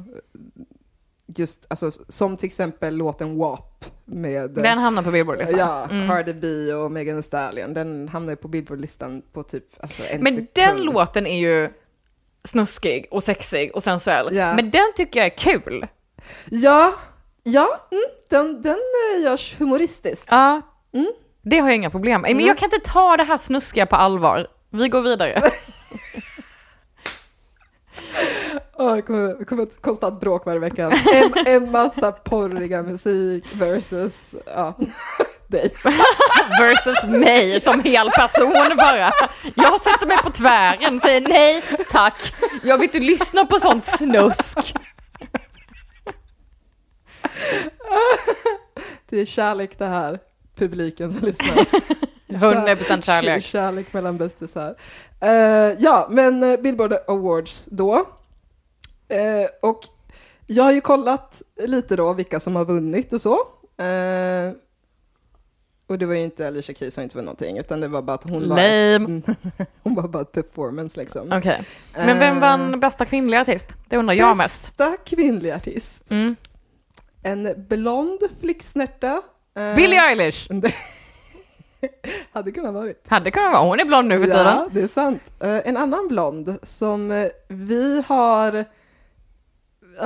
just, 1.38 1.66
alltså 1.70 1.92
som 2.08 2.38
till 2.38 2.48
exempel 2.48 2.96
låten 2.96 3.38
WAP 3.38 3.86
med 4.06 4.52
Den 4.52 4.78
hamnar 4.78 5.04
på 5.04 5.12
Billboard-listan. 5.12 5.60
ja, 5.60 5.88
Mm. 5.92 6.08
Cardi 6.08 6.34
B 6.34 6.74
och 6.74 6.92
Megan 6.92 7.16
Thee 7.16 7.24
Stallion. 7.24 7.74
Den 7.74 8.08
hamnar 8.10 8.32
ju 8.32 8.38
på 8.38 8.48
Billboard-listan 8.48 9.22
på 9.34 9.44
typ 9.44 9.64
alltså, 9.84 10.04
en 10.12 10.24
Men 10.24 10.34
sekund. 10.34 10.50
den 10.54 10.82
låten 10.82 11.28
är 11.28 11.38
ju 11.40 11.70
snuskig 12.44 13.08
och 13.12 13.24
sexig 13.24 13.72
och 13.76 13.84
sensuell. 13.84 14.36
Ja. 14.36 14.56
Men 14.56 14.72
den 14.72 14.94
tycker 14.96 15.20
jag 15.20 15.26
är 15.26 15.38
kul. 15.38 15.88
Ja, 16.50 16.94
ja, 17.44 17.88
mm, 17.92 18.04
den, 18.30 18.62
den 18.62 18.78
eh, 19.16 19.24
görs 19.24 19.56
humoristiskt. 19.60 20.28
Ja, 20.32 20.62
Mm. 20.94 21.12
Det 21.42 21.60
har 21.60 21.68
jag 21.68 21.76
inga 21.76 21.90
problem 21.90 22.22
med. 22.22 22.30
Men 22.30 22.38
Mm. 22.38 22.48
jag 22.48 22.58
kan 22.58 22.66
inte 22.74 22.90
ta 22.90 23.18
det 23.18 23.24
här 23.24 23.38
snuskiga 23.38 23.86
på 23.86 23.96
allvar. 23.96 24.48
Vi 24.70 24.90
går 24.90 25.02
vidare. 25.02 25.42
Åh, 28.74 28.96
det 28.96 29.02
kommer, 29.02 29.46
kommer 29.46 29.64
ett 29.64 29.82
konstant 29.82 30.20
bråk 30.20 30.46
varje 30.46 30.60
vecka. 30.60 30.92
En, 31.14 31.48
en 31.48 31.72
massa 31.72 32.12
porriga 32.12 32.82
musik 32.84 33.46
versus 33.54 34.36
ja, 34.46 34.78
dig. 35.48 35.72
Versus 36.60 37.04
mig 37.04 37.60
som 37.60 37.84
hel 37.84 38.10
person 38.12 38.54
bara. 38.78 39.12
Jag 39.56 39.82
sätter 39.82 40.08
mig 40.08 40.18
på 40.18 40.30
tvären 40.30 40.96
och 40.96 41.02
säger 41.02 41.22
nej 41.22 41.64
tack. 41.90 42.34
Jag 42.64 42.78
vill 42.78 42.84
inte 42.84 43.00
lyssna 43.00 43.46
på 43.46 43.60
sånt 43.60 43.84
snusk. 43.84 44.58
Det 49.10 49.20
är 49.22 49.26
kärlek 49.26 49.78
det 49.80 49.86
här, 49.88 50.20
publiken 50.56 51.14
som 51.14 51.22
lyssnar. 51.28 51.66
100% 52.28 53.02
kärlek. 53.02 53.44
Kärlek 53.44 53.94
mellan 53.94 54.18
bästisar. 54.18 54.76
Uh, 55.24 55.30
ja, 55.80 56.08
men 56.12 56.44
eh, 56.44 56.60
Billboard 56.60 56.94
Awards 57.08 57.66
då. 57.70 58.06
Eh, 59.12 59.50
och 59.62 59.80
jag 60.48 60.64
har 60.64 60.72
ju 60.72 60.82
kollat 60.82 61.42
lite 61.64 61.96
då 61.96 62.14
vilka 62.14 62.40
som 62.40 62.56
har 62.56 62.66
vunnit 62.66 63.14
och 63.14 63.22
så. 63.22 63.34
Eh, 63.84 64.52
och 65.88 65.98
det 65.98 66.06
var 66.06 66.14
ju 66.14 66.24
inte 66.24 66.48
Alicia 66.48 66.76
Keys 66.76 66.94
som 66.94 67.04
inte 67.04 67.16
vunnit 67.16 67.26
någonting, 67.26 67.58
utan 67.58 67.80
det 67.80 67.88
var 67.88 68.02
bara 68.02 68.14
att 68.14 68.30
hon 68.30 68.50
var, 68.50 68.56
Lame. 68.58 69.22
hon 69.84 69.96
var 69.96 70.08
bara 70.08 70.22
ett 70.22 70.32
performance 70.32 71.00
liksom. 71.00 71.32
Okej. 71.32 71.64
Men 71.94 72.20
vem 72.20 72.40
vann 72.40 72.80
bästa 72.80 73.06
kvinnliga 73.06 73.42
artist? 73.42 73.68
Det 73.90 73.98
undrar 73.98 74.14
jag 74.14 74.38
mest. 74.38 74.78
Bästa 74.78 74.98
kvinnliga 75.06 75.56
artist. 75.56 76.12
Mm. 76.12 76.36
En 77.24 77.66
blond 77.70 78.20
flicksnärta 78.40 79.22
Billie 79.76 79.98
Eilish! 79.98 80.50
hade 82.32 82.52
kunnat 82.52 82.74
varit. 82.74 83.06
Hade 83.10 83.32
kunnat 83.32 83.52
vara, 83.54 83.64
hon 83.64 83.80
är 83.80 83.86
blond 83.86 84.08
nu 84.08 84.20
för 84.20 84.26
tiden. 84.26 84.46
Ja, 84.46 84.68
det 84.72 84.82
är 84.82 84.88
sant. 84.88 85.22
Eh, 85.40 85.68
en 85.68 85.78
annan 85.78 86.08
blond 86.08 86.58
som 86.64 87.12
eh, 87.12 87.28
vi 87.48 88.04
har, 88.08 88.52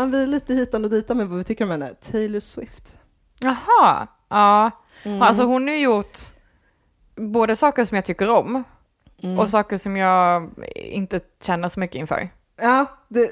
vi 0.05 0.23
är 0.23 0.27
lite 0.27 0.53
hitan 0.53 0.83
och 0.83 0.89
ditan 0.89 1.17
med 1.17 1.27
vad 1.27 1.37
vi 1.37 1.43
tycker 1.43 1.63
om 1.65 1.71
henne, 1.71 1.93
Taylor 2.11 2.39
Swift. 2.39 2.99
Jaha, 3.39 4.07
ja. 4.29 4.71
Mm. 5.03 5.21
Alltså 5.21 5.43
hon 5.43 5.67
har 5.67 5.75
gjort 5.75 6.17
både 7.15 7.55
saker 7.55 7.85
som 7.85 7.95
jag 7.95 8.05
tycker 8.05 8.29
om 8.29 8.63
Mm. 9.23 9.39
och 9.39 9.49
saker 9.49 9.77
som 9.77 9.97
jag 9.97 10.49
inte 10.75 11.19
känner 11.41 11.69
så 11.69 11.79
mycket 11.79 11.95
inför. 11.95 12.29
Ja, 12.61 12.85
det, 13.07 13.31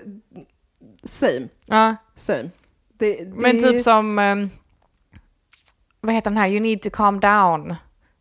same, 1.03 1.47
Ja, 1.65 1.95
same. 2.15 2.49
Det, 2.97 3.15
det, 3.15 3.25
men 3.35 3.63
typ 3.63 3.83
som, 3.83 4.19
ehm, 4.19 4.49
vad 6.03 6.15
heter 6.15 6.31
den 6.31 6.37
här, 6.37 6.47
You 6.47 6.59
need 6.59 6.81
to 6.81 6.89
calm 6.93 7.19
down. 7.19 7.75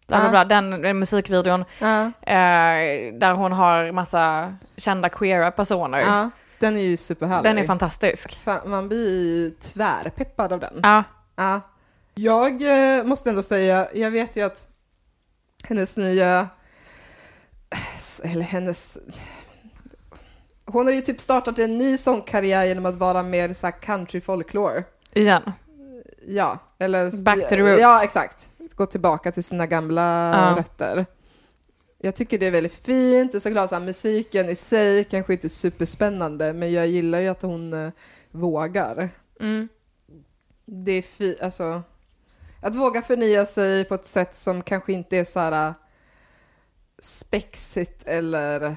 Bla, 0.06 0.20
bla, 0.20 0.30
bla. 0.30 0.44
Den, 0.44 0.70
den 0.82 0.98
musikvideon 0.98 1.64
Ja, 1.78 2.04
eh, 2.04 3.14
där 3.14 3.34
hon 3.34 3.52
har 3.52 3.92
massa 3.92 4.54
kända 4.76 5.08
queera 5.08 5.50
personer. 5.50 5.98
ja, 5.98 6.30
den 6.58 6.76
är 6.76 6.80
ju 6.80 6.96
superhärlig. 6.96 7.50
Den 7.50 7.58
är 7.58 7.66
fantastisk. 7.66 8.38
Fan, 8.44 8.70
man 8.70 8.88
blir 8.88 9.34
ju 9.34 9.50
tvärpeppad 9.50 10.52
av 10.52 10.60
den. 10.60 10.80
Ja, 10.82 11.04
Ja. 11.36 11.60
Jag 12.14 12.62
eh, 12.98 13.04
måste 13.04 13.28
ändå 13.30 13.42
säga, 13.42 13.88
jag 13.94 14.10
vet 14.10 14.36
ju 14.36 14.42
att 14.46 14.66
hennes 15.64 15.96
nya, 15.96 16.48
eller 18.24 18.42
hennes, 18.42 18.98
hon 20.66 20.86
har 20.86 20.92
ju 20.94 21.00
typ 21.00 21.20
startat 21.20 21.58
en 21.58 21.78
ny 21.78 21.96
sångkarriär 21.96 22.64
genom 22.64 22.86
att 22.86 22.94
vara 22.94 23.22
mer 23.22 23.52
så 23.54 23.70
country 23.72 24.20
folklore. 24.20 24.84
igen. 25.14 25.52
Ja, 26.26 26.58
eller... 26.78 27.24
Back 27.24 27.40
to 27.40 27.46
the 27.48 27.56
roots. 27.56 27.80
Ja, 27.82 28.04
exakt. 28.04 28.48
Gå 28.74 28.86
tillbaka 28.86 29.32
till 29.32 29.44
sina 29.44 29.66
gamla 29.66 30.02
Ja. 30.34 30.54
rötter. 30.58 31.06
Jag 31.98 32.14
tycker 32.14 32.38
det 32.38 32.46
är 32.46 32.50
väldigt 32.50 32.74
fint, 32.86 33.32
det 33.32 33.38
är 33.38 33.40
såklart 33.40 33.68
så 33.68 33.74
här, 33.76 33.82
musiken 33.84 34.48
i 34.48 34.54
sig 34.56 35.04
kanske 35.04 35.32
inte 35.32 35.46
är 35.46 35.48
superspännande, 35.48 36.52
men 36.52 36.72
jag 36.72 36.86
gillar 36.86 37.20
ju 37.20 37.28
att 37.28 37.42
hon 37.42 37.72
eh, 37.72 37.90
vågar. 38.30 39.10
Mm. 39.40 39.68
Det 40.66 40.92
är 40.92 41.02
fi- 41.02 41.38
alltså, 41.42 41.82
att 42.62 42.74
våga 42.74 43.02
förnya 43.02 43.46
sig 43.46 43.84
på 43.84 43.94
ett 43.94 44.06
sätt 44.06 44.34
som 44.34 44.62
kanske 44.62 44.92
inte 44.92 45.16
är 45.16 45.24
så 45.24 45.40
här 45.40 45.66
äh, 45.66 45.72
spexigt 46.98 48.02
eller 48.06 48.76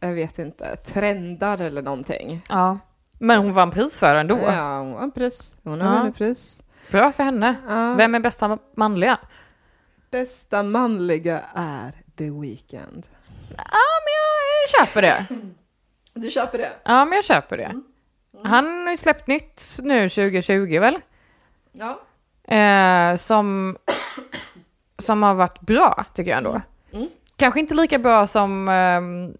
jag 0.00 0.12
vet 0.12 0.38
inte, 0.38 0.76
trendar 0.76 1.58
eller 1.58 1.82
någonting. 1.82 2.42
Ja. 2.48 2.78
Men 3.18 3.38
hon 3.40 3.52
vann 3.52 3.70
pris 3.70 3.98
för 3.98 4.14
ändå. 4.14 4.38
Ja, 4.46 4.78
hon 4.78 4.92
har 4.92 5.08
pris. 5.10 5.56
Hon 5.64 5.80
har 5.80 5.94
Ja. 5.94 6.00
vunnit 6.00 6.14
pris. 6.16 6.62
Bra 6.90 7.12
för 7.12 7.22
henne. 7.24 7.54
Ja. 7.68 7.94
Vem 7.94 8.14
är 8.14 8.20
bästa 8.20 8.58
manliga? 8.76 9.18
Bästa 10.10 10.62
manliga 10.62 11.40
är 11.54 11.92
The 12.18 12.30
Weeknd. 12.30 13.06
Ja, 13.56 13.88
men 14.04 14.14
jag 14.62 14.86
köper 14.86 15.02
det. 15.02 15.26
Du 16.14 16.30
köper 16.30 16.58
det? 16.58 16.72
Ja, 16.84 17.04
men 17.04 17.16
jag 17.16 17.24
köper 17.24 17.56
det. 17.56 17.80
Han 18.44 18.82
har 18.84 18.90
ju 18.90 18.96
släppt 18.96 19.26
nytt 19.26 19.76
nu 19.82 20.08
2020 20.08 20.78
väl? 20.80 20.98
Ja. 21.72 22.00
Eh, 22.56 23.16
som, 23.16 23.76
som 24.98 25.22
har 25.22 25.34
varit 25.34 25.60
bra, 25.60 26.04
tycker 26.14 26.30
jag 26.30 26.38
ändå. 26.38 26.60
Mm. 26.92 27.08
Kanske 27.36 27.60
inte 27.60 27.74
lika 27.74 27.98
bra 27.98 28.26
som 28.26 28.68
ehm, 28.68 29.34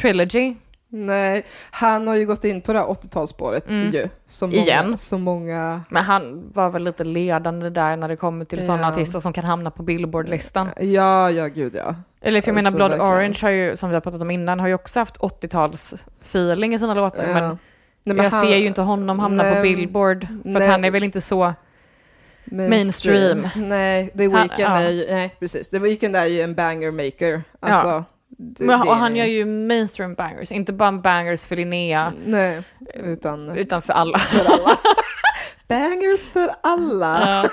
Trilogy. 0.00 0.54
Nej, 0.96 1.44
han 1.70 2.06
har 2.06 2.14
ju 2.14 2.26
gått 2.26 2.44
in 2.44 2.60
på 2.60 2.72
det 2.72 2.78
här 2.78 2.86
80-talsspåret 2.86 3.68
Mm. 3.68 3.90
ju. 3.92 4.08
Som 4.26 4.50
många, 4.50 4.62
Igen. 4.62 4.98
Som 4.98 5.22
många... 5.22 5.82
Men 5.90 6.04
han 6.04 6.50
var 6.52 6.70
väl 6.70 6.84
lite 6.84 7.04
ledande 7.04 7.70
där 7.70 7.96
när 7.96 8.08
det 8.08 8.16
kommer 8.16 8.44
till 8.44 8.66
sådana 8.66 8.82
Ja. 8.82 8.88
artister 8.88 9.20
som 9.20 9.32
kan 9.32 9.44
hamna 9.44 9.70
på 9.70 9.82
Billboard-listan. 9.82 10.68
Ja, 10.80 11.30
ja, 11.30 11.46
gud 11.46 11.74
ja. 11.74 11.94
Eller 12.20 12.40
för 12.40 12.48
jag 12.48 12.54
menar 12.54 12.66
Alltså, 12.68 12.76
Blood 12.76 12.90
verkligen. 12.90 13.12
Orange 13.14 13.38
har 13.42 13.50
ju, 13.50 13.76
som 13.76 13.88
vi 13.90 13.94
har 13.96 14.00
pratat 14.00 14.22
om 14.22 14.30
innan, 14.30 14.60
har 14.60 14.68
ju 14.68 14.74
också 14.74 15.00
haft 15.00 15.16
80-tals-feeling 15.20 16.74
i 16.74 16.78
sina 16.78 16.94
låtar. 16.94 17.24
ja. 17.24 17.32
Men 17.34 17.48
Nej, 18.04 18.16
men 18.16 18.24
jag 18.24 18.30
han- 18.30 18.40
ser 18.42 18.56
ju 18.56 18.66
inte 18.66 18.82
honom 18.82 19.18
hamna 19.18 19.42
Nej, 19.42 19.54
på 19.56 19.62
Billboard. 19.62 20.26
För 20.26 20.36
nej. 20.50 20.62
att 20.62 20.70
han 20.70 20.84
är 20.84 20.90
väl 20.90 21.02
inte 21.04 21.20
så... 21.20 21.54
Mainstream. 22.44 23.48
Nej, 23.56 24.08
The 24.08 24.28
Weeknd 24.28 24.50
ja. 24.58 24.80
är 24.80 24.90
ju, 24.90 25.06
nej 25.10 25.36
precis, 25.40 25.68
The 25.68 25.78
Weeknd 25.78 26.16
är 26.16 26.26
ju 26.26 26.40
en 26.40 26.54
banger 26.54 26.90
maker. 26.90 27.42
Alltså, 27.60 28.04
det, 28.38 28.64
Men, 28.64 28.80
och 28.80 28.96
han 28.96 29.12
är- 29.12 29.16
gör 29.16 29.24
ju 29.26 29.44
mainstream 29.46 30.14
bangers, 30.14 30.52
inte 30.52 30.72
bara 30.72 30.92
bangers 30.92 31.44
för 31.46 31.56
Linnea, 31.56 32.12
Nej, 32.26 32.62
utan 32.94 33.50
utan 33.50 33.82
för 33.82 33.92
alla. 33.92 34.18
för 34.18 34.44
alla. 34.44 34.76
Bangers 35.68 36.28
för 36.28 36.50
alla. 36.62 37.44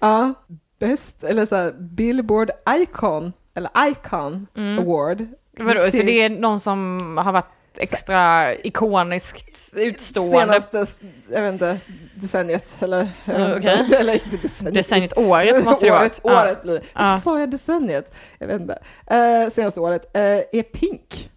Ja, 0.00 0.34
bäst, 0.78 1.24
eller 1.24 1.46
så 1.46 1.56
här, 1.56 1.72
Billboard 1.72 2.50
Icon, 2.70 3.32
eller 3.54 3.70
Icon 3.88 4.46
Award. 4.80 5.26
Vadå, 5.58 5.90
så 5.90 5.96
det 5.96 6.20
är 6.22 6.30
någon 6.30 6.60
som 6.60 6.98
har 7.24 7.32
varit 7.32 7.53
extra 7.78 8.54
ikoniskt 8.54 9.72
utstående 9.76 10.60
Senaste, 10.60 10.86
jag 11.30 11.42
vet 11.42 11.52
inte, 11.52 11.78
decenniet 12.14 12.74
eller? 12.80 13.12
Mm, 13.24 13.58
okej. 13.58 13.86
Eller 13.98 14.12
inte 14.14 14.36
decenniet. 14.36 14.74
decenniet, 14.74 15.18
året 15.18 15.64
måste 15.64 15.86
det 15.86 15.90
vara. 15.90 16.00
året, 16.00 16.20
året 16.22 16.62
blir 16.62 16.74
det. 16.74 16.82
Varför 16.94 17.18
sa 17.18 17.40
jag 17.40 17.50
decenniet? 17.50 18.14
Jag 18.38 18.46
vet 18.46 18.60
inte. 18.60 18.78
Eh, 19.06 19.50
senaste 19.50 19.80
året 19.80 20.16
eh, 20.16 20.22
är 20.22 20.62
Pink. 20.62 21.30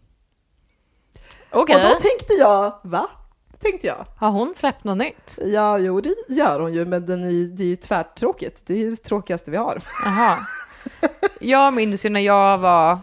Okej, 1.52 1.76
Och 1.76 1.82
då 1.82 1.88
tänkte 1.88 2.34
jag, 2.39 2.80
va? 2.84 3.10
Tänkte 3.60 3.88
jag. 3.88 4.06
har 4.17 4.30
hon 4.32 4.56
släppt 4.56 4.84
något 4.84 4.97
nytt? 4.97 5.39
Ja, 5.45 5.78
jo 5.78 6.02
det 6.02 6.15
gör 6.30 6.60
hon 6.60 6.73
ju, 6.73 6.86
men 6.86 7.06
den 7.06 7.23
är, 7.23 7.58
det 7.58 7.63
är 7.63 7.67
ju 7.67 7.76
tvärtråkigt. 7.76 8.62
Det 8.65 8.73
är 8.86 8.89
det 8.89 8.95
tråkigaste 8.95 9.52
vi 9.52 9.58
har. 9.58 9.82
Jaha. 10.06 10.38
Jag 11.39 11.73
minns 11.73 12.06
ju 12.06 12.10
när 12.10 12.19
jag 12.19 12.58
var 12.58 13.00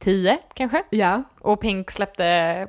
tio 0.00 0.38
kanske, 0.54 0.82
Ja. 0.90 1.22
och 1.40 1.60
Pink 1.60 1.90
släppte 1.90 2.68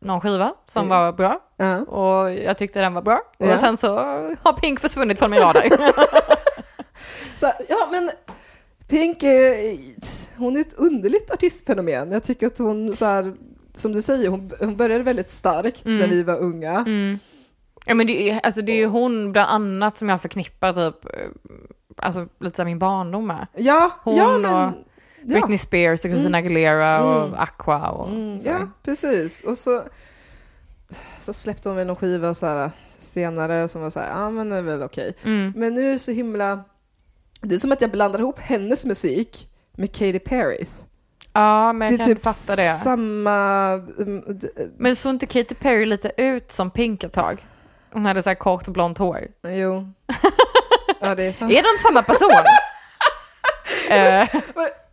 någon 0.00 0.20
skiva 0.20 0.54
som 0.66 0.86
Mm. 0.86 0.98
var 0.98 1.12
bra, 1.12 1.40
ja. 1.56 1.80
och 1.80 2.32
jag 2.34 2.58
tyckte 2.58 2.80
den 2.80 2.94
var 2.94 3.02
bra. 3.02 3.20
Ja. 3.38 3.54
Och 3.54 3.60
sen 3.60 3.76
så 3.76 3.96
har 4.42 4.52
Pink 4.52 4.80
försvunnit 4.80 5.18
från 5.18 5.30
min 5.30 5.40
radar. 5.40 5.62
Så, 7.36 7.52
ja, 7.68 7.88
men 7.90 8.10
Pink 8.88 9.22
är, 9.22 9.76
hon 10.38 10.56
är 10.56 10.60
ett 10.60 10.74
underligt 10.74 11.30
artistfenomen. 11.30 12.12
Jag 12.12 12.22
tycker 12.22 12.46
att 12.46 12.58
hon, 12.58 12.96
så 12.96 13.04
här, 13.04 13.34
som 13.74 13.92
du 13.92 14.02
säger, 14.02 14.28
hon, 14.28 14.52
hon 14.60 14.76
började 14.76 15.04
väldigt 15.04 15.30
starkt 15.30 15.84
när 15.84 15.94
Mm. 15.98 16.10
vi 16.10 16.22
var 16.22 16.38
unga. 16.38 16.70
Mm. 16.72 17.18
Ja 17.86 17.94
men 17.94 18.06
det 18.06 18.30
är, 18.30 18.40
alltså, 18.42 18.62
det 18.62 18.72
är 18.72 18.76
ju 18.76 18.86
hon 18.86 19.32
bland 19.32 19.50
annat 19.50 19.96
som 19.96 20.08
jag 20.08 20.22
förknippar 20.22 20.72
typ, 20.72 21.04
eh, 21.04 21.10
alltså 21.96 22.26
lite 22.40 22.64
min 22.64 22.78
barndom 22.78 23.26
med. 23.26 23.46
Ja, 23.56 23.90
Hon 24.02 24.16
ja, 24.16 24.38
men... 24.38 24.54
och 24.66 24.72
ja. 25.22 25.32
Britney 25.34 25.58
Spears 25.58 26.04
och 26.04 26.10
Christina 26.10 26.38
Aguilera 26.38 27.04
och 27.04 27.26
Mm. 27.26 27.38
Aqua 27.38 27.88
och 27.90 28.08
Mm, 28.08 28.38
ja, 28.38 28.68
precis. 28.82 29.44
Och 29.44 29.58
så, 29.58 29.82
så 31.18 31.32
släppte 31.32 31.68
hon 31.68 31.76
väl 31.76 31.86
någon 31.86 31.96
skiva 31.96 32.34
så 32.34 32.46
här, 32.46 32.70
senare 32.98 33.68
som 33.68 33.82
var 33.82 33.90
så 33.90 34.00
här, 34.00 34.08
ja 34.22 34.30
men 34.30 34.48
det 34.48 34.56
är 34.56 34.62
väl 34.62 34.82
okej. 34.82 35.12
Mm. 35.24 35.52
Men 35.56 35.74
nu 35.74 35.88
är 35.88 35.92
det 35.92 35.98
så 35.98 36.12
himla, 36.12 36.64
det 37.40 37.54
är 37.54 37.58
som 37.58 37.72
att 37.72 37.80
jag 37.80 37.90
blandar 37.90 38.18
ihop 38.20 38.38
hennes 38.38 38.84
musik 38.84 39.48
med 39.76 39.92
Katy 39.92 40.18
Perrys. 40.18 40.84
Ja, 41.32 41.72
men 41.72 41.88
jag 41.90 41.98
det 41.98 42.02
är 42.02 42.06
kan 42.06 42.14
typ 42.16 42.24
fatta 42.24 42.56
det. 42.56 42.74
samma... 42.74 43.72
mm, 43.98 44.40
Men 44.78 44.96
såg 44.96 45.10
inte 45.10 45.26
Katy 45.26 45.54
Perry 45.54 45.86
lite 45.86 46.12
ut 46.16 46.50
som 46.52 46.70
Pink 46.70 47.04
ett 47.04 47.12
tag? 47.12 47.46
Hon 47.92 48.06
hade 48.06 48.22
så 48.22 48.30
här 48.30 48.34
kort 48.34 48.68
blont 48.68 48.98
hår. 48.98 49.20
Jo. 49.42 49.92
ja, 51.00 51.14
det 51.14 51.22
är. 51.22 51.42
Är 51.42 51.62
de 51.76 51.78
samma 51.88 52.02
person? 52.02 52.30
eh, 53.90 54.28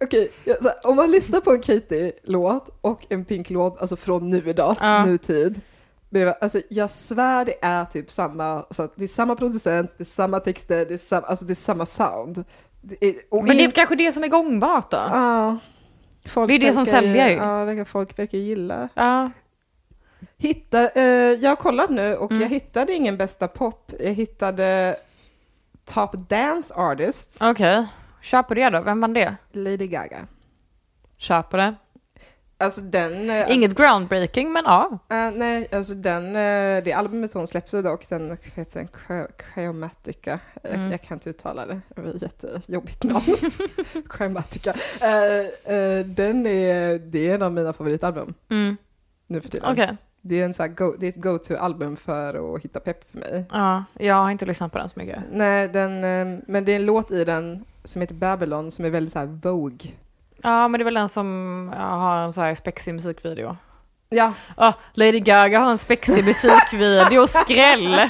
Okej, 0.03 0.31
här, 0.45 0.73
om 0.83 0.95
man 0.95 1.11
lyssnar 1.11 1.39
på 1.41 1.51
en 1.51 1.61
Katy-låt 1.61 2.69
och 2.81 3.05
en 3.09 3.25
Pink-låt, 3.25 3.81
alltså 3.81 3.95
från 3.95 4.29
nu 4.29 4.43
idag, 4.45 4.75
Ja. 4.79 5.05
nutid. 5.05 5.61
Alltså 6.41 6.61
jag 6.69 6.91
svär 6.91 7.45
det 7.45 7.55
är 7.61 7.85
typ 7.85 8.11
samma, 8.11 8.43
alltså, 8.43 8.89
det 8.95 9.03
är 9.03 9.07
samma 9.07 9.35
producent, 9.35 9.91
det 9.97 10.03
är 10.03 10.05
samma 10.05 10.39
texter, 10.39 10.85
det 10.85 10.93
är 10.93 10.97
samma, 10.97 11.27
alltså 11.27 11.45
det 11.45 11.53
är 11.53 11.55
samma 11.55 11.85
sound. 11.85 12.43
Det 12.81 13.05
är, 13.05 13.15
men 13.31 13.45
det 13.45 13.53
är 13.53 13.65
in- 13.65 13.71
kanske 13.71 13.95
det 13.95 14.11
som 14.11 14.23
är 14.23 14.27
gångbart 14.27 14.91
då? 14.91 14.97
Ja. 14.97 15.57
Folk 16.25 16.47
Det 16.47 16.53
är 16.55 16.59
det 16.59 16.73
som 16.73 16.85
säljer 16.85 17.29
ju. 17.29 17.35
Ja, 17.35 17.63
verkar 17.65 17.83
folk 17.85 18.19
verkar 18.19 18.37
gilla. 18.37 18.89
Ja. 18.93 19.31
Hitta, 20.37 20.89
eh, 20.89 21.03
jag 21.41 21.49
har 21.51 21.55
kollat 21.55 21.89
nu 21.89 22.15
och 22.15 22.31
Mm. 22.31 22.41
jag 22.43 22.49
hittade 22.49 22.93
ingen 22.93 23.17
bästa 23.17 23.47
pop. 23.47 23.91
Jag 23.99 24.13
hittade 24.13 24.95
Top 25.85 26.29
Dance 26.29 26.73
Artists, 26.75 27.41
Okej, 27.41 27.87
kör 28.25 28.43
på 28.43 28.53
det 28.53 28.69
då. 28.69 28.81
Vem 28.81 29.01
vann 29.01 29.13
det? 29.13 29.35
Lady 29.51 29.87
Gaga. 29.87 30.27
Kör 31.17 31.41
på 31.41 31.57
det. 31.57 31.75
Alltså 32.57 32.81
den... 32.81 33.29
eh, 33.29 33.51
Inget 33.55 33.77
groundbreaking, 33.77 34.51
men 34.53 34.63
ja. 34.65 34.99
eh, 35.09 35.31
nej, 35.31 35.67
alltså 35.71 35.93
den, 35.93 36.25
eh, 36.35 36.83
det 36.83 36.93
albumet 36.95 37.33
hon 37.33 37.47
släppte 37.47 37.81
dock, 37.81 38.09
den 38.09 38.27
vad 38.29 38.37
heter 38.55 38.79
den, 38.79 38.87
Cry- 38.87 39.31
Cryomatica. 39.53 40.39
Jag, 40.63 40.73
Mm. 40.73 40.91
jag 40.91 41.01
kan 41.01 41.15
inte 41.15 41.29
uttala 41.29 41.65
det, 41.65 41.81
det 41.95 42.01
var 42.01 42.09
ett 42.09 42.21
jättejobbigt 42.21 43.03
namn. 43.03 43.25
Cryomatica. 44.09 44.73
Eh, 45.01 45.73
eh, 45.75 46.05
den 46.05 46.47
är, 46.47 46.99
det 46.99 47.29
är 47.29 47.35
en 47.35 47.41
av 47.41 47.51
mina 47.53 47.73
favoritalbum 47.73 48.33
Mm. 48.49 48.77
nu 49.27 49.41
för 49.41 49.49
tiden. 49.49 49.71
Okej. 49.71 49.97
Det 50.21 50.41
är, 50.41 50.45
en 50.45 50.53
så 50.53 50.67
go, 50.67 50.95
det 50.99 51.05
är 51.05 51.09
ett 51.09 51.21
go-to-album 51.21 51.95
för 51.95 52.55
att 52.55 52.61
hitta 52.61 52.79
pepp 52.79 53.11
för 53.11 53.17
mig. 53.17 53.45
Ja, 53.51 53.83
jag 53.93 54.15
har 54.15 54.31
inte 54.31 54.45
lyssnat 54.45 54.71
på 54.71 54.77
den 54.77 54.89
så 54.89 54.99
mycket. 54.99 55.19
Nej, 55.31 55.67
den, 55.67 55.99
men 56.47 56.65
det 56.65 56.71
är 56.71 56.75
en 56.75 56.85
låt 56.85 57.11
i 57.11 57.25
den 57.25 57.65
som 57.85 58.01
heter 58.01 58.15
Babylon 58.15 58.71
som 58.71 58.85
är 58.85 58.89
väldigt 58.89 59.13
så 59.13 59.19
här 59.19 59.25
Vogue. 59.25 59.91
Ja, 60.43 60.67
men 60.67 60.79
det 60.79 60.81
är 60.81 60.85
väl 60.85 60.93
den 60.93 61.09
som 61.09 61.71
har 61.75 62.17
en 62.17 62.33
så 62.33 62.41
här 62.41 62.55
spexig 62.55 62.93
musikvideo. 62.93 63.57
Ja, 64.09 64.33
Ja, 64.57 64.73
Lady 64.93 65.19
Gaga 65.19 65.59
har 65.59 65.71
en 65.71 65.77
spexig 65.77 66.25
musikvideo, 66.25 67.27
skräll! 67.27 68.09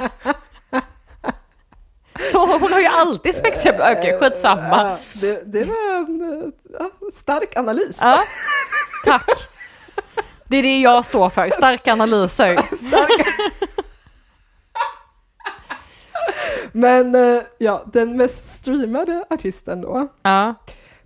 Så 2.32 2.46
hon 2.60 2.74
har 2.74 2.80
ju 2.80 2.86
alltid 2.86 3.36
spexiga... 3.36 3.74
Okej, 3.74 4.20
skitsamma. 4.20 4.68
ja 4.70 4.98
det, 5.14 5.54
det 5.54 5.66
var 5.66 5.98
en 5.98 6.22
eh, 6.22 6.50
ja, 6.80 6.90
stark 7.14 7.58
analys. 7.58 8.00
Ja, 8.02 8.20
tack. 9.06 9.30
Det 10.48 10.58
är 10.58 10.64
det 10.64 10.80
jag 10.80 11.06
står 11.06 11.30
för, 11.30 11.50
starka 11.50 11.94
analyser. 11.94 12.60
Men 16.78 17.16
eh, 17.16 17.42
ja, 17.58 17.84
den 17.94 18.18
mest 18.18 18.54
streamade 18.54 19.26
artisten 19.30 19.82
då 19.82 20.08
Ja, 20.22 20.56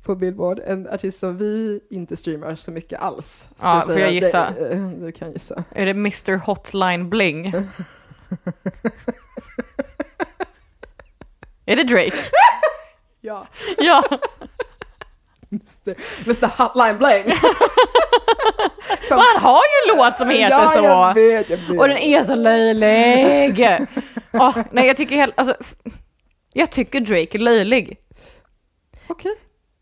på 0.03 0.15
Billboard, 0.15 0.59
en 0.65 0.87
artist 0.87 1.19
som 1.19 1.37
vi 1.37 1.79
inte 1.89 2.17
streamar 2.17 2.55
så 2.55 2.71
mycket 2.71 3.01
alls. 3.01 3.47
Ja, 3.61 3.83
får 3.85 3.99
jag 3.99 4.11
gissa? 4.11 4.53
Det, 4.59 4.69
eh, 4.69 4.87
du 4.87 5.11
kan 5.11 5.31
gissa. 5.31 5.63
är 5.71 5.85
det 5.85 5.91
Mr 5.91 6.37
Hotline 6.37 7.09
Bling? 7.09 7.45
Är 11.65 11.75
det 11.75 11.83
Drake? 11.83 12.17
Ja, 13.21 13.47
Ja. 13.77 14.03
Mr. 15.51 15.95
Mr. 16.25 16.47
Hotline 16.57 16.97
Bling. 16.97 17.37
Han 19.09 19.41
har 19.41 19.61
ju 19.61 19.91
en 19.91 19.97
låt 19.97 20.17
som 20.17 20.29
heter 20.29 20.49
ja, 20.49 20.69
så. 20.69 20.83
jag 20.83 21.13
vet, 21.13 21.49
jag 21.49 21.57
vet. 21.57 21.79
Och 21.79 21.87
den 21.87 21.97
är 21.97 22.23
så 22.23 22.35
löjlig. 22.35 23.67
Åh, 24.33 24.57
nej, 24.71 24.87
jag 24.87 24.97
tycker 24.97 25.15
helt, 25.15 25.39
alltså, 25.39 25.55
jag 26.53 26.69
tycker 26.71 26.99
Drake 27.01 27.37
är 27.37 27.39
löjlig. 27.39 27.97
Okej, 29.07 29.31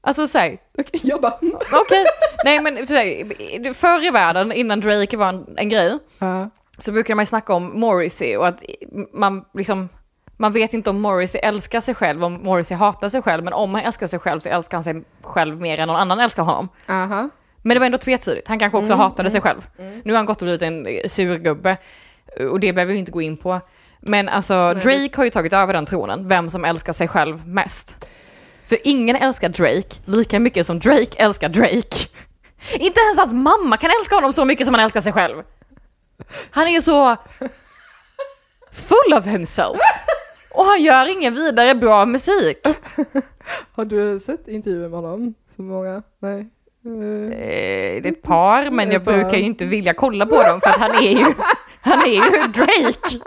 Alltså 0.02 0.28
säg, 0.28 0.60
okej, 0.78 1.02
jag 1.04 1.22
bara... 1.22 1.38
mm. 1.42 1.54
okej, 1.86 2.06
nej 2.46 2.62
men 2.62 2.88
för 2.88 3.74
förr 3.74 4.06
i 4.06 4.10
världen, 4.10 4.52
innan 4.52 4.80
Drake 4.80 5.18
var 5.18 5.30
en, 5.30 5.54
en 5.58 5.70
grej, 5.70 5.98
Ja. 6.20 6.50
så 6.80 6.92
brukade 6.92 7.16
man 7.16 7.22
ju 7.24 7.28
snacka 7.28 7.54
om 7.54 7.80
Morrissey 7.80 8.38
och 8.38 8.48
att 8.48 8.64
man 9.14 9.46
liksom, 9.54 9.90
man 10.38 10.54
vet 10.54 10.74
inte 10.74 10.90
om 10.90 11.02
Morrissey 11.02 11.42
älskar 11.42 11.82
sig 11.82 11.96
själv, 11.96 12.24
om 12.24 12.34
Morrissey 12.44 12.78
hatar 12.78 13.10
sig 13.10 13.22
själv, 13.22 13.44
men 13.44 13.54
om 13.54 13.74
han 13.74 13.84
älskar 13.84 14.08
sig 14.08 14.20
själv 14.20 14.40
så 14.40 14.50
älskar 14.50 14.78
han 14.78 14.84
sig 14.84 15.04
själv 15.22 15.62
mer 15.62 15.80
än 15.80 15.88
någon 15.88 15.98
annan 15.98 16.20
älskar 16.20 16.44
honom. 16.44 16.70
Aha. 16.88 17.30
Men 17.62 17.76
det 17.76 17.80
var 17.80 17.86
ändå 17.86 17.98
tvetydigt, 17.98 18.48
han 18.48 18.60
kanske 18.60 18.78
också 18.78 18.94
Mm, 18.94 19.00
hatade 19.00 19.30
sig 19.32 19.42
själv. 19.42 19.68
Nu 20.04 20.14
har 20.14 20.18
han 20.18 20.26
gått 20.26 20.42
och 20.42 20.46
blivit 20.46 20.62
en 20.62 20.88
surgubbe, 21.10 21.78
och 22.52 22.60
det 22.60 22.74
behöver 22.74 22.94
vi 22.94 23.00
inte 23.00 23.12
gå 23.12 23.22
in 23.22 23.38
på. 23.38 23.60
Men 24.02 24.30
alltså, 24.30 24.74
Drake 24.74 25.10
har 25.16 25.24
ju 25.24 25.30
tagit 25.30 25.54
över 25.54 25.74
den 25.74 25.86
tronen, 25.86 26.28
vem 26.28 26.50
som 26.50 26.66
älskar 26.66 26.94
sig 26.94 27.08
själv 27.08 27.48
mest. 27.48 28.06
För 28.70 28.78
ingen 28.84 29.16
älskar 29.16 29.50
Drake 29.50 29.96
lika 30.06 30.40
mycket 30.40 30.66
som 30.66 30.80
Drake 30.80 31.18
älskar 31.18 31.50
Drake. 31.50 31.98
Inte 32.74 33.00
ens 33.00 33.18
hans 33.18 33.34
mamma 33.34 33.78
kan 33.78 33.90
älska 34.02 34.16
honom 34.16 34.34
så 34.34 34.46
mycket 34.46 34.66
som 34.66 34.76
han 34.76 34.84
älskar 34.84 35.02
sig 35.02 35.14
själv. 35.14 35.44
Han 36.52 36.68
är 36.68 36.82
så 36.82 37.16
full 38.72 39.14
of 39.20 39.26
himself. 39.26 39.78
Och 40.54 40.66
han 40.66 40.84
gör 40.84 41.08
ingen 41.18 41.34
vidare 41.34 41.76
bra 41.76 42.06
musik. 42.06 42.58
Har 43.76 43.86
du 43.86 44.20
sett 44.20 44.48
intervjuer 44.48 44.90
med 44.90 45.00
honom? 45.00 45.34
Så 45.56 45.62
många? 45.62 46.04
Nej. 46.22 46.40
Eh, 46.40 48.02
Det 48.02 48.08
är 48.08 48.12
ett 48.12 48.22
par, 48.22 48.70
men 48.72 48.92
jag 48.92 49.04
brukar 49.04 49.38
ju 49.38 49.44
inte 49.44 49.66
vilja 49.66 49.94
kolla 49.94 50.26
på 50.26 50.44
dem 50.44 50.62
för 50.62 50.70
att 50.70 50.78
han 50.80 50.92
är 50.96 51.10
ju, 51.12 51.26
han 51.82 52.02
är 52.02 52.08
ju 52.08 52.48
Drake. 52.48 53.20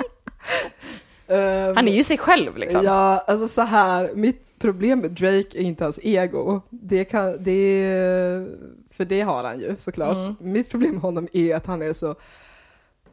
Ehm, 1.29 1.76
Han 1.76 1.88
är 1.88 1.92
ju 1.92 2.03
sig 2.03 2.18
själv 2.18 2.57
liksom. 2.57 2.85
Ja, 2.85 3.24
alltså 3.26 3.48
så 3.48 3.62
här, 3.62 4.11
mitt 4.14 4.59
problem 4.59 4.98
med 4.98 5.11
Drake 5.11 5.59
är 5.59 5.62
inte 5.62 5.85
hans 5.85 5.98
ego. 6.03 6.61
Det 6.70 7.05
kan, 7.05 7.42
det, 7.44 8.46
för 8.96 9.05
det 9.05 9.20
har 9.20 9.44
han 9.44 9.61
ju 9.61 9.76
såklart. 9.79 10.16
Mm. 10.16 10.37
Mitt 10.40 10.70
problem 10.70 10.90
med 10.92 11.00
honom 11.03 11.29
är 11.33 11.57
att 11.57 11.66
han 11.66 11.83
är 11.83 11.92
så 11.92 12.14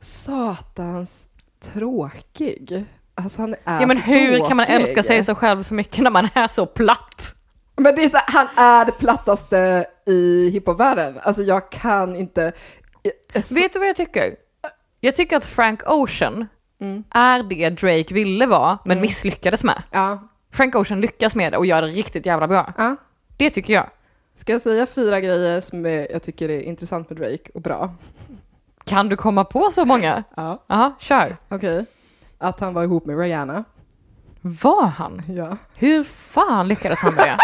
satans 0.01 1.27
tråkig. 1.73 2.85
Alltså 3.15 3.41
han 3.41 3.53
är 3.63 3.79
Ja 3.81 3.85
men 3.85 3.97
hur 3.97 4.47
kan 4.47 4.57
man 4.57 4.65
tråkig. 4.65 4.81
älska 4.83 5.03
sig 5.03 5.23
så 5.23 5.35
själv 5.35 5.63
så 5.63 5.73
mycket 5.73 6.03
när 6.03 6.11
man 6.11 6.27
är 6.33 6.47
så 6.47 6.65
platt? 6.65 7.35
Men 7.75 7.95
det 7.95 8.03
är 8.03 8.09
så, 8.09 8.17
han 8.27 8.47
är 8.57 8.85
det 8.85 8.91
plattaste 8.91 9.85
i 10.05 10.49
hiphopvärlden. 10.49 11.19
Alltså 11.23 11.41
jag 11.41 11.71
kan 11.71 12.15
inte... 12.15 12.51
så- 13.43 13.55
Vet 13.55 13.73
du 13.73 13.79
vad 13.79 13.87
jag 13.87 13.95
tycker? 13.95 14.35
Jag 14.99 15.15
tycker 15.15 15.37
att 15.37 15.45
Frank 15.45 15.81
Ocean 15.89 16.47
Mm. 16.79 17.03
är 17.11 17.43
det 17.43 17.69
Drake 17.69 18.13
ville 18.13 18.45
vara, 18.45 18.77
men 18.85 19.01
misslyckades 19.01 19.63
med. 19.63 19.83
Ja, 19.91 20.27
Frank 20.51 20.75
Ocean 20.75 21.01
lyckas 21.01 21.35
med 21.35 21.53
det 21.53 21.57
och 21.57 21.65
gör 21.65 21.81
det 21.81 21.87
riktigt 21.87 22.25
jävla 22.25 22.47
bra. 22.47 22.73
ja. 22.77 22.95
Det 23.37 23.49
tycker 23.49 23.73
jag. 23.73 23.89
Ska 24.35 24.51
jag 24.51 24.61
säga 24.61 24.85
fyra 24.87 25.19
grejer 25.19 25.61
som 25.61 25.85
är, 25.85 26.11
jag 26.11 26.23
tycker 26.23 26.49
är 26.49 26.61
intressant 26.61 27.09
med 27.09 27.19
Drake 27.19 27.51
och 27.53 27.61
bra? 27.61 27.93
Kan 28.85 29.09
du 29.09 29.15
komma 29.15 29.43
på 29.43 29.69
så 29.71 29.85
många? 29.85 30.23
Ja, 30.35 30.63
Ja, 30.67 30.95
kör. 30.99 31.35
okej. 31.49 31.85
Att 32.37 32.59
han 32.59 32.73
var 32.73 32.83
ihop 32.83 33.05
med 33.05 33.19
Rihanna. 33.19 33.63
Var 34.41 34.85
han? 34.85 35.21
Ja. 35.29 35.57
Hur 35.75 36.03
fan 36.03 36.67
lyckades 36.67 36.99
han 36.99 37.13
med 37.15 37.25
det? 37.25 37.37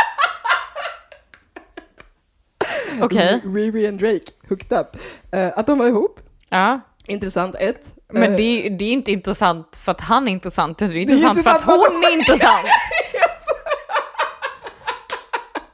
Okej, 3.01 3.41
Riri 3.45 3.87
and 3.87 3.99
Drake 3.99 4.25
hooked 4.49 4.79
up. 4.79 4.87
Eh, 5.31 5.51
att 5.55 5.67
de 5.67 5.79
var 5.79 5.87
ihop, 5.87 6.19
ja. 6.49 6.79
Intressant 7.07 7.55
ett. 7.59 7.91
Men 8.13 8.23
Eh, 8.23 8.35
det, 8.37 8.43
är- 8.65 8.69
det 8.69 8.85
är 8.85 8.91
inte 8.93 9.11
intressant 9.11 9.75
för 9.81 9.91
att 9.91 10.01
han 10.01 10.27
är 10.27 10.31
intressant, 10.31 10.77
det 10.77 10.85
är 10.85 10.89
är 10.89 10.95
intressant 10.95 11.31
att 11.31 11.37
intressant 11.37 11.61
för 11.63 11.71
att 11.71 11.79
hon 11.93 12.03
är 12.03 12.11
intressant. 12.17 12.67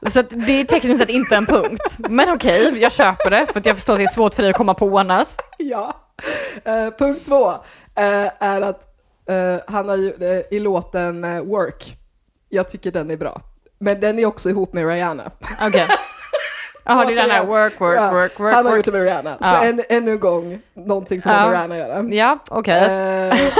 Så 0.08 0.22
det 0.22 0.52
är 0.60 0.64
tekniskt 0.64 1.00
sett 1.00 1.08
inte 1.08 1.36
en 1.36 1.46
punkt. 1.46 1.96
Men 1.98 2.28
okej, 2.34 2.78
jag 2.82 2.92
köper 2.92 3.30
det, 3.30 3.46
för 3.52 3.60
att 3.60 3.66
jag 3.66 3.76
förstår 3.76 3.92
att 3.94 3.98
det 3.98 4.04
är 4.04 4.08
svårt 4.08 4.34
för 4.34 4.42
dig 4.42 4.50
att 4.50 4.56
komma 4.56 4.74
på 4.74 4.98
annars. 4.98 5.26
Ja. 5.58 5.94
Eh, 6.64 6.90
punkt 6.98 7.20
två 7.26 7.50
eh, 7.50 8.30
är 8.40 8.60
att 8.60 8.82
eh, 9.28 9.56
han 9.72 9.88
har 9.88 9.96
ju 9.96 10.12
i 10.50 10.58
låten 10.60 11.22
Work, 11.48 11.96
jag 12.48 12.68
tycker 12.68 12.90
den 12.92 13.10
är 13.10 13.16
bra. 13.16 13.40
Men 13.78 14.00
den 14.00 14.18
är 14.18 14.26
också 14.26 14.50
ihop 14.50 14.72
med 14.72 14.86
Rihanna. 14.88 15.30
Okej. 15.62 15.86
Jaha, 16.90 17.04
det 17.04 17.12
är 17.12 17.16
den 17.16 17.30
här 17.30 17.44
work, 17.46 17.80
work, 17.80 17.96
Ja, 17.98 18.10
work, 18.12 18.40
work, 18.40 18.54
Han 18.54 18.64
har 18.66 18.72
work. 18.72 18.76
gjort 18.76 18.84
det 18.86 18.92
med 18.92 19.02
Rihanna. 19.02 19.36
Ja. 19.40 19.46
Så 19.60 19.66
än, 19.66 19.82
ännu 19.88 20.10
en 20.10 20.20
gång, 20.20 20.58
någonting 20.74 21.20
som 21.22 21.32
har 21.32 21.38
med 21.38 21.46
Ja. 21.48 21.52
Rihanna 21.52 21.74
att 21.74 21.80
göra. 21.80 22.04
Ja, 22.14 22.38
okej. 22.50 22.82
Eh, 22.84 23.34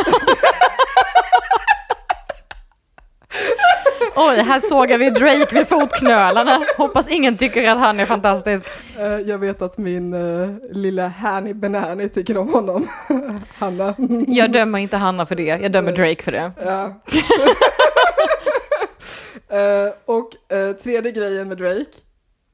Oj, 4.17 4.37
här 4.37 4.61
sågar 4.61 4.99
vi 4.99 5.11
Drake 5.11 5.55
vid 5.55 5.69
fotknölarna. 5.69 6.61
Hoppas 6.77 7.09
ingen 7.09 7.37
tycker 7.37 7.71
att 7.71 7.79
han 7.79 8.01
är 8.01 8.07
fantastisk. 8.07 8.67
eh, 8.99 9.05
jag 9.07 9.39
vet 9.39 9.63
att 9.63 9.79
min 9.79 10.15
uh, 10.15 10.49
lilla 10.71 11.09
Hanny 11.09 11.55
Benani 11.55 12.09
tycker 12.09 12.39
om 12.39 12.49
honom. 12.55 12.89
Hanna. 13.59 13.95
Jag 14.27 14.53
dömer 14.53 14.79
inte 14.79 14.97
Hanna 14.97 15.27
för 15.27 15.35
det, 15.35 15.43
jag 15.43 15.73
dömer 15.73 15.93
Drake 15.93 16.23
för 16.23 16.33
det. 16.33 16.53
Ja. 16.65 16.95
Eh, 19.53 19.93
och 20.05 20.53
eh, 20.57 20.73
tredje 20.73 21.13
grejen 21.13 21.49
med 21.49 21.59
Drake, 21.59 21.85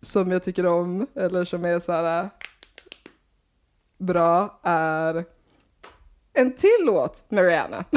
som 0.01 0.31
jag 0.31 0.43
tycker 0.43 0.67
om, 0.67 1.07
eller 1.15 1.45
som 1.45 1.65
är 1.65 1.81
så 1.81 1.93
här 1.93 2.23
eh, 2.23 2.29
bra, 3.99 4.61
är 4.63 5.25
en 6.33 6.53
till 6.53 6.85
låt 6.87 7.25
med 7.29 7.45
Rihanna. 7.45 7.85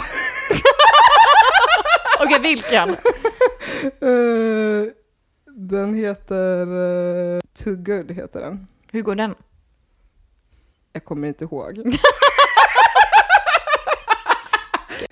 Okej, 2.20 2.40
vilken? 2.42 2.90
Eh, 3.84 4.92
den 5.46 5.94
heter 5.94 6.62
eh, 6.62 7.42
Too 7.54 7.76
Good, 7.76 8.12
heter 8.12 8.40
den. 8.40 8.68
Hur 8.92 9.02
går 9.02 9.16
den? 9.16 9.36
Jag 10.94 11.06
kommer 11.06 11.28
inte 11.28 11.44
ihåg. 11.44 11.78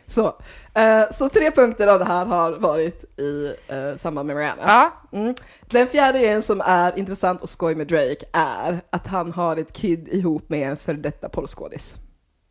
så, 0.07 0.25
eh, 0.73 1.03
så 1.11 1.29
tre 1.29 1.51
punkter 1.51 1.87
av 1.87 1.99
det 1.99 2.05
här 2.05 2.25
har 2.25 2.51
varit 2.51 3.19
i 3.19 3.53
eh, 3.67 3.97
samband 3.97 4.27
med 4.27 4.37
Rihanna. 4.37 4.61
Ja, 4.65 4.93
Mm. 5.19 5.35
Den 5.69 5.87
fjärde 5.87 6.19
grejen 6.19 6.41
som 6.41 6.61
är 6.65 6.99
intressant 6.99 7.41
och 7.41 7.49
skoj 7.49 7.75
med 7.75 7.87
Drake 7.87 8.25
är 8.33 8.81
att 8.89 9.07
han 9.07 9.31
har 9.33 9.57
ett 9.57 9.73
kid 9.73 10.07
ihop 10.07 10.49
med 10.49 10.69
en 10.69 10.77
före 10.77 10.95
detta 10.97 11.29
porrskådis. 11.29 11.95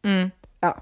mm. 0.04 0.30
Ja, 0.60 0.76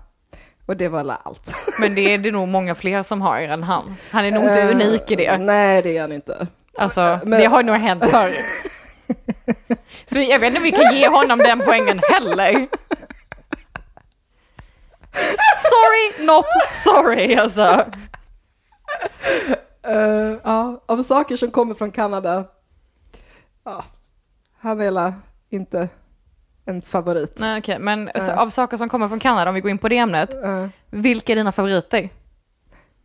och 0.66 0.76
det 0.76 0.88
var 0.88 1.16
allt. 1.24 1.54
men 1.80 1.94
det 1.94 2.14
är 2.14 2.18
det 2.18 2.30
nog 2.32 2.48
många 2.48 2.74
fler 2.74 3.02
som 3.02 3.22
har 3.22 3.38
än 3.40 3.62
han. 3.62 3.96
Han 4.10 4.24
är 4.24 4.30
nog 4.30 4.42
inte 4.44 4.60
Eh, 4.62 4.70
unik 4.70 5.10
i 5.10 5.16
det. 5.16 5.38
Nej, 5.38 5.82
det 5.82 5.96
är 5.96 6.00
han 6.00 6.12
inte. 6.12 6.46
Alltså, 6.78 7.18
men- 7.24 7.40
det 7.40 7.46
har 7.46 7.62
nog 7.62 7.76
hänt 7.76 8.04
förr. 8.04 8.30
Så 10.06 10.18
jag 10.18 10.38
vet 10.38 10.46
inte 10.48 10.58
om 10.58 10.62
vi 10.64 10.72
kan 10.72 10.94
ge 10.96 11.08
honom 11.08 11.38
den 11.38 11.60
poängen 11.66 12.00
heller. 12.10 12.66
Sorry, 15.56 16.26
not 16.26 16.44
sorry 16.70 17.34
alltså. 17.36 17.84
Eh, 19.82 20.36
ja, 20.44 20.80
av 20.86 21.02
saker 21.02 21.36
som 21.36 21.50
kommer 21.50 21.74
från 21.74 21.90
Kanada, 21.90 22.44
ja, 23.64 23.84
han 24.58 24.80
är 24.80 24.90
la 24.90 25.12
inte 25.50 25.88
en 26.64 26.82
favorit. 26.82 27.36
Nej 27.38 27.58
okej, 27.58 27.78
men 27.78 28.10
Nej. 28.14 28.30
av 28.30 28.50
saker 28.50 28.76
som 28.76 28.88
kommer 28.88 29.08
från 29.08 29.18
Kanada, 29.18 29.48
om 29.48 29.54
vi 29.54 29.60
går 29.60 29.70
in 29.70 29.78
på 29.78 29.88
det 29.88 29.98
ämnet, 29.98 30.34
Eh, 30.44 30.66
vilka 30.90 31.32
är 31.32 31.36
dina 31.36 31.52
favoriter? 31.52 32.08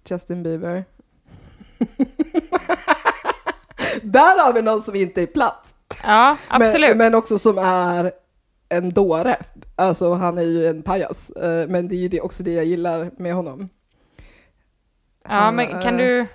Justin 0.05 0.43
Bieber. 0.43 0.85
Där 4.01 4.45
har 4.45 4.53
vi 4.53 4.61
någon 4.61 4.81
som 4.81 4.95
inte 4.95 5.21
är 5.21 5.27
platt. 5.27 5.73
Ja, 6.03 6.37
absolut. 6.47 6.89
Men, 6.89 6.97
men 6.97 7.15
också 7.15 7.39
som 7.39 7.57
är 7.57 8.11
en 8.69 8.89
dåre. 8.89 9.37
Alltså 9.79 10.13
han 10.13 10.37
är 10.37 10.41
ju 10.43 10.67
en 10.67 10.83
pajas. 10.83 11.29
Eh, 11.29 11.67
Men 11.67 11.87
det 11.87 11.95
är 11.95 11.99
ju 11.99 12.07
det, 12.07 12.21
också 12.21 12.43
det 12.43 12.51
jag 12.53 12.65
gillar 12.65 13.11
med 13.17 13.33
honom. 13.33 13.69
ja, 15.23 15.29
han, 15.29 15.55
men 15.55 15.67
kan 15.67 15.93
eh, 15.99 16.05
du, 16.05 16.25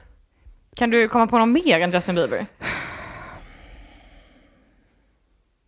kan 0.76 0.90
du 0.90 1.08
komma 1.08 1.26
på 1.26 1.38
någon 1.38 1.52
mer 1.52 1.80
än 1.80 1.90
Justin 1.90 2.14
Bieber? 2.14 2.46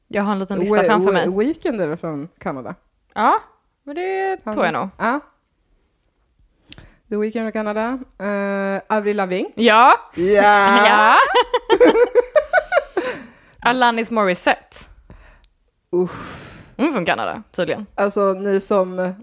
Jag 0.09 0.23
har 0.23 0.33
en 0.33 0.39
liten 0.39 0.59
lista 0.59 0.77
We- 0.77 0.87
framför 0.87 1.11
We- 1.13 1.31
mig. 1.31 1.47
Weekend 1.47 1.81
är 1.81 1.97
från 1.97 2.29
Kanada? 2.39 2.75
Ja, 3.15 3.35
men 3.83 3.95
det 3.97 4.37
tror 4.37 4.65
jag 4.65 4.75
nog. 4.75 4.89
Ja. 4.99 5.21
The 7.09 7.17
Weeknd 7.17 7.43
från 7.43 7.53
Kanada. 7.53 7.99
Uh, 8.23 8.81
Avril 8.97 9.17
Lavigne. 9.17 9.51
Ja, 9.55 9.93
Ja! 10.15 10.87
ja. 10.87 11.15
Alanis 13.61 14.11
Morissette. 14.11 14.77
Uff. 15.93 16.46
Hon 16.77 16.87
är 16.87 16.93
från 16.93 17.05
Kanada, 17.05 17.43
tydligen. 17.53 17.87
Alltså 17.95 18.33
ni 18.33 18.61
som 18.61 19.15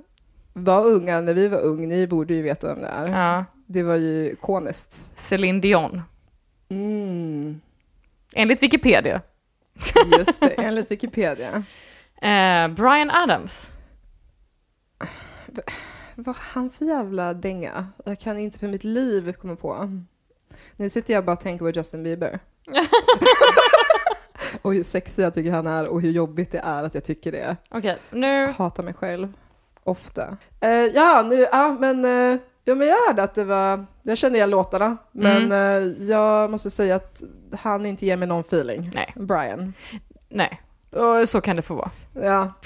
var 0.53 0.85
unga 0.85 1.21
när 1.21 1.33
vi 1.33 1.47
var 1.47 1.59
unga, 1.59 1.87
ni 1.87 2.07
borde 2.07 2.33
ju 2.33 2.41
veta 2.41 2.67
vem 2.67 2.81
det 2.81 2.87
är. 2.87 3.07
Ja. 3.07 3.45
Det 3.65 3.83
var 3.83 3.95
ju 3.95 4.31
ikoniskt. 4.31 5.09
Celine 5.15 5.61
Dion. 5.61 6.01
Mm. 6.69 7.61
Enligt 8.35 8.63
Wikipedia. 8.63 9.21
Just 10.17 10.39
det, 10.39 10.47
enligt 10.57 10.91
Wikipedia. 10.91 11.63
Eh, 12.21 12.67
Brian 12.67 13.11
Adams. 13.11 13.71
Vad 16.15 16.35
han 16.35 16.69
för 16.69 16.85
jävla 16.85 17.33
dänga? 17.33 17.87
Jag 18.05 18.19
kan 18.19 18.39
inte 18.39 18.59
för 18.59 18.67
mitt 18.67 18.83
liv 18.83 19.33
komma 19.33 19.55
på. 19.55 20.01
Nu 20.77 20.89
sitter 20.89 21.13
jag 21.13 21.25
bara 21.25 21.31
och 21.31 21.39
tänker 21.41 21.65
på 21.65 21.69
Justin 21.69 22.03
Bieber. 22.03 22.39
och 24.61 24.73
hur 24.73 24.83
sexig 24.83 25.23
jag 25.23 25.33
tycker 25.33 25.51
han 25.51 25.67
är 25.67 25.87
och 25.87 26.01
hur 26.01 26.11
jobbigt 26.11 26.51
det 26.51 26.57
är 26.63 26.83
att 26.83 26.93
jag 26.93 27.03
tycker 27.03 27.31
det. 27.31 27.57
Okej, 27.69 27.97
nu... 28.11 28.27
Jag 28.27 28.53
hatar 28.53 28.83
mig 28.83 28.93
själv. 28.93 29.33
Ofta. 29.83 30.37
Eh, 30.59 30.69
ja, 30.69 31.25
nu, 31.29 31.47
ja, 31.51 31.77
men, 31.79 32.05
eh, 32.05 32.39
ja, 32.63 32.75
men 32.75 32.87
jag 32.87 33.07
hörde 33.07 33.23
att 33.23 33.35
det 33.35 33.43
var, 33.43 33.85
jag 34.03 34.17
kände 34.17 34.37
igen 34.37 34.49
låtarna, 34.49 34.97
men 35.11 35.51
eh, 35.51 36.07
jag 36.09 36.51
måste 36.51 36.69
säga 36.69 36.95
att 36.95 37.23
han 37.59 37.85
inte 37.85 38.05
ger 38.05 38.17
mig 38.17 38.27
någon 38.27 38.41
feeling. 38.41 38.91
Nej. 38.95 39.13
Brian. 39.15 39.73
Nej, 40.29 40.61
och 40.91 41.29
så 41.29 41.41
kan 41.41 41.55
det 41.55 41.61
få 41.61 41.75
vara. 41.75 41.89
Ja. 42.13 42.53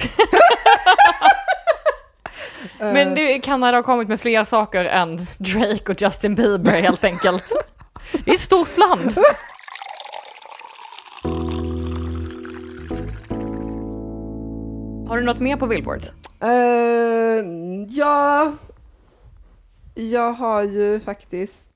Men 2.79 3.13
nu, 3.13 3.39
Kanada 3.39 3.77
har 3.77 3.83
kommit 3.83 4.07
med 4.07 4.21
fler 4.21 4.43
saker 4.43 4.85
än 4.85 5.17
Drake 5.37 5.91
och 5.91 6.01
Justin 6.01 6.35
Bieber 6.35 6.81
helt 6.81 7.03
enkelt. 7.03 7.53
Det 8.25 8.31
är 8.31 8.35
ett 8.35 8.41
stort 8.41 8.77
land. 8.77 9.17
Har 15.07 15.17
du 15.17 15.23
något 15.23 15.39
mer 15.39 15.57
på 15.57 15.67
Billboard? 15.67 16.01
Eh, 16.41 16.49
ja, 17.89 18.53
jag 19.95 20.33
har 20.33 20.63
ju 20.63 20.99
faktiskt, 20.99 21.69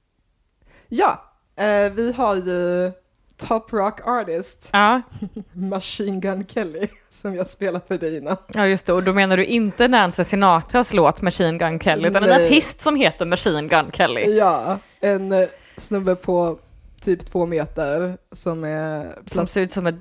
ja, 0.89 1.23
eh, 1.55 1.91
vi 1.93 2.13
har 2.13 2.35
ju 2.35 2.91
Top 3.37 3.73
Rock 3.73 3.99
Artist, 4.07 4.69
Ja. 4.73 5.01
Machine 5.53 6.19
Gun 6.21 6.45
Kelly, 6.47 6.87
som 7.09 7.35
jag 7.35 7.47
spelade 7.47 7.85
för 7.87 7.97
dig 7.97 8.17
innan. 8.17 8.37
ja, 8.53 8.67
just 8.67 8.85
det. 8.85 8.93
Och 8.93 9.03
då 9.03 9.13
menar 9.13 9.37
du 9.37 9.45
inte 9.45 9.87
Nancy 9.87 10.23
Sinatras 10.23 10.93
låt 10.93 11.21
Machine 11.21 11.57
Gun 11.57 11.79
Kelly, 11.79 12.07
utan 12.07 12.23
en 12.23 12.29
Nej. 12.29 12.45
artist 12.45 12.81
som 12.81 12.95
heter 12.95 13.25
Machine 13.25 13.67
Gun 13.67 13.91
Kelly. 13.91 14.35
Ja, 14.37 14.77
en 14.99 15.31
eh, 15.31 15.47
snubbe 15.77 16.15
på 16.15 16.57
typ 17.01 17.25
två 17.25 17.45
meter 17.45 18.17
som 18.31 18.63
är 18.63 19.15
Som 19.25 19.47
ser 19.47 19.61
ut 19.61 19.71
som 19.71 19.87
ett 19.87 19.95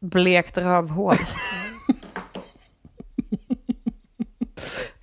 blekt 0.00 0.58
rövhål. 0.58 1.14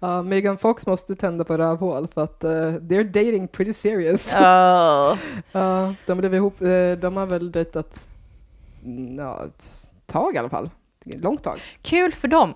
Ja, 0.05 0.21
Megan 0.21 0.57
Fox 0.57 0.87
måste 0.87 1.15
tända 1.15 1.43
på 1.43 1.57
rövhål 1.57 2.07
för 2.13 2.23
att 2.23 2.43
eh, 2.43 2.49
they're 2.49 3.03
dating 3.03 3.47
pretty 3.47 3.73
serious. 3.73 4.35
Oh. 4.35 5.17
Ja, 5.51 5.93
de 6.05 6.17
blev 6.17 6.35
ihop, 6.35 6.61
eh, 6.61 6.91
de 6.91 7.17
har 7.17 7.25
väl 7.25 7.51
dejtat 7.51 8.09
mm, 8.83 9.15
ja, 9.17 9.45
ett 9.45 9.65
tag 10.05 10.35
i 10.35 10.37
alla 10.37 10.49
fall. 10.49 10.69
Långt 11.05 11.43
tag. 11.43 11.59
Kul 11.81 12.13
för 12.13 12.27
dem. 12.27 12.53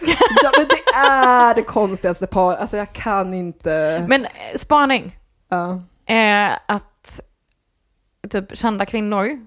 Ja, 0.42 0.50
men 0.58 0.68
det 0.68 0.98
är 0.98 1.54
det 1.54 1.62
konstigaste 1.62 2.26
par, 2.26 2.54
alltså 2.56 2.76
jag 2.76 2.92
kan 2.92 3.34
inte. 3.34 4.04
Men 4.08 4.24
eh, 4.24 4.30
spaning. 4.56 5.18
Ja, 5.48 5.82
är 6.06 6.58
att 6.68 7.20
typ 8.30 8.56
kända 8.58 8.86
kvinnor 8.86 9.38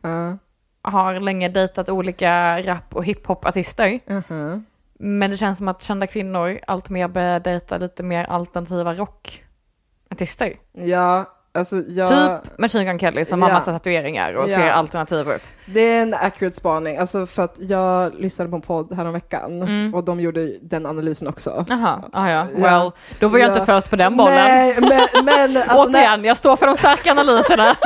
har 0.81 1.19
länge 1.19 1.49
dejtat 1.49 1.89
olika 1.89 2.61
rap 2.61 2.95
och 2.95 3.05
hiphop-artister. 3.05 3.99
mhm. 4.07 4.65
Men 4.99 5.31
det 5.31 5.37
känns 5.37 5.57
som 5.57 5.67
att 5.67 5.81
kända 5.83 6.07
kvinnor 6.07 6.59
allt 6.67 6.89
mer 6.89 7.07
börjar 7.07 7.39
dejta 7.39 7.77
lite 7.77 8.03
mer 8.03 8.23
alternativa 8.25 8.93
rockartister. 8.93 10.53
ja, 10.73 11.33
alltså 11.53 11.75
jag... 11.87 12.09
Typ 12.43 12.57
Machine 12.59 12.85
Gun 12.85 12.99
Kelly 12.99 13.25
som 13.25 13.41
har 13.41 13.49
Ja. 13.49 13.53
massa 13.55 13.71
tatueringar 13.71 14.33
och 14.33 14.49
Ja. 14.49 14.57
ser 14.57 14.69
alternativ 14.69 15.29
ut. 15.31 15.51
Det 15.65 15.79
är 15.79 16.01
en 16.01 16.13
accurate 16.13 16.55
spaning, 16.57 16.97
alltså 16.97 17.25
för 17.25 17.43
att 17.43 17.55
jag 17.59 18.15
lyssnade 18.15 18.49
på 18.49 18.55
en 18.55 18.61
podd 18.61 18.93
häromveckan 18.93 19.61
Mm. 19.61 19.93
och 19.93 20.03
de 20.03 20.19
gjorde 20.19 20.51
den 20.61 20.85
analysen 20.85 21.27
också. 21.27 21.65
Jaha, 21.69 22.03
ah, 22.13 22.29
ja. 22.29 22.45
Well, 22.55 22.91
då 23.19 23.27
var 23.27 23.39
jag 23.39 23.49
Ja. 23.49 23.53
inte 23.53 23.65
först 23.65 23.89
på 23.89 23.95
den 23.95 24.17
bollen. 24.17 24.35
Nej, 24.35 24.77
men, 24.81 25.25
men, 25.25 25.57
alltså, 25.69 25.77
Återigen, 25.89 26.23
jag 26.25 26.37
står 26.37 26.55
för 26.55 26.65
de 26.65 26.75
starka 26.75 27.11
analyserna. 27.11 27.75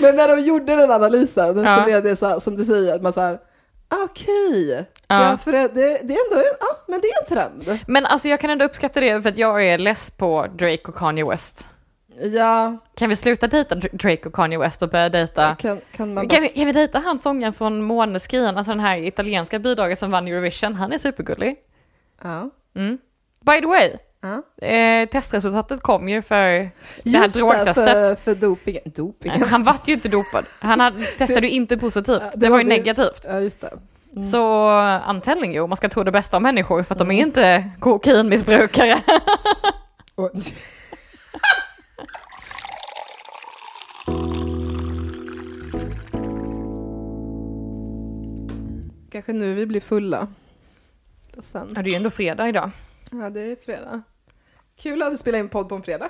men 0.00 0.16
när 0.16 0.28
de 0.28 0.40
gjorde 0.42 0.76
den 0.76 0.90
analysen 0.90 1.64
Ja. 1.64 1.76
så 1.76 1.84
blev 1.84 2.02
det 2.02 2.16
så 2.16 2.26
här, 2.26 2.40
som 2.40 2.56
du 2.56 2.64
säger, 2.64 2.94
att 2.94 3.02
man 3.02 3.12
såhär, 3.12 3.38
okej, 4.04 4.84
Ja. 5.08 5.30
ja. 5.30 5.36
för 5.36 5.52
det, 5.52 5.68
det, 5.68 5.82
är 5.82 6.00
ändå 6.26 6.36
en, 6.36 6.56
ja, 6.60 6.66
men 6.88 7.00
det 7.00 7.06
är 7.08 7.20
en 7.22 7.26
trend. 7.28 7.80
Men 7.86 8.06
alltså 8.06 8.28
jag 8.28 8.40
kan 8.40 8.50
ändå 8.50 8.64
uppskatta 8.64 9.00
det 9.00 9.22
för 9.22 9.28
att 9.28 9.38
jag 9.38 9.64
är 9.66 9.78
less 9.78 10.10
på 10.10 10.46
Drake 10.58 10.82
och 10.88 10.94
Kanye 10.94 11.24
West. 11.24 11.68
Ja, 12.22 12.76
Kan 12.96 13.08
vi 13.08 13.16
sluta 13.16 13.46
dejta 13.46 13.74
Dr- 13.74 13.96
Drake 13.96 14.28
och 14.28 14.34
Kanye 14.34 14.58
West 14.58 14.82
och 14.82 14.88
börja 14.90 15.08
dejta 15.08 15.54
kan, 15.54 15.80
kan 15.92 16.14
man 16.14 16.28
Kan 16.28 16.42
vi, 16.42 16.48
kan 16.48 16.66
vi 16.66 16.72
dejta 16.72 16.98
han 16.98 17.18
sången 17.18 17.52
från 17.52 17.82
Måneskin, 17.82 18.44
alltså 18.44 18.70
den 18.72 18.80
här 18.80 18.98
italienska 18.98 19.58
bidraget 19.58 19.98
som 19.98 20.10
vann 20.10 20.28
Eurovision? 20.28 20.74
Han 20.74 20.92
är 20.92 20.98
supergullig. 20.98 21.56
Ja, 22.22 22.50
Mm. 22.76 22.98
By 23.46 23.60
the 23.60 23.66
way, 23.66 23.90
ja. 24.20 24.66
eh, 24.66 25.08
testresultatet 25.08 25.80
kom 25.82 26.08
ju 26.08 26.22
för 26.22 26.36
det 26.48 26.70
här 27.10 27.22
Just 27.22 27.34
det, 27.34 27.40
drogtestet. 27.40 27.74
för, 27.74 28.14
för 28.14 28.34
dopingen. 28.34 28.82
Dopingen? 28.84 29.42
Han 29.42 29.62
vart 29.62 29.88
ju 29.88 29.92
inte 29.92 30.08
dopad. 30.08 30.44
Han 30.60 30.80
hade, 30.80 31.00
testade 31.00 31.46
ju 31.46 31.52
inte 31.52 31.76
positivt. 31.78 32.20
Det, 32.20 32.30
det 32.34 32.48
var 32.48 32.58
ju 32.58 32.64
det- 32.64 32.68
negativt. 32.76 33.26
Ja, 33.28 33.40
just 33.40 33.60
det. 33.60 33.70
Så 34.22 34.68
I'm 35.06 35.20
telling 35.20 35.56
you, 35.56 35.66
man 35.66 35.76
ska 35.76 35.88
tro 35.88 36.04
det 36.04 36.12
bästa 36.12 36.36
om 36.36 36.42
människor 36.42 36.82
för 36.82 36.94
att 36.94 36.98
de 36.98 37.10
är 37.10 37.22
inte 37.22 37.70
kokainmissbrukare. 37.80 39.00
Kanske 49.12 49.32
nu 49.32 49.54
vi 49.54 49.66
blir 49.66 49.80
fulla. 49.80 50.28
Och 51.36 51.44
sen. 51.44 51.68
Ja, 51.74 51.82
det 51.82 51.88
är 51.88 51.92
ju 51.92 51.96
ändå 51.96 52.10
fredag 52.10 52.48
idag. 52.48 52.70
Ja, 53.10 53.30
det 53.30 53.40
är 53.40 53.56
fredag. 53.64 54.02
Kul 54.82 55.02
att 55.02 55.10
du 55.10 55.16
spelar 55.16 55.38
in 55.38 55.48
podd 55.48 55.68
på 55.68 55.74
en 55.74 55.82
fredag. 55.82 56.08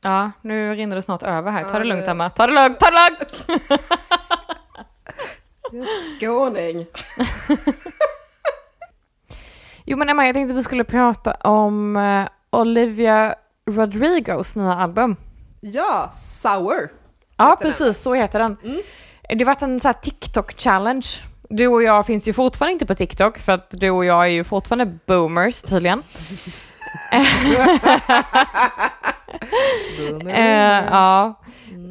Ja, 0.00 0.30
nu 0.40 0.74
rinner 0.74 0.96
det 0.96 1.02
snart 1.02 1.22
över 1.22 1.50
här. 1.50 1.64
Ta 1.64 1.72
Ja, 1.72 1.78
det 1.78 1.84
lugnt 1.84 2.08
Emma. 2.08 2.30
Ta 2.30 2.46
det 2.46 2.52
lugnt, 2.52 2.80
ta 2.80 2.90
det 2.90 2.96
lugnt! 2.96 3.44
Skåning. 6.20 6.86
Jo 9.84 9.96
men 9.98 10.08
Emma, 10.08 10.26
jag 10.26 10.34
tänkte 10.34 10.52
att 10.52 10.58
vi 10.58 10.62
skulle 10.62 10.84
prata 10.84 11.32
om 11.34 11.96
eh, 11.96 12.26
Olivia 12.50 13.34
Rodrigos 13.70 14.56
nya 14.56 14.74
album. 14.74 15.16
Ja, 15.60 16.10
sour. 16.14 16.92
Ja, 17.36 17.50
Heter 17.50 17.64
den. 17.64 17.72
precis, 17.72 18.02
så 18.02 18.14
heter 18.14 18.38
den. 18.38 18.56
Mm. 18.64 18.82
Det 19.38 19.44
varit 19.44 19.62
en 19.62 19.80
så 19.80 19.88
här 19.88 19.96
TikTok-challenge. 20.02 21.20
Du 21.48 21.66
och 21.68 21.82
jag 21.82 22.06
finns 22.06 22.28
ju 22.28 22.32
fortfarande 22.32 22.72
inte 22.72 22.86
på 22.86 22.94
TikTok, 22.94 23.38
för 23.38 23.52
att 23.52 23.70
du 23.70 23.90
och 23.90 24.04
jag 24.04 24.22
är 24.22 24.30
ju 24.30 24.44
fortfarande 24.44 24.98
boomers 25.06 25.62
tydligen. 25.62 26.02
Eh, 30.28 30.84
ja. 30.90 31.34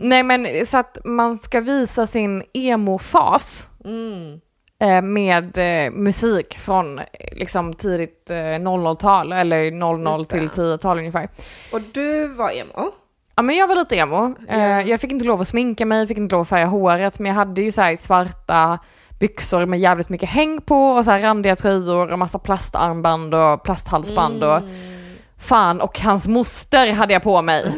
Nej 0.01 0.23
men 0.23 0.65
så 0.65 0.77
att 0.77 0.97
man 1.05 1.39
ska 1.39 1.59
visa 1.61 2.07
sin 2.07 2.43
emo-fas 2.53 3.67
Mm. 3.85 4.39
eh, 4.79 5.01
med 5.01 5.57
eh, 5.57 5.91
musik 5.91 6.57
från 6.59 6.99
eh, 6.99 7.05
liksom 7.31 7.73
tidigt 7.73 8.29
eh, 8.29 8.35
00-tal, 8.35 9.31
eller 9.33 9.71
00 9.71 10.01
Just 10.17 10.29
det. 10.29 10.39
till 10.39 10.49
10-tal 10.49 10.97
ungefär. 10.99 11.29
Och 11.73 11.81
du 11.93 12.27
var 12.27 12.51
emo. 12.51 12.91
Ja 13.35 13.41
men 13.43 13.55
jag 13.55 13.67
var 13.67 13.75
lite 13.75 13.95
emo. 13.95 14.35
Eh, 14.49 14.59
Ja. 14.59 14.81
jag 14.81 15.01
fick 15.01 15.11
inte 15.11 15.25
lov 15.25 15.41
att 15.41 15.47
sminka 15.47 15.85
mig, 15.85 16.07
fick 16.07 16.17
inte 16.17 16.35
lov 16.35 16.41
att 16.41 16.49
färga 16.49 16.65
håret, 16.65 17.19
men 17.19 17.29
jag 17.29 17.35
hade 17.35 17.61
ju 17.61 17.71
så 17.71 17.95
svarta 17.99 18.79
byxor 19.21 19.65
med 19.65 19.79
jävligt 19.79 20.09
mycket 20.09 20.29
häng 20.29 20.61
på 20.61 20.89
och 20.89 21.05
så 21.05 21.11
här 21.11 21.19
randiga 21.21 21.55
tröjor 21.55 22.11
och 22.11 22.19
massa 22.19 22.39
plastarmband 22.39 23.33
och 23.33 23.63
plasthalsband 23.63 24.43
och 24.43 24.61
fan 25.37 25.81
och 25.81 25.99
hans 25.99 26.27
moster 26.27 26.91
hade 26.91 27.13
jag 27.13 27.23
på 27.23 27.41
mig. 27.41 27.73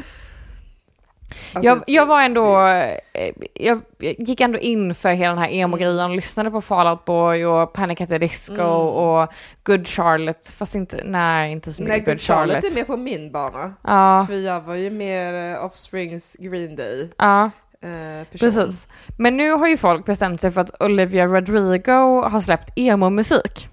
Alltså, 1.54 1.70
Jag, 1.70 1.84
jag 1.88 2.06
var 2.06 2.22
ändå, 2.22 2.60
eh, 2.68 3.32
jag, 3.54 3.82
jag 3.98 4.16
gick 4.20 4.42
ändå 4.42 4.60
in 4.60 4.96
för 4.96 5.10
hela 5.10 5.30
den 5.34 5.44
här 5.44 5.50
emo-grejen. 5.50 6.10
Och 6.10 6.16
lyssnade 6.16 6.52
på 6.52 6.62
Fall 6.62 6.88
Out 6.88 7.06
Boy 7.06 7.46
och 7.46 7.74
Panic 7.74 8.02
at 8.02 8.10
the 8.10 8.18
Disco 8.18 8.64
och 8.64 9.34
Good 9.64 9.88
Charlotte, 9.88 10.54
fast 10.58 10.76
inte, 10.76 11.02
nej 11.06 11.52
inte 11.52 11.74
så 11.74 11.82
mycket 11.84 11.90
Nej, 11.98 12.00
Good 12.00 12.14
Good 12.14 12.22
Charlotte 12.22 12.50
Charlotte. 12.56 12.72
är 12.72 12.76
mer 12.76 12.84
på 12.84 12.98
min 12.98 13.32
bana. 13.32 13.74
Ja, 13.84 14.26
För 14.28 14.36
jag 14.36 14.62
var 14.62 14.76
ju 14.76 14.90
mer 14.90 15.54
eh, 15.54 15.66
Offsprings 15.66 16.36
Green 16.40 16.76
Day. 16.76 17.12
Ja, 17.18 17.50
eh, 17.84 18.26
person. 18.32 18.40
precis. 18.40 18.88
Men 19.18 19.38
nu 19.38 19.52
har 19.52 19.68
ju 19.68 19.78
folk 19.78 20.06
bestämt 20.06 20.42
sig 20.42 20.52
för 20.52 20.62
att 20.62 20.82
Olivia 20.84 21.26
Rodrigo 21.28 22.22
har 22.30 22.40
släppt 22.40 22.70
emo-musik. 22.76 23.70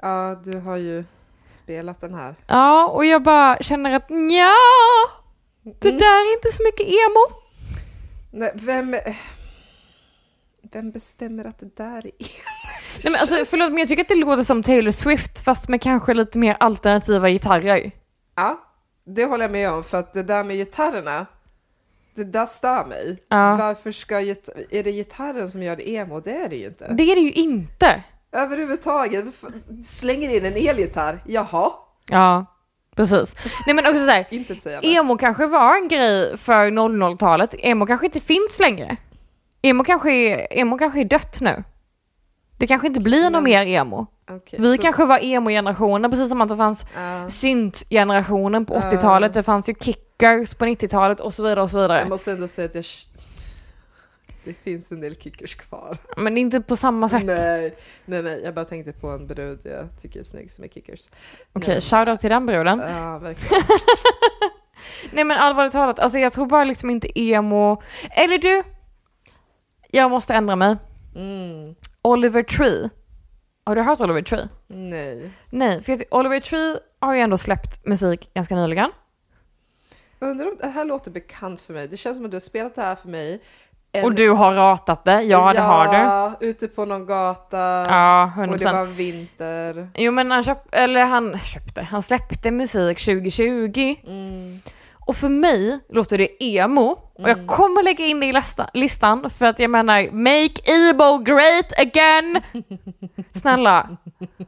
Ja, 0.00 0.40
du 0.44 0.58
har 0.60 0.76
ju 0.76 1.04
spelat 1.46 2.00
den 2.00 2.14
här. 2.14 2.34
Ja, 2.46 2.86
och 2.88 3.04
jag 3.04 3.22
bara 3.22 3.56
känner 3.60 3.96
att 3.96 4.06
ja, 4.10 4.54
det 5.80 5.88
Mm. 5.88 5.98
där 5.98 6.30
är 6.30 6.34
inte 6.36 6.52
så 6.52 6.62
mycket 6.62 6.86
emo. 6.86 7.42
Nej, 8.30 8.50
vem... 8.54 8.96
Vem 10.72 10.90
bestämmer 10.90 11.44
att 11.44 11.58
det 11.58 11.76
där 11.76 11.98
är 12.06 12.10
Nej 13.04 13.12
men 13.12 13.14
alltså 13.14 13.44
förlåt 13.50 13.68
men 13.70 13.78
jag 13.78 13.88
tycker 13.88 14.02
att 14.02 14.08
det 14.08 14.14
låter 14.14 14.42
som 14.42 14.62
Taylor 14.62 14.90
Swift 14.90 15.44
fast 15.44 15.68
med 15.68 15.82
kanske 15.82 16.14
lite 16.14 16.38
mer 16.38 16.56
alternativa 16.60 17.28
gitarrer. 17.30 17.90
Ja, 18.34 18.60
det 19.04 19.24
håller 19.24 19.44
jag 19.44 19.52
med 19.52 19.70
om. 19.70 19.84
För 19.84 19.98
att 19.98 20.14
det 20.14 20.22
där 20.22 20.44
med 20.44 20.56
gitarrerna, 20.56 21.26
det 22.14 22.24
där 22.24 22.46
stör 22.46 22.84
mig. 22.84 23.22
Ja. 23.28 23.56
Varför 23.56 23.92
ska 23.92 24.20
är 24.20 24.82
det 24.82 24.92
gitarren 24.92 25.50
som 25.50 25.62
gör 25.62 25.76
det 25.76 25.90
emo? 25.90 26.20
Det 26.20 26.36
är 26.36 26.48
det 26.48 26.56
ju 26.56 26.66
inte. 26.66 26.88
Det 26.92 27.02
är 27.02 27.14
det 27.14 27.20
ju 27.22 27.32
inte. 27.32 28.02
Överhuvudtaget. 28.32 29.24
Slänger 29.84 30.36
in 30.36 30.44
en 30.46 30.56
elgitarr. 30.68 31.22
Jaha, 31.26 31.70
Ja, 32.10 32.46
precis. 32.96 33.36
Nej 33.66 33.74
men 33.74 33.86
också 33.86 34.04
såhär, 34.04 34.26
emo 34.98 35.16
kanske 35.18 35.46
var 35.46 35.76
en 35.76 35.88
grej 35.88 36.38
för 36.38 36.70
00-talet. 36.70 37.54
Emo 37.58 37.86
kanske 37.86 38.06
inte 38.06 38.20
finns 38.20 38.58
längre. 38.60 38.96
Emo 39.62 39.84
kanske 39.84 40.12
är, 40.12 40.46
emo 40.58 40.78
kanske 40.78 41.00
är 41.00 41.04
dött 41.04 41.40
nu. 41.40 41.64
Det 42.58 42.66
kanske 42.66 42.86
inte 42.86 43.00
blir 43.00 43.30
något 43.30 43.42
mer 43.42 43.66
emo. 43.66 44.06
Okej, 44.30 44.58
Vi 44.62 44.76
så- 44.76 44.82
kanske 44.82 45.04
var 45.04 45.18
emo-generationen, 45.24 46.10
precis 46.10 46.28
som 46.28 46.40
att 46.40 46.48
det 46.48 46.56
fanns 46.56 46.84
Ja. 46.94 47.30
synt-generationen 47.30 48.66
på 48.66 48.74
80-talet, 48.74 49.34
det 49.34 49.42
fanns 49.42 49.68
ju 49.68 49.74
kickers 50.22 50.54
på 50.54 50.64
90-talet 50.64 51.20
och 51.20 51.34
så 51.34 51.42
vidare 51.42 51.62
och 51.62 51.70
så 51.70 51.80
vidare. 51.80 51.98
Jag 51.98 52.08
måste 52.08 52.32
ändå 52.32 52.48
säga 52.48 52.66
att 52.68 52.74
jag... 52.74 52.84
Det 54.44 54.54
finns 54.54 54.92
en 54.92 55.00
del 55.00 55.16
kickers 55.16 55.54
kvar. 55.54 55.98
Men 56.16 56.38
inte 56.38 56.60
på 56.60 56.76
samma 56.76 57.08
sätt. 57.08 57.24
Nej, 57.24 57.74
nej, 58.04 58.22
nej, 58.22 58.40
jag 58.44 58.54
bara 58.54 58.64
tänkte 58.64 58.92
på 58.92 59.08
en 59.08 59.26
brud 59.26 59.60
jag 59.64 59.88
tycker 60.00 60.20
är 60.20 60.24
snygg 60.24 60.50
som 60.50 60.64
är 60.64 60.68
kickers. 60.68 61.08
Okej, 61.52 61.68
Nej. 61.74 61.80
shoutout 61.80 62.20
till 62.20 62.30
den 62.30 62.46
bruden. 62.46 62.82
Ja, 62.88 63.18
verkligen. 63.18 63.62
Nej 65.12 65.24
men 65.24 65.38
allvarligt 65.38 65.72
talat, 65.72 65.98
alltså 65.98 66.18
jag 66.18 66.32
tror 66.32 66.46
bara 66.46 66.64
liksom 66.64 66.90
inte 66.90 67.20
emo... 67.20 67.82
Eller 68.10 68.38
du! 68.38 68.62
Jag 69.90 70.10
måste 70.10 70.34
ändra 70.34 70.56
mig. 70.56 70.76
Mm, 71.14 71.74
Oliver 72.02 72.42
Tree. 72.42 72.90
Har 73.64 73.76
du 73.76 73.82
hört 73.82 74.00
Oliver 74.00 74.22
Tree? 74.22 74.48
nej. 74.68 75.30
Nej, 75.50 75.82
för 75.82 76.04
Oliver 76.10 76.40
Tree 76.40 76.78
har 77.00 77.14
ju 77.14 77.20
ändå 77.20 77.36
släppt 77.36 77.86
musik 77.86 78.30
ganska 78.34 78.56
nyligen. 78.56 78.90
Undrar 80.22 80.46
om 80.46 80.56
det 80.60 80.66
här 80.68 80.84
låter 80.84 81.10
bekant 81.10 81.60
för 81.60 81.72
mig. 81.74 81.88
Det 81.88 81.96
känns 81.96 82.16
som 82.16 82.24
att 82.24 82.30
du 82.30 82.34
har 82.34 82.40
spelat 82.40 82.74
det 82.74 82.82
här 82.82 82.94
för 82.94 83.08
mig. 83.08 83.42
En- 83.92 84.04
Och 84.04 84.14
du 84.14 84.30
har 84.30 84.54
ratat 84.54 85.04
det, 85.04 85.22
ja 85.22 85.52
det 85.52 85.60
har 85.60 85.86
du. 85.88 85.92
Ja, 85.98 86.32
ute 86.40 86.68
på 86.68 86.84
någon 86.84 87.06
gata. 87.06 87.58
Ja, 87.88 88.24
och 88.24 88.30
100%. 88.42 88.58
det 88.58 88.64
var 88.72 88.84
vinter. 88.86 89.88
Jo 89.94 90.12
men 90.12 90.30
han 90.30 90.44
köpte, 90.44 90.76
eller 90.78 91.04
han 91.04 91.38
köpte, 91.38 91.82
han 91.82 92.02
släppte 92.02 92.50
musik 92.50 92.98
2020. 93.04 93.94
Mm. 94.06 94.60
Och 95.06 95.16
för 95.16 95.28
mig 95.28 95.80
låter 95.88 96.18
det 96.18 96.44
emo. 96.44 96.98
Och 97.14 97.28
jag 97.30 97.46
kommer 97.46 97.82
lägga 97.82 98.06
in 98.06 98.20
det 98.20 98.26
i 98.26 98.32
lista, 98.32 98.70
listan 98.74 99.30
för 99.30 99.46
att 99.46 99.58
jag 99.58 99.70
menar, 99.70 100.10
make 100.10 100.72
emo 100.72 101.18
great 101.18 101.72
again! 101.78 102.40
Snälla, 103.34 103.96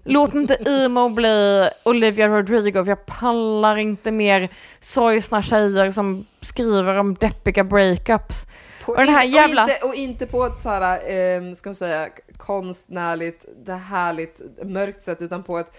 låt 0.04 0.34
inte 0.34 0.54
emo 0.66 1.08
bli 1.08 1.68
Olivia 1.84 2.28
Rodrigo 2.28 2.84
jag 2.86 3.06
pallar 3.06 3.76
inte 3.76 4.12
mer 4.12 4.48
sorgsna 4.80 5.42
tjejer 5.42 5.90
som 5.90 6.26
skriver 6.40 6.98
om 6.98 7.14
deppiga 7.14 7.64
breakups. 7.64 8.46
På, 8.84 8.92
Och 8.92 8.98
den 8.98 9.08
här 9.08 9.24
inte, 9.24 9.36
jävla- 9.36 9.64
och, 9.64 9.68
inte, 9.70 9.86
och 9.86 9.94
inte 9.94 10.26
på 10.26 10.44
ett 10.44 10.58
så 10.58 10.68
här, 10.68 10.92
eh, 10.94 11.54
ska 11.54 11.68
man 11.68 11.74
säga, 11.74 12.08
konstnärligt, 12.36 13.44
det 13.66 13.74
härligt, 13.74 14.40
mörkt 14.64 15.02
sätt, 15.02 15.22
utan 15.22 15.42
på 15.42 15.58
ett... 15.58 15.76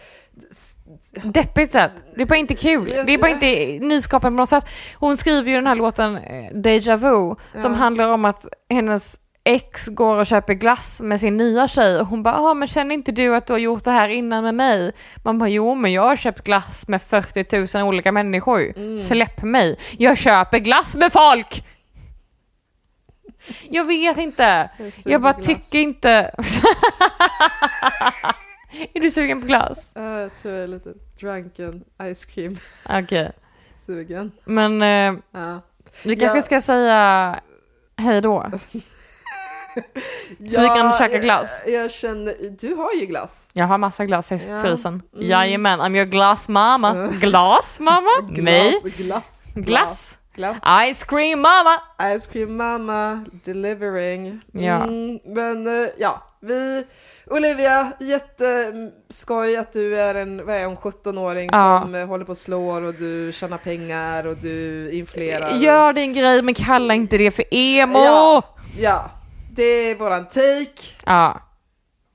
Deppigt 1.23 1.71
sätt. 1.71 1.91
Det 2.15 2.21
är 2.21 2.25
bara 2.25 2.35
inte 2.39 2.55
kul. 2.55 2.85
Det 3.05 3.13
är 3.13 3.17
bara 3.17 3.31
inte 3.31 3.85
nyskapande 3.85 4.35
på 4.37 4.41
något 4.41 4.49
sätt. 4.49 4.65
Hon 4.95 5.17
skriver 5.17 5.49
ju 5.49 5.55
den 5.55 5.67
här 5.67 5.75
låten 5.75 6.17
eh, 6.17 6.53
Deja 6.79 6.97
Vu 6.97 7.35
som 7.61 7.71
Ja. 7.71 7.77
handlar 7.77 8.13
om 8.13 8.25
att 8.25 8.45
hennes 8.69 9.19
ex 9.43 9.87
går 9.87 10.19
och 10.19 10.25
köper 10.25 10.53
glass 10.53 11.01
med 11.01 11.19
sin 11.19 11.37
nya 11.37 11.67
tjej 11.67 11.99
och 11.99 12.07
hon 12.07 12.23
bara 12.23 12.35
ja 12.35 12.53
men 12.53 12.67
känner 12.67 12.95
inte 12.95 13.11
du 13.11 13.35
att 13.35 13.47
du 13.47 13.53
har 13.53 13.57
gjort 13.59 13.83
det 13.83 13.91
här 13.91 14.09
innan 14.09 14.43
med 14.43 14.55
mig? 14.55 14.91
Man 15.23 15.37
bara 15.39 15.49
jo 15.49 15.75
men 15.75 15.93
jag 15.93 16.01
har 16.01 16.15
köpt 16.15 16.43
glass 16.43 16.87
med 16.87 17.01
40 17.01 17.77
000 17.77 17.87
olika 17.87 18.11
människor. 18.11 18.73
Mm. 18.77 18.99
Släpp 18.99 19.41
mig. 19.43 19.79
Jag 19.97 20.17
köper 20.17 20.59
glass 20.59 20.95
med 20.95 21.11
folk! 21.13 21.65
Jag 23.69 23.85
vet 23.85 24.17
inte. 24.17 24.69
Jag 25.05 25.21
bara 25.21 25.33
glass. 25.33 25.45
tycker 25.45 25.79
inte... 25.79 26.09
är 28.93 28.99
du 29.01 29.11
sugen 29.11 29.41
på 29.41 29.47
glass? 29.47 29.91
Ja, 29.95 30.19
jag 30.19 30.35
tror 30.35 30.53
jag 30.53 30.63
är 30.63 30.67
lite 30.67 30.93
drunken 31.19 31.83
ice 32.15 32.25
cream 32.25 32.57
Okej. 32.89 33.31
sugen. 33.85 34.31
Men 34.45 34.81
eh, 34.81 35.13
Ja. 35.31 35.61
Vi 36.03 36.15
kanske 36.15 36.37
Ja. 36.37 36.41
ska 36.41 36.61
säga 36.61 37.39
hej 37.97 38.21
då. 38.21 38.45
Så 40.51 40.61
vi 40.61 40.67
kan 40.67 40.97
käka 40.97 41.17
glass. 41.17 41.63
Jag, 41.65 41.83
jag 41.83 41.91
känner, 41.91 42.33
du 42.59 42.73
har 42.75 42.93
ju 42.93 43.05
glass. 43.05 43.49
Jag 43.53 43.65
har 43.65 43.77
massa 43.77 44.05
glass 44.05 44.31
i 44.31 44.39
Ja. 44.49 44.61
frysen. 44.61 45.01
Mm. 45.15 45.27
Jajamän, 45.29 45.79
I'm 45.81 45.95
your 45.95 46.05
glass 46.05 46.47
mamma. 46.49 47.07
Glass 47.07 47.79
mamma? 47.79 48.09
Nej. 48.29 48.81
Glass, 48.97 49.45
glass. 49.55 50.17
Glass. 50.35 50.57
Ice 50.91 51.03
cream 51.03 51.41
mamma. 51.41 51.81
Ice 52.17 52.25
cream 52.31 52.57
mamma, 52.57 53.25
delivering. 53.43 54.41
Ja. 54.51 54.83
Mm, 54.83 55.19
men 55.25 55.67
eh, 55.83 55.89
ja, 55.97 56.23
vi... 56.39 56.83
Olivia, 57.27 57.91
jätteskoj 57.99 59.55
att 59.57 59.73
du 59.73 59.99
är 60.01 60.15
en, 60.15 60.45
vad 60.45 60.55
är 60.55 60.65
hon, 60.65 60.77
17-åring 60.77 61.49
Ja. 61.51 61.79
som 61.83 61.95
eh, 61.95 62.07
håller 62.07 62.25
på 62.25 62.31
och 62.31 62.37
slår 62.37 62.81
och 62.81 62.93
du 62.93 63.31
tjänar 63.33 63.57
pengar 63.57 64.27
och 64.27 64.37
du 64.37 64.89
influerar. 64.91 65.49
Gör 65.57 65.93
din 65.93 66.13
grej 66.13 66.41
men 66.41 66.53
kalla 66.53 66.93
inte 66.93 67.17
det 67.17 67.31
för 67.31 67.45
emo. 67.51 67.97
Ja. 67.99 68.43
Ja, 68.79 69.11
det 69.51 69.63
är 69.63 69.95
våran 69.95 70.25
take. 70.27 70.93
Ja. 71.05 71.39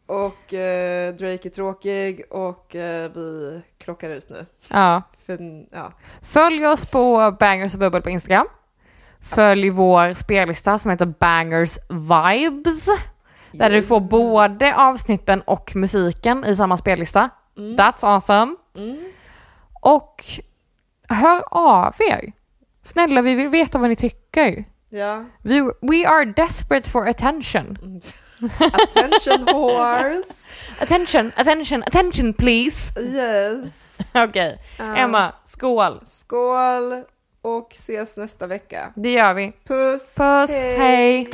Och 0.06 0.54
eh, 0.54 1.14
Drake 1.14 1.48
är 1.48 1.50
tråkig 1.50 2.22
och 2.30 2.76
eh, 2.76 3.10
vi 3.14 3.60
krockar 3.78 4.10
ut 4.10 4.28
nu. 4.30 4.46
ja. 4.68 5.02
För, 5.26 5.38
ja. 5.72 5.92
Följ 6.22 6.66
oss 6.66 6.86
på 6.86 7.36
Bangers 7.40 7.74
och 7.74 7.80
Bubbel 7.80 8.02
på 8.02 8.10
Instagram. 8.10 8.46
Följ 9.34 9.70
vår 9.70 10.12
spellista 10.12 10.78
som 10.78 10.90
heter 10.90 11.06
Bangers 11.06 11.78
Vibes. 11.88 12.86
Där 13.52 13.70
du 13.70 13.82
får 13.82 14.00
både 14.00 14.76
avsnitten 14.76 15.40
och 15.42 15.72
musiken 15.76 16.44
i 16.44 16.56
samma 16.56 16.76
spellista. 16.76 17.30
That's 17.56 18.04
awesome. 18.06 18.54
Mm. 18.76 18.98
Och 19.80 20.24
hör 21.08 21.42
av 21.50 21.94
er. 21.98 22.32
Snälla, 22.82 23.22
vi 23.22 23.34
vill 23.34 23.48
veta 23.48 23.78
vad 23.78 23.90
ni 23.90 23.96
tycker. 23.96 24.64
Ja. 24.88 25.24
We, 25.42 25.60
we 25.80 26.08
are 26.08 26.24
desperate 26.24 26.90
for 26.90 27.08
attention. 27.08 27.78
Attention 28.60 29.54
horse. 29.54 30.32
Attention, 30.82 31.32
attention, 31.36 31.82
attention 31.82 32.34
please. 32.34 33.00
Yes. 33.00 33.98
Okej, 34.14 34.58
Ja. 34.78 34.96
Emma, 34.96 35.32
skål. 35.44 36.00
Skål 36.06 37.02
och 37.42 37.72
ses 37.72 38.16
nästa 38.16 38.46
vecka. 38.46 38.92
Det 38.96 39.12
gör 39.12 39.34
vi. 39.34 39.52
Puss. 39.68 40.14
Puss, 40.14 40.74
hej. 40.78 41.30